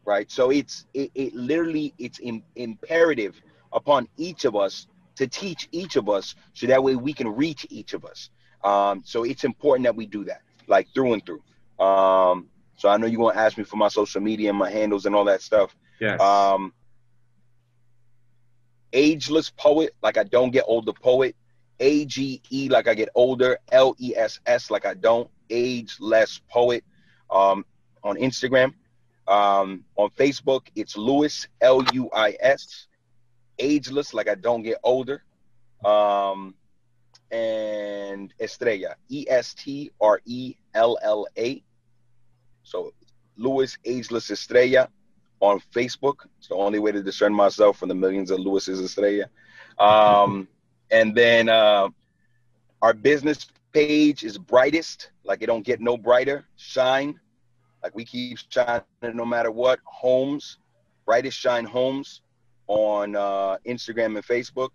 right 0.07 0.31
so 0.31 0.51
it's 0.51 0.86
it, 0.95 1.11
it 1.15 1.35
literally 1.35 1.95
it's 1.99 2.20
Im- 2.20 2.45
imperative 2.57 3.40
upon 3.73 4.09
each 4.16 4.45
of 4.45 4.57
us 4.57 4.86
to 5.16 5.27
teach 5.27 5.69
each 5.73 5.97
of 5.97 6.09
us 6.09 6.35
so 6.55 6.66
that 6.66 6.82
way 6.82 6.97
we 6.97 7.12
can 7.12 7.28
reach 7.28 7.66
each 7.70 7.93
of 7.95 8.05
us 8.05 8.31
um 8.65 9.03
so 9.05 9.24
it's 9.24 9.45
important 9.45 9.85
that 9.85 9.97
we 9.97 10.07
do 10.07 10.24
that 10.24 10.43
like 10.69 10.89
through 10.95 11.15
and 11.15 11.24
through 11.27 11.43
um 11.85 12.49
so 12.77 12.89
i 12.89 12.97
know 12.97 13.07
you're 13.07 13.20
going 13.20 13.35
to 13.35 13.40
ask 13.40 13.59
me 13.59 13.65
for 13.65 13.77
my 13.77 13.89
social 13.89 14.20
media 14.20 14.51
and 14.51 14.59
my 14.59 14.70
handles 14.70 15.07
and 15.07 15.15
all 15.15 15.24
that 15.24 15.43
stuff 15.43 15.77
Yes. 16.01 16.20
um 16.20 16.73
ageless 18.93 19.51
poet 19.51 19.94
like 20.02 20.16
i 20.16 20.24
don't 20.24 20.51
get 20.51 20.65
older 20.66 20.93
poet 20.93 21.36
a-g-e 21.81 22.69
like 22.69 22.89
i 22.89 22.94
get 22.94 23.09
older 23.15 23.59
l-e-s-s 23.70 24.70
like 24.70 24.85
i 24.86 24.94
don't 24.94 25.31
ageless 25.51 26.40
poet 26.48 26.85
um 27.31 27.65
on 28.02 28.16
instagram 28.16 28.73
um 29.28 29.85
on 29.97 30.09
facebook 30.10 30.66
it's 30.74 30.97
Luis 30.97 31.47
l-u-i-s 31.60 32.86
ageless 33.59 34.15
like 34.15 34.28
i 34.28 34.35
don't 34.35 34.62
get 34.62 34.78
older 34.82 35.23
um 35.85 36.55
and 37.31 38.32
estrella 38.40 38.97
E 39.10 39.27
S 39.28 39.55
T 39.55 39.90
R 40.01 40.20
E 40.24 40.55
L 40.74 40.98
L 41.02 41.27
A. 41.36 41.62
so 42.62 42.93
Luis 43.36 43.77
ageless 43.85 44.31
estrella 44.31 44.89
on 45.40 45.60
Facebook. 45.74 46.27
It's 46.39 46.48
the 46.48 46.55
only 46.55 46.78
way 46.78 46.93
to 46.93 47.02
discern 47.02 47.32
myself 47.32 47.78
from 47.78 47.89
the 47.89 47.94
millions 47.94 48.31
of 48.31 48.40
Luis's 48.40 48.81
Estrella. 48.81 49.24
Um, 49.78 50.48
and 50.90 51.15
then 51.15 51.48
uh, 51.48 51.89
our 52.82 52.94
business 52.94 53.47
page 53.73 54.24
is 54.24 54.39
brightest, 54.39 55.10
like 55.24 55.43
it 55.43 55.47
don't 55.47 55.65
get 55.65 55.81
no 55.81 55.97
brighter. 55.97 56.44
Shine, 56.56 57.19
like 57.82 57.94
we 57.94 58.05
keep 58.05 58.39
shining 58.48 58.82
no 59.02 59.24
matter 59.24 59.51
what. 59.51 59.81
Homes, 59.85 60.59
brightest 61.06 61.39
shine 61.39 61.65
homes 61.65 62.20
on 62.66 63.16
uh, 63.16 63.56
Instagram 63.66 64.16
and 64.16 64.27
Facebook. 64.27 64.70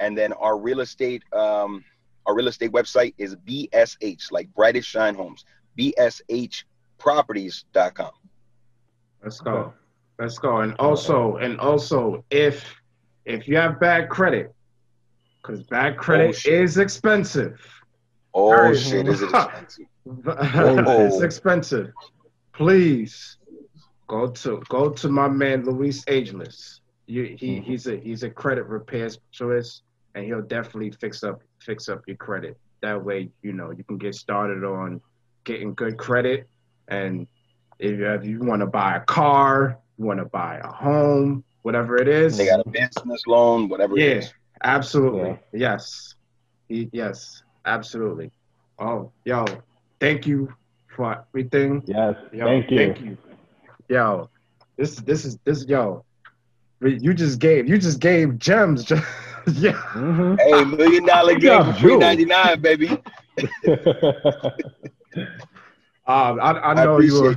And 0.00 0.18
then 0.18 0.32
our 0.32 0.58
real 0.58 0.80
estate, 0.80 1.22
um, 1.32 1.84
our 2.26 2.34
real 2.34 2.48
estate 2.48 2.72
website 2.72 3.14
is 3.18 3.36
BSH, 3.36 4.32
like 4.32 4.52
brightest 4.54 4.88
shine 4.88 5.14
homes, 5.14 5.44
BSHproperties.com. 5.78 8.10
Let's 9.22 9.40
go. 9.40 9.72
Let's 10.18 10.38
go. 10.38 10.58
And 10.58 10.74
also, 10.78 11.36
and 11.36 11.58
also, 11.60 12.24
if 12.30 12.64
if 13.24 13.48
you 13.48 13.56
have 13.56 13.80
bad 13.80 14.08
credit, 14.08 14.54
because 15.42 15.62
bad 15.64 15.96
credit 15.96 16.36
shit. 16.36 16.52
is 16.54 16.78
expensive. 16.78 17.60
Oh 18.32 18.50
Very- 18.50 18.76
shit, 18.76 19.08
is 19.08 19.22
it 19.22 19.30
expensive? 19.30 19.86
it's 20.06 21.20
expensive. 21.22 21.92
Please 22.52 23.38
go 24.06 24.28
to 24.28 24.62
go 24.68 24.90
to 24.90 25.08
my 25.08 25.28
man 25.28 25.64
Luis 25.64 26.04
Ageless. 26.06 26.80
You, 27.06 27.36
he 27.38 27.58
Mhm. 27.60 27.64
he's 27.64 27.86
a 27.86 27.96
he's 27.96 28.22
a 28.22 28.30
credit 28.30 28.64
repair 28.66 29.08
specialist, 29.10 29.82
and 30.14 30.24
he'll 30.24 30.42
definitely 30.42 30.90
fix 30.92 31.22
up 31.24 31.42
fix 31.60 31.88
up 31.88 32.02
your 32.06 32.16
credit. 32.16 32.56
That 32.82 33.02
way, 33.04 33.30
you 33.42 33.52
know 33.52 33.70
you 33.72 33.82
can 33.84 33.98
get 33.98 34.14
started 34.14 34.62
on 34.64 35.00
getting 35.44 35.74
good 35.74 35.96
credit. 35.98 36.48
And 36.88 37.26
if 37.78 37.98
you, 37.98 38.06
if 38.12 38.24
you 38.24 38.38
want 38.40 38.60
to 38.60 38.66
buy 38.66 38.96
a 38.96 39.00
car, 39.00 39.78
you 39.78 39.83
want 39.98 40.18
to 40.18 40.24
buy 40.26 40.58
a 40.62 40.68
home, 40.68 41.44
whatever 41.62 41.96
it 41.96 42.08
is, 42.08 42.36
They 42.36 42.46
got 42.46 42.60
a 42.64 42.68
business 42.68 43.22
loan, 43.26 43.68
whatever 43.68 43.96
Yeah. 43.98 44.06
it 44.06 44.16
is. 44.18 44.32
Absolutely. 44.62 45.38
Yeah. 45.52 45.78
Yes. 45.78 46.14
Yes. 46.68 47.42
Absolutely. 47.66 48.30
Oh, 48.78 49.12
yo, 49.24 49.44
thank 50.00 50.26
you 50.26 50.52
for 50.96 51.24
everything. 51.28 51.82
yes. 51.86 52.14
Yo, 52.32 52.44
Thank 52.44 52.70
you. 52.70 52.78
Thank 52.78 53.00
you. 53.00 53.16
Yo, 53.88 54.28
this 54.76 54.96
this 54.96 55.24
is 55.24 55.38
this 55.44 55.64
yo. 55.68 56.04
You 56.80 57.14
just 57.14 57.38
gave 57.38 57.68
you 57.68 57.78
just 57.78 58.00
gave 58.00 58.38
gems. 58.38 58.90
yeah. 59.52 59.72
Mhm. 59.92 60.38
Hey, 60.40 60.64
million 60.64 61.04
dollar 61.06 61.34
game 61.38 61.64
for 61.64 61.72
three 61.74 61.96
ninety 61.96 62.24
nine, 62.24 62.60
baby. 62.60 62.88
Um, 66.06 66.38
I, 66.38 66.50
I 66.52 66.70
I 66.72 66.84
know 66.84 66.98
you. 67.00 67.18
Were, 67.22 67.34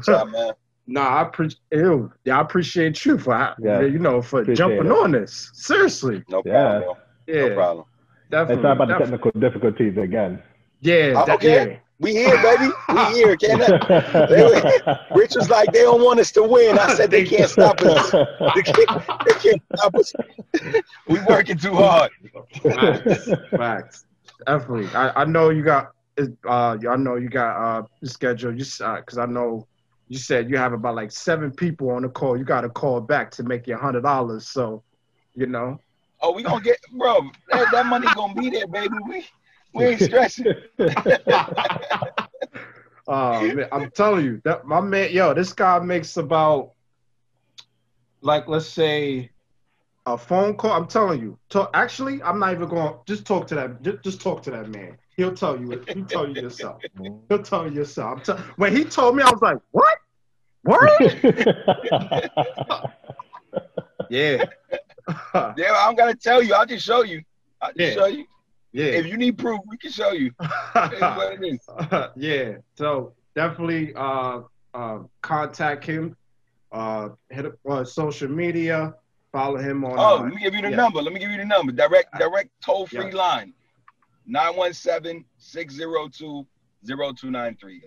appreciate 0.88 1.04
nah, 1.04 1.18
I 1.18 1.22
appreciate 1.22 1.60
you. 1.72 2.12
Yeah, 2.26 2.38
I 2.38 2.42
appreciate 2.42 3.06
you 3.06 3.18
for 3.18 3.56
Yeah. 3.60 3.82
you 3.82 4.00
know 4.00 4.22
for 4.22 4.42
Appreciate 4.42 4.58
jumping 4.58 4.88
it. 4.88 4.92
on 4.92 5.12
this. 5.12 5.52
Seriously. 5.54 6.24
No 6.30 6.44
problem, 6.44 6.84
bro. 6.84 6.98
Yeah. 7.28 7.48
No 7.50 7.56
problem. 7.56 7.86
Definitely. 8.30 8.56
Let's 8.64 8.64
talk 8.64 8.76
about 8.76 8.88
the 9.00 9.06
technical 9.06 9.32
difficulties 9.40 9.98
again. 9.98 10.42
Yeah. 10.82 11.26
That- 11.26 11.36
okay. 11.36 11.82
We 12.00 12.12
here, 12.12 12.40
baby. 12.44 12.72
We 12.90 13.06
here. 13.16 13.36
Can't 13.38 15.10
Rich 15.16 15.34
was 15.36 15.50
like, 15.50 15.72
they 15.72 15.82
don't 15.82 16.04
want 16.04 16.20
us 16.20 16.32
to 16.34 16.44
win. 16.44 16.78
I 16.78 16.94
said 16.94 17.10
they 17.10 17.26
can't 17.26 17.50
stop 17.50 17.82
us. 17.82 18.12
They 18.12 18.62
can't, 18.62 19.02
they 19.26 19.34
can't 19.34 19.62
stop 19.76 19.96
us. 19.96 20.14
we 21.08 21.20
working 21.28 21.58
too 21.58 21.74
hard. 21.74 22.12
Facts. 22.62 23.30
Facts. 23.50 24.06
Definitely. 24.46 24.88
I, 24.94 25.22
I 25.22 25.26
know 25.26 25.50
you 25.50 25.64
got 25.64 25.94
uh 26.48 26.78
I 26.88 26.96
know 26.98 27.16
you 27.16 27.30
got 27.30 27.58
uh 27.58 27.84
schedule 28.04 28.56
you 28.56 28.66
uh, 28.84 29.02
cuz 29.02 29.18
I 29.18 29.26
know 29.26 29.68
you 30.08 30.18
said 30.18 30.50
you 30.50 30.58
have 30.58 30.74
about 30.74 30.96
like 30.96 31.12
7 31.12 31.52
people 31.52 31.92
on 31.92 32.04
the 32.04 32.10
call. 32.10 32.38
You 32.38 32.44
got 32.44 32.62
to 32.62 32.70
call 32.70 33.02
back 33.02 33.32
to 33.32 33.44
make 33.44 33.68
your 33.68 33.78
$100. 33.78 34.42
So, 34.42 34.84
you 35.36 35.48
know. 35.48 35.80
Oh, 36.22 36.32
we 36.32 36.44
gonna 36.44 36.64
get, 36.64 36.80
bro. 36.94 37.30
That, 37.52 37.72
that 37.72 37.86
money 37.86 38.08
gonna 38.16 38.34
be 38.34 38.50
there, 38.50 38.68
baby. 38.68 38.96
We 39.08 39.26
we 39.74 39.86
ain't 39.86 40.02
stressing. 40.02 40.54
Uh 43.08 43.42
man, 43.54 43.68
I'm 43.72 43.92
telling 43.92 44.26
you 44.26 44.42
that 44.44 44.66
my 44.66 44.82
man 44.82 45.12
yo, 45.12 45.36
this 45.36 45.54
guy 45.54 45.78
makes 45.80 46.18
about 46.18 46.72
like 48.22 48.48
let's 48.48 48.68
say 48.68 49.30
a 50.08 50.18
phone 50.18 50.56
call. 50.56 50.72
I'm 50.72 50.88
telling 50.88 51.22
you. 51.22 51.38
Talk, 51.50 51.70
actually, 51.74 52.24
I'm 52.24 52.40
not 52.40 52.54
even 52.54 52.68
going. 52.68 52.96
Just 53.06 53.26
talk 53.26 53.46
to 53.48 53.56
that. 53.56 53.84
Just, 53.84 54.04
just 54.04 54.22
talk 54.22 54.42
to 54.44 54.52
that 54.52 54.70
man. 54.70 54.98
He'll 55.18 55.34
tell 55.34 55.60
you. 55.60 55.84
He'll 55.88 56.06
tell 56.06 56.28
you 56.30 56.42
yourself. 56.44 56.82
He'll 57.30 57.42
tell 57.44 57.68
you 57.68 57.74
yourself. 57.74 58.30
I'm 58.30 58.38
when 58.58 58.76
he 58.76 58.86
told 58.86 59.16
me, 59.16 59.24
I 59.24 59.32
was 59.32 59.42
like, 59.42 59.58
"What? 59.72 59.98
What? 60.62 61.02
yeah, 64.12 64.44
Yeah, 65.34 65.74
I'm 65.88 65.96
gonna 65.96 66.14
tell 66.16 66.44
you. 66.44 66.54
I'll 66.54 66.66
just 66.68 66.86
show 66.86 67.02
you. 67.04 67.22
I'll 67.62 67.74
just 67.74 67.80
Yeah. 67.80 67.94
show 67.96 68.06
you. 68.06 68.26
yeah, 68.74 68.86
If 68.86 69.08
you 69.08 69.18
need 69.18 69.38
proof, 69.40 69.60
we 69.68 69.78
can 69.78 69.92
show 69.92 70.12
you. 70.12 70.32
It's 70.40 71.02
what 71.02 71.34
it 71.34 71.44
is. 71.44 71.68
yeah." 72.16 72.58
So 72.76 73.14
definitely 73.36 73.94
uh, 73.96 74.42
uh, 74.76 75.00
contact 75.22 75.84
him. 75.86 76.16
Uh, 76.72 77.10
hit 77.30 77.46
up 77.48 77.54
uh, 77.68 77.84
social 77.84 78.28
media. 78.30 78.94
Follow 79.32 79.58
him 79.58 79.84
on. 79.84 79.94
Oh, 79.98 80.20
uh, 80.20 80.24
let 80.24 80.34
me 80.34 80.42
give 80.42 80.54
you 80.54 80.62
the 80.62 80.70
yeah. 80.70 80.76
number. 80.76 81.02
Let 81.02 81.12
me 81.14 81.20
give 81.20 81.32
you 81.32 81.38
the 81.38 81.46
number. 81.46 81.72
Direct 81.72 82.10
direct 82.20 82.50
toll 82.64 82.86
free 82.86 83.08
Yeah. 83.10 83.16
line. 83.16 83.54
917-602-0293. 84.30 86.46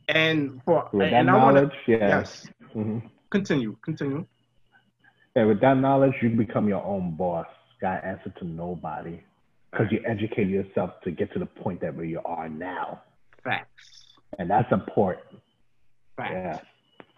And 0.10 0.62
for 0.64 0.90
With 0.92 1.12
that 1.12 1.14
and 1.14 1.30
I 1.30 1.36
wanna, 1.38 1.62
knowledge, 1.62 1.72
yeah. 1.88 1.98
yes, 1.98 2.48
hmm 2.74 3.00
continue, 3.32 3.76
continue. 3.84 4.26
And 5.36 5.48
with 5.48 5.62
that 5.62 5.78
knowledge, 5.78 6.14
you 6.22 6.30
become 6.30 6.68
your 6.68 6.84
own 6.84 7.16
boss. 7.16 7.48
Got 7.82 8.04
answer 8.04 8.30
to 8.40 8.46
nobody 8.46 9.22
because 9.72 9.88
you 9.92 10.02
educated 10.06 10.50
yourself 10.50 10.92
to 11.04 11.12
get 11.12 11.32
to 11.34 11.40
the 11.40 11.46
point 11.46 11.82
that 11.82 11.96
where 11.96 12.06
you 12.06 12.22
are 12.26 12.50
now, 12.50 13.02
Facts, 13.44 14.06
and 14.38 14.50
that's 14.50 14.72
important. 14.72 15.26
facts. 16.18 16.32
Yeah. 16.34 16.60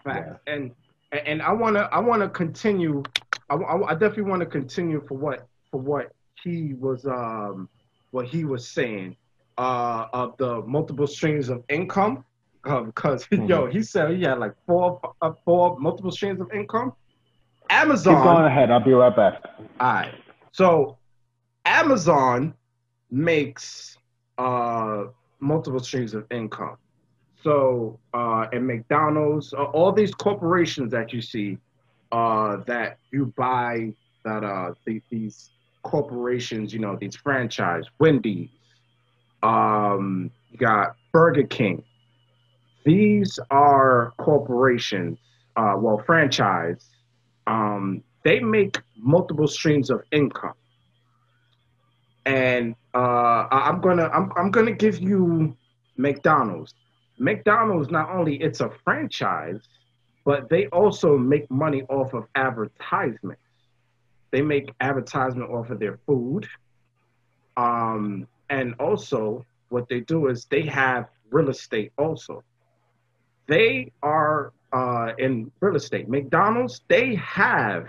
Facts. 0.03 0.39
And 0.47 0.71
and- 1.11 1.27
and 1.27 1.41
I 1.41 1.51
wanna 1.51 1.89
I 1.91 1.99
wanna 1.99 2.29
continue. 2.29 3.03
I, 3.49 3.55
I, 3.55 3.89
I 3.89 3.93
definitely 3.93 4.23
want 4.23 4.39
to 4.41 4.45
continue 4.45 5.01
for 5.07 5.17
what 5.17 5.45
for 5.69 5.81
what 5.81 6.13
he 6.41 6.73
was 6.73 7.05
um 7.05 7.67
what 8.11 8.25
he 8.27 8.45
was 8.45 8.65
saying 8.67 9.17
uh 9.57 10.05
of 10.13 10.37
the 10.37 10.61
multiple 10.61 11.05
streams 11.07 11.49
of 11.49 11.63
income 11.67 12.23
uh, 12.63 12.81
because 12.81 13.27
yo 13.31 13.65
he 13.65 13.83
said 13.83 14.09
he 14.11 14.23
had 14.23 14.39
like 14.39 14.53
four 14.65 15.01
uh, 15.21 15.33
four 15.43 15.77
multiple 15.79 16.11
streams 16.11 16.39
of 16.39 16.49
income. 16.53 16.93
Amazon. 17.69 18.15
Keep 18.15 18.23
going 18.23 18.45
ahead. 18.45 18.71
I'll 18.71 18.83
be 18.83 18.93
right 18.93 19.15
back. 19.15 19.43
All 19.81 19.93
right. 19.93 20.13
So 20.53 20.97
Amazon 21.71 22.53
makes 23.09 23.97
uh, 24.37 25.05
multiple 25.39 25.79
streams 25.79 26.13
of 26.13 26.25
income. 26.29 26.77
So 27.43 27.97
uh, 28.13 28.47
and 28.51 28.67
McDonald's, 28.67 29.53
uh, 29.53 29.63
all 29.63 29.91
these 29.91 30.13
corporations 30.13 30.91
that 30.91 31.13
you 31.13 31.21
see 31.21 31.57
uh, 32.11 32.57
that 32.67 32.99
you 33.11 33.33
buy 33.37 33.93
that 34.25 34.43
uh, 34.43 34.73
the, 34.85 35.01
these 35.09 35.49
corporations, 35.83 36.73
you 36.73 36.79
know, 36.79 36.97
these 36.99 37.15
franchise, 37.15 37.85
Wendy's, 37.99 38.49
um, 39.41 40.29
you 40.49 40.57
got 40.57 40.95
Burger 41.13 41.43
King. 41.43 41.83
These 42.85 43.39
are 43.49 44.11
corporations, 44.17 45.17
uh, 45.55 45.75
well, 45.77 46.03
franchise. 46.05 46.85
Um, 47.47 48.03
they 48.23 48.39
make 48.39 48.77
multiple 48.97 49.47
streams 49.47 49.89
of 49.89 50.01
income, 50.11 50.53
and 52.25 52.75
uh, 52.93 53.47
I'm 53.51 53.81
gonna 53.81 54.07
I'm, 54.07 54.31
I'm 54.35 54.51
gonna 54.51 54.71
give 54.71 54.99
you 54.99 55.55
McDonald's. 55.97 56.73
McDonald's 57.17 57.91
not 57.91 58.09
only 58.09 58.35
it's 58.41 58.61
a 58.61 58.71
franchise, 58.83 59.59
but 60.25 60.49
they 60.49 60.67
also 60.67 61.17
make 61.17 61.49
money 61.49 61.83
off 61.83 62.13
of 62.13 62.25
advertisements. 62.35 63.41
They 64.31 64.41
make 64.41 64.71
advertisement 64.79 65.49
off 65.49 65.69
of 65.69 65.79
their 65.79 65.99
food, 66.05 66.47
um, 67.57 68.27
and 68.49 68.75
also 68.79 69.45
what 69.69 69.87
they 69.89 70.01
do 70.01 70.27
is 70.27 70.45
they 70.45 70.63
have 70.63 71.09
real 71.31 71.49
estate 71.49 71.91
also. 71.97 72.43
They 73.47 73.91
are 74.01 74.53
uh, 74.71 75.11
in 75.17 75.51
real 75.59 75.75
estate. 75.75 76.07
McDonald's 76.07 76.81
they 76.87 77.15
have 77.15 77.87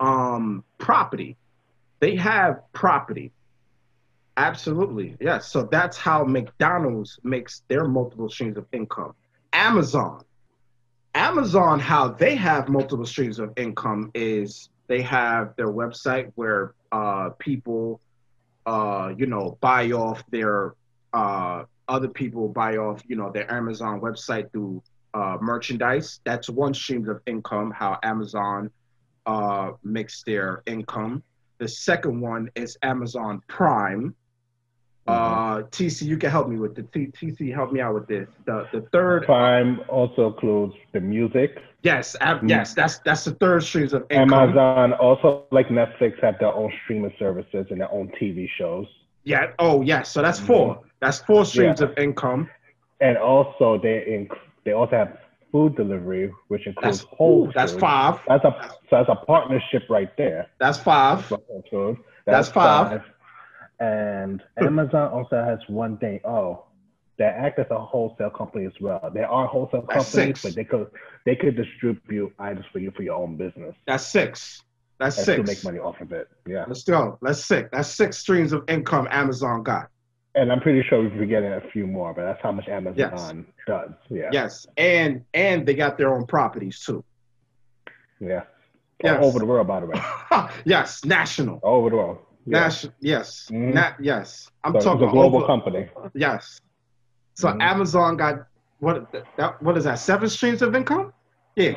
um, 0.00 0.64
property. 0.78 1.36
They 2.00 2.16
have 2.16 2.60
property. 2.72 3.32
Absolutely. 4.36 5.16
Yes. 5.20 5.50
So 5.50 5.68
that's 5.70 5.96
how 5.96 6.24
McDonald's 6.24 7.18
makes 7.22 7.62
their 7.68 7.86
multiple 7.86 8.28
streams 8.28 8.56
of 8.56 8.66
income. 8.72 9.14
Amazon. 9.52 10.24
Amazon, 11.14 11.78
how 11.78 12.08
they 12.08 12.34
have 12.34 12.68
multiple 12.68 13.06
streams 13.06 13.38
of 13.38 13.52
income 13.56 14.10
is 14.14 14.68
they 14.88 15.00
have 15.02 15.54
their 15.56 15.68
website 15.68 16.32
where 16.34 16.74
uh, 16.90 17.30
people, 17.38 18.00
uh, 18.66 19.12
you 19.16 19.26
know, 19.26 19.56
buy 19.60 19.92
off 19.92 20.24
their 20.30 20.74
uh, 21.12 21.64
other 21.86 22.08
people 22.08 22.48
buy 22.48 22.76
off, 22.76 23.02
you 23.06 23.16
know, 23.16 23.30
their 23.30 23.50
Amazon 23.52 24.00
website 24.00 24.50
through 24.52 24.82
uh, 25.12 25.38
merchandise. 25.40 26.20
That's 26.24 26.48
one 26.50 26.74
stream 26.74 27.08
of 27.08 27.20
income. 27.26 27.70
How 27.70 27.98
Amazon 28.02 28.70
uh, 29.26 29.72
makes 29.82 30.22
their 30.24 30.62
income. 30.66 31.22
The 31.58 31.68
second 31.68 32.20
one 32.20 32.50
is 32.54 32.76
Amazon 32.82 33.42
Prime. 33.48 34.14
Mm-hmm. 35.06 35.12
Uh, 35.12 35.62
TC, 35.68 36.02
you 36.02 36.16
can 36.16 36.30
help 36.30 36.48
me 36.48 36.56
with 36.58 36.74
the 36.74 36.82
TC. 36.82 37.52
Help 37.52 37.72
me 37.72 37.80
out 37.80 37.94
with 37.94 38.06
this. 38.06 38.26
The 38.46 38.66
the 38.72 38.80
third, 38.92 39.24
Prime 39.24 39.80
also 39.88 40.28
includes 40.28 40.74
the 40.92 41.00
music. 41.00 41.58
yes, 41.82 42.16
ab- 42.20 42.40
mm. 42.40 42.48
yes, 42.48 42.72
that's 42.74 42.98
that's 43.00 43.24
the 43.24 43.32
third 43.34 43.62
streams 43.62 43.92
of 43.92 44.06
income. 44.10 44.32
Amazon 44.50 44.94
also, 44.94 45.44
like 45.50 45.68
Netflix, 45.68 46.18
have 46.22 46.38
their 46.38 46.54
own 46.54 46.72
streaming 46.84 47.12
services 47.18 47.66
and 47.70 47.80
their 47.80 47.92
own 47.92 48.10
TV 48.20 48.48
shows. 48.56 48.86
Yeah. 49.24 49.52
Oh, 49.58 49.82
yes. 49.82 50.10
So 50.10 50.22
that's 50.22 50.40
four. 50.40 50.76
Mm-hmm. 50.76 50.88
That's 51.00 51.18
four 51.20 51.44
streams 51.44 51.80
Yeah. 51.80 51.88
of 51.88 51.98
income. 51.98 52.48
And 53.00 53.18
also, 53.18 53.78
they 53.78 54.04
inc- 54.08 54.38
they 54.64 54.72
also 54.72 54.96
have 54.96 55.18
food 55.54 55.76
delivery, 55.76 56.32
which 56.48 56.66
includes 56.66 56.98
That's 56.98 57.16
Whole 57.16 57.46
ooh, 57.46 57.52
that's 57.54 57.72
five. 57.74 58.18
That's 58.26 58.44
a 58.44 58.70
so 58.90 58.96
that's 58.96 59.08
a 59.08 59.14
partnership 59.14 59.84
right 59.88 60.10
there. 60.18 60.48
That's 60.58 60.78
five. 60.78 61.24
Whole 61.26 61.64
Foods. 61.70 62.00
That's 62.26 62.48
five. 62.48 63.02
And 63.78 64.42
Amazon 64.56 65.12
also 65.12 65.44
has 65.44 65.60
one 65.68 65.96
thing. 65.98 66.18
Oh, 66.24 66.64
they 67.18 67.24
act 67.26 67.60
as 67.60 67.66
a 67.70 67.78
wholesale 67.78 68.30
company 68.30 68.66
as 68.66 68.72
well. 68.80 69.08
There 69.14 69.28
are 69.28 69.46
wholesale 69.46 69.86
That's 69.88 70.10
companies, 70.12 70.40
six. 70.40 70.42
but 70.42 70.54
they 70.56 70.64
could 70.64 70.90
they 71.24 71.36
could 71.36 71.54
distribute 71.54 72.34
items 72.40 72.66
for 72.72 72.80
you 72.80 72.90
for 72.90 73.02
your 73.04 73.14
own 73.14 73.36
business 73.36 73.76
That's 73.86 74.04
six. 74.04 74.60
That's 74.98 75.16
and 75.18 75.24
six. 75.24 75.46
make 75.46 75.64
money 75.64 75.78
off 75.78 76.00
of 76.00 76.10
it. 76.10 76.28
Yeah. 76.48 76.64
Let's 76.66 76.82
go. 76.82 77.16
That's 77.22 77.44
six. 77.44 77.68
That's 77.72 77.88
six 77.88 78.18
streams 78.18 78.52
of 78.52 78.64
income 78.68 79.06
Amazon 79.12 79.62
got. 79.62 79.88
And 80.36 80.50
I'm 80.50 80.60
pretty 80.60 80.82
sure 80.88 81.00
we're 81.02 81.26
getting 81.26 81.52
a 81.52 81.60
few 81.72 81.86
more, 81.86 82.12
but 82.12 82.24
that's 82.24 82.42
how 82.42 82.50
much 82.50 82.66
Amazon 82.68 83.46
does. 83.66 83.90
Yeah. 84.10 84.30
Yes. 84.32 84.66
And 84.76 85.24
and 85.32 85.64
they 85.66 85.74
got 85.74 85.96
their 85.96 86.12
own 86.14 86.26
properties 86.26 86.80
too. 86.80 87.04
Yeah. 88.20 88.42
Yes. 89.02 89.18
All 89.22 89.28
over 89.28 89.38
the 89.38 89.46
world, 89.46 89.68
by 89.68 89.80
the 89.80 89.86
way. 89.86 90.00
yes. 90.64 91.04
National. 91.04 91.58
All 91.62 91.76
over 91.76 91.90
the 91.90 91.96
world. 91.96 92.18
Yeah. 92.46 92.60
National. 92.60 92.92
Yes. 93.00 93.48
Mhm. 93.52 93.74
Not 93.74 93.94
yes. 94.00 94.50
I'm 94.64 94.72
So 94.74 94.80
talking 94.80 95.08
a 95.08 95.10
global 95.12 95.38
over- 95.38 95.46
company. 95.46 95.88
Yes. 96.14 96.60
So 97.34 97.48
Mhm. 97.48 97.62
Amazon 97.62 98.16
got 98.16 98.46
what? 98.80 99.12
That 99.36 99.62
what 99.62 99.76
is 99.78 99.84
that? 99.84 100.00
Seven 100.00 100.28
streams 100.28 100.62
of 100.62 100.74
income? 100.74 101.12
Yeah. 101.54 101.74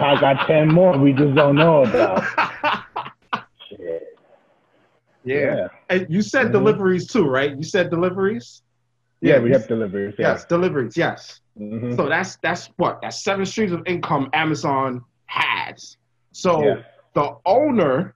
I 0.00 0.16
got 0.20 0.46
ten 0.46 0.68
more, 0.68 0.96
we 0.96 1.12
just 1.12 1.34
don't 1.34 1.56
know 1.56 1.82
about. 1.84 2.24
Yeah. 5.28 5.68
And 5.90 6.06
you 6.08 6.22
said 6.22 6.48
Mhm. 6.48 6.52
deliveries 6.52 7.06
too, 7.06 7.24
right? 7.28 7.56
You 7.56 7.62
said 7.62 7.90
deliveries. 7.90 8.62
Yeah, 9.20 9.38
we 9.40 9.50
have 9.50 9.66
deliveries. 9.66 10.14
Yeah. 10.18 10.28
Yes, 10.28 10.44
deliveries. 10.46 10.96
Yes. 10.96 11.40
Mhm. 11.58 11.96
So 11.96 12.08
that's 12.08 12.36
that's 12.36 12.70
what 12.76 13.00
that's 13.02 13.22
seven 13.22 13.44
streams 13.44 13.72
of 13.72 13.82
income 13.86 14.30
Amazon 14.32 15.04
has. 15.26 15.96
So 16.32 16.62
Yeah. 16.64 16.82
the 17.14 17.36
owner 17.44 18.14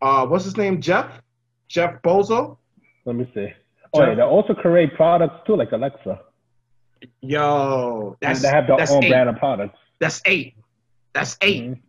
uh, 0.00 0.24
what's 0.26 0.44
his 0.44 0.56
name? 0.56 0.80
Jeff, 0.80 1.20
Jeff 1.68 2.00
Bozo. 2.02 2.56
Let 3.04 3.16
me 3.16 3.28
see. 3.34 3.52
Oh, 3.92 4.02
yeah, 4.04 4.14
they 4.14 4.22
also 4.22 4.54
create 4.54 4.94
products 4.94 5.44
too, 5.44 5.56
like 5.56 5.72
Alexa. 5.72 6.20
Yo, 7.20 8.16
And 8.22 8.30
that's 8.30 8.42
they 8.42 8.48
have 8.48 8.66
their 8.68 8.76
own 8.90 9.04
eight. 9.04 9.08
brand 9.08 9.28
of 9.28 9.36
products. 9.38 9.76
That's 9.98 10.20
eight. 10.24 10.54
That's 11.14 11.36
8 11.40 11.64
Mhm. 11.64 11.80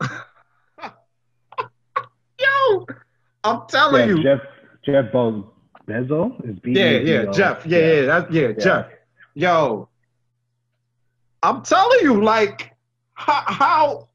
Yo, 2.38 2.86
I'm 3.46 3.68
telling 3.68 4.08
you. 4.08 4.22
Jeff 4.22 4.40
Jeff 4.84 5.12
Bo- 5.12 5.52
Bezos 5.88 6.48
is 6.48 6.58
B. 6.60 6.72
Yeah, 6.72 6.98
yeah, 6.98 7.24
Jeff. 7.32 7.64
Yeah, 7.66 7.78
yeah, 7.78 8.02
that's 8.06 8.32
yeah, 8.32 8.52
Jeff. 8.52 8.86
Yo, 9.34 9.88
I'm 11.42 11.62
telling 11.62 11.98
you, 12.02 12.22
like, 12.22 12.74
how? 13.14 13.42
how 13.46 14.08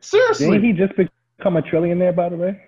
seriously? 0.00 0.58
Didn't 0.58 0.64
he 0.64 0.72
just 0.72 0.92
become 0.96 1.56
a 1.56 1.62
trillionaire, 1.62 2.14
by 2.14 2.28
the 2.28 2.36
way? 2.36 2.60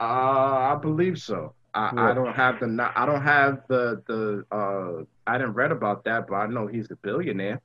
Uh, 0.00 0.04
I 0.04 0.78
believe 0.80 1.18
so. 1.18 1.54
I, 1.74 2.10
I 2.10 2.14
don't 2.14 2.34
have 2.34 2.58
the 2.60 2.92
I 2.96 3.04
don't 3.04 3.22
have 3.22 3.60
the 3.68 4.02
the 4.06 4.44
uh 4.50 5.04
I 5.26 5.36
didn't 5.38 5.52
read 5.54 5.72
about 5.72 6.04
that, 6.04 6.26
but 6.26 6.34
I 6.36 6.46
know 6.46 6.66
he's 6.66 6.90
a 6.90 6.96
billionaire. 6.96 7.60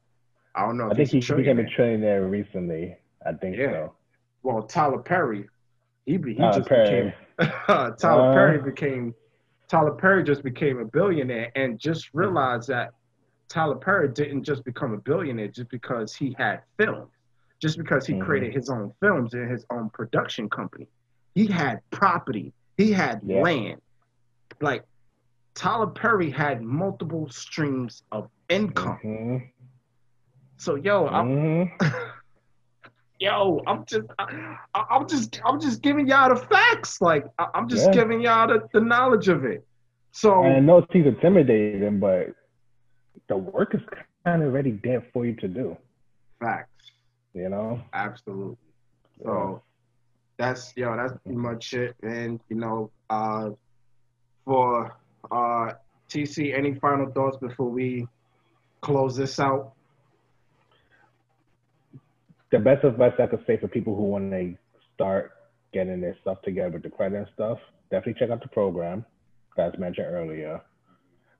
I 0.54 0.66
don't 0.66 0.78
know 0.78 0.88
if 0.88 0.94
I 0.94 0.96
think 0.96 1.10
he 1.10 1.20
became 1.20 1.60
a 1.60 1.64
trillionaire. 1.64 1.78
trillionaire 1.78 2.30
recently. 2.30 2.98
I 3.26 3.34
think 3.34 3.56
Yeah. 3.58 3.72
so. 3.72 3.96
Well, 4.44 4.64
Tyler 4.64 5.00
Perry, 5.00 5.48
he 6.06 6.18
be, 6.18 6.34
he 6.34 6.40
Tyler 6.40 6.54
just 6.54 6.70
Perry. 6.70 7.14
became 7.38 7.52
Tyler 7.68 8.30
Uh. 8.30 8.34
Perry 8.34 8.62
became 8.62 9.14
Tyler 9.68 9.92
Perry 9.92 10.24
just 10.24 10.44
became 10.44 10.80
a 10.80 10.86
billionaire, 10.86 11.50
and 11.56 11.80
just 11.80 12.10
realized 12.14 12.68
that 12.68 12.92
Tyler 13.48 13.76
Perry 13.76 14.10
didn't 14.10 14.44
just 14.44 14.66
become 14.66 14.94
a 14.94 14.98
billionaire 14.98 15.48
just 15.48 15.70
because 15.70 16.14
he 16.14 16.36
had 16.38 16.62
films, 16.78 17.10
just 17.62 17.78
because 17.78 18.06
he 18.06 18.14
Mhm. 18.16 18.26
created 18.26 18.54
his 18.54 18.70
own 18.70 18.92
films 19.00 19.34
and 19.34 19.50
his 19.50 19.66
own 19.70 19.90
production 19.92 20.50
company. 20.50 20.88
He 21.36 21.48
had 21.48 21.80
property, 21.92 22.54
he 22.78 22.92
had 22.92 23.22
Yeah. 23.24 23.42
land. 23.42 23.82
Like 24.60 24.84
Tyler 25.54 25.88
Perry 25.88 26.30
had 26.30 26.62
multiple 26.62 27.30
streams 27.30 28.04
of 28.12 28.30
income. 28.50 29.00
Mhm. 29.04 29.52
So 30.58 30.76
yo, 30.76 31.08
I'm 31.08 31.30
Mhm. 31.30 31.72
yo, 33.22 33.62
I'm 33.68 33.86
just, 33.86 34.08
I, 34.20 34.58
I'm 34.74 35.08
just, 35.08 35.40
I'm 35.46 35.62
just 35.62 35.82
giving 35.82 36.08
y'all 36.08 36.34
the 36.34 36.36
facts. 36.36 37.00
Like, 37.02 37.26
I, 37.38 37.48
I'm 37.54 37.70
just 37.70 37.86
Yeah. 37.88 37.94
giving 37.94 38.22
y'all 38.22 38.48
the, 38.48 38.68
the 38.74 38.82
knowledge 38.82 39.28
of 39.30 39.46
it. 39.46 39.66
So, 40.12 40.44
And 40.44 40.54
I 40.56 40.60
know 40.60 40.86
he's 40.92 41.06
intimidating, 41.06 42.00
but 42.00 42.34
the 43.30 43.38
work 43.38 43.76
is 43.76 43.82
kind 44.26 44.42
of 44.42 44.50
already 44.50 44.80
there 44.84 45.06
for 45.14 45.26
you 45.26 45.36
to 45.36 45.48
do. 45.48 45.78
facts, 46.42 46.92
You 47.34 47.48
know. 47.50 47.80
absolutely. 47.94 48.58
So, 49.24 49.62
that's 50.38 50.74
yo, 50.76 50.98
that's 50.98 51.14
pretty 51.24 51.38
much 51.38 51.74
it. 51.74 51.96
And 52.02 52.40
you 52.50 52.56
know, 52.56 52.92
uh, 53.12 53.52
for 54.44 54.98
uh, 55.32 55.74
TC, 56.10 56.58
any 56.58 56.74
final 56.76 57.12
thoughts 57.12 57.38
before 57.38 57.70
we 57.70 58.08
close 58.82 59.16
this 59.16 59.40
out? 59.40 59.74
The 62.52 62.60
best 62.60 62.84
advice 62.84 63.14
I 63.20 63.28
could 63.28 63.44
say 63.48 63.58
for 63.58 63.68
people 63.68 63.96
who 63.96 64.04
want 64.04 64.32
to 64.32 64.56
start 64.94 65.32
getting 65.74 66.02
their 66.02 66.18
stuff 66.22 66.42
together 66.44 66.72
with 66.72 66.84
the 66.84 66.90
credit 66.90 67.18
and 67.18 67.28
stuff, 67.34 67.58
definitely 67.90 68.20
check 68.20 68.30
out 68.30 68.42
the 68.42 68.50
program, 68.50 69.06
as 69.58 69.72
mentioned 69.80 70.08
earlier. 70.08 70.62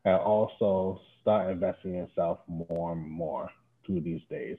And 0.06 0.16
also 0.16 1.00
start 1.22 1.52
investing 1.52 1.92
in 1.92 2.08
yourself 2.08 2.40
more 2.48 2.94
and 2.94 3.10
more 3.10 3.50
through 3.86 4.02
these 4.02 4.22
days. 4.30 4.58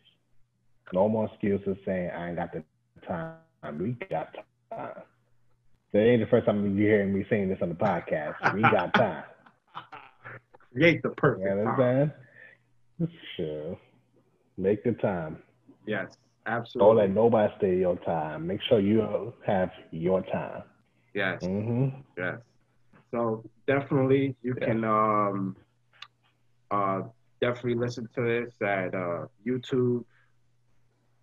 No 0.92 1.08
more 1.08 1.26
excuses 1.26 1.76
saying, 1.84 2.10
I 2.10 2.28
ain't 2.28 2.36
got 2.36 2.52
the 2.52 2.62
time. 3.06 3.36
We 3.78 3.96
got 4.10 4.34
time. 4.70 5.02
That 5.92 6.00
ain't 6.00 6.20
the 6.20 6.26
first 6.28 6.46
time 6.46 6.76
you're 6.76 6.88
hearing 6.88 7.14
me 7.14 7.24
saying 7.28 7.48
this 7.48 7.58
on 7.62 7.70
the 7.70 7.74
podcast. 7.74 8.54
We 8.54 8.62
got 8.62 8.94
time. 8.94 9.24
Create 10.72 11.02
the 11.02 11.10
You 11.10 11.14
perfect 11.16 11.46
time. 11.46 12.12
Sure. 13.36 13.78
Make 14.56 14.84
the 14.84 14.92
time. 14.92 15.38
Yes, 15.86 16.16
Don't 16.46 16.96
let 16.96 17.10
nobody 17.10 17.52
steal 17.58 17.74
your 17.74 17.96
time. 17.96 18.46
Make 18.46 18.60
sure 18.68 18.80
you 18.80 19.32
have 19.46 19.70
your 19.90 20.22
time. 20.22 20.62
Yes. 21.14 21.44
hmm 21.44 21.88
Yes. 22.16 22.38
So 23.10 23.44
definitely 23.66 24.34
you 24.42 24.54
Yeah. 24.60 24.66
can 24.66 24.84
um 24.84 25.56
uh 26.70 27.02
definitely 27.40 27.74
listen 27.74 28.08
to 28.14 28.22
this 28.22 28.54
at 28.62 28.94
uh 28.94 29.26
YouTube. 29.46 30.04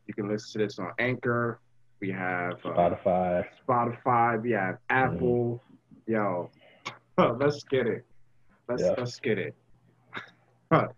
You 0.08 0.14
can 0.14 0.28
listen 0.30 0.60
to 0.62 0.66
this 0.66 0.80
on 0.80 0.92
Anchor. 1.00 1.60
We 2.02 2.12
have 2.12 2.54
uh, 2.66 2.70
Spotify. 2.70 3.44
Spotify. 3.68 4.42
We 4.42 4.52
have 4.52 4.78
Apple. 4.90 5.62
Yo, 6.08 6.50
let's 7.18 7.64
get 7.64 7.88
it. 7.88 8.06
Let's 8.68 8.84
Yeah. 8.84 8.94
let's 8.98 9.20
get 9.20 9.38
it. 9.38 9.56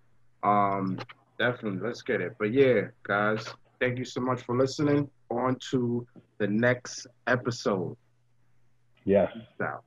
um, 0.43 0.99
definitely, 1.39 1.79
let's 1.85 2.01
get 2.01 2.21
it. 2.21 2.35
But 2.37 2.53
yeah, 2.53 2.87
guys, 3.03 3.45
thank 3.81 3.97
you 3.97 4.05
so 4.05 4.21
much 4.21 4.43
for 4.43 4.55
listening. 4.55 5.09
On 5.29 5.57
to 5.71 6.07
the 6.37 6.47
next 6.47 7.07
episode. 7.27 7.97
Yes. 9.03 9.31
Peace 9.33 9.67
out. 9.67 9.83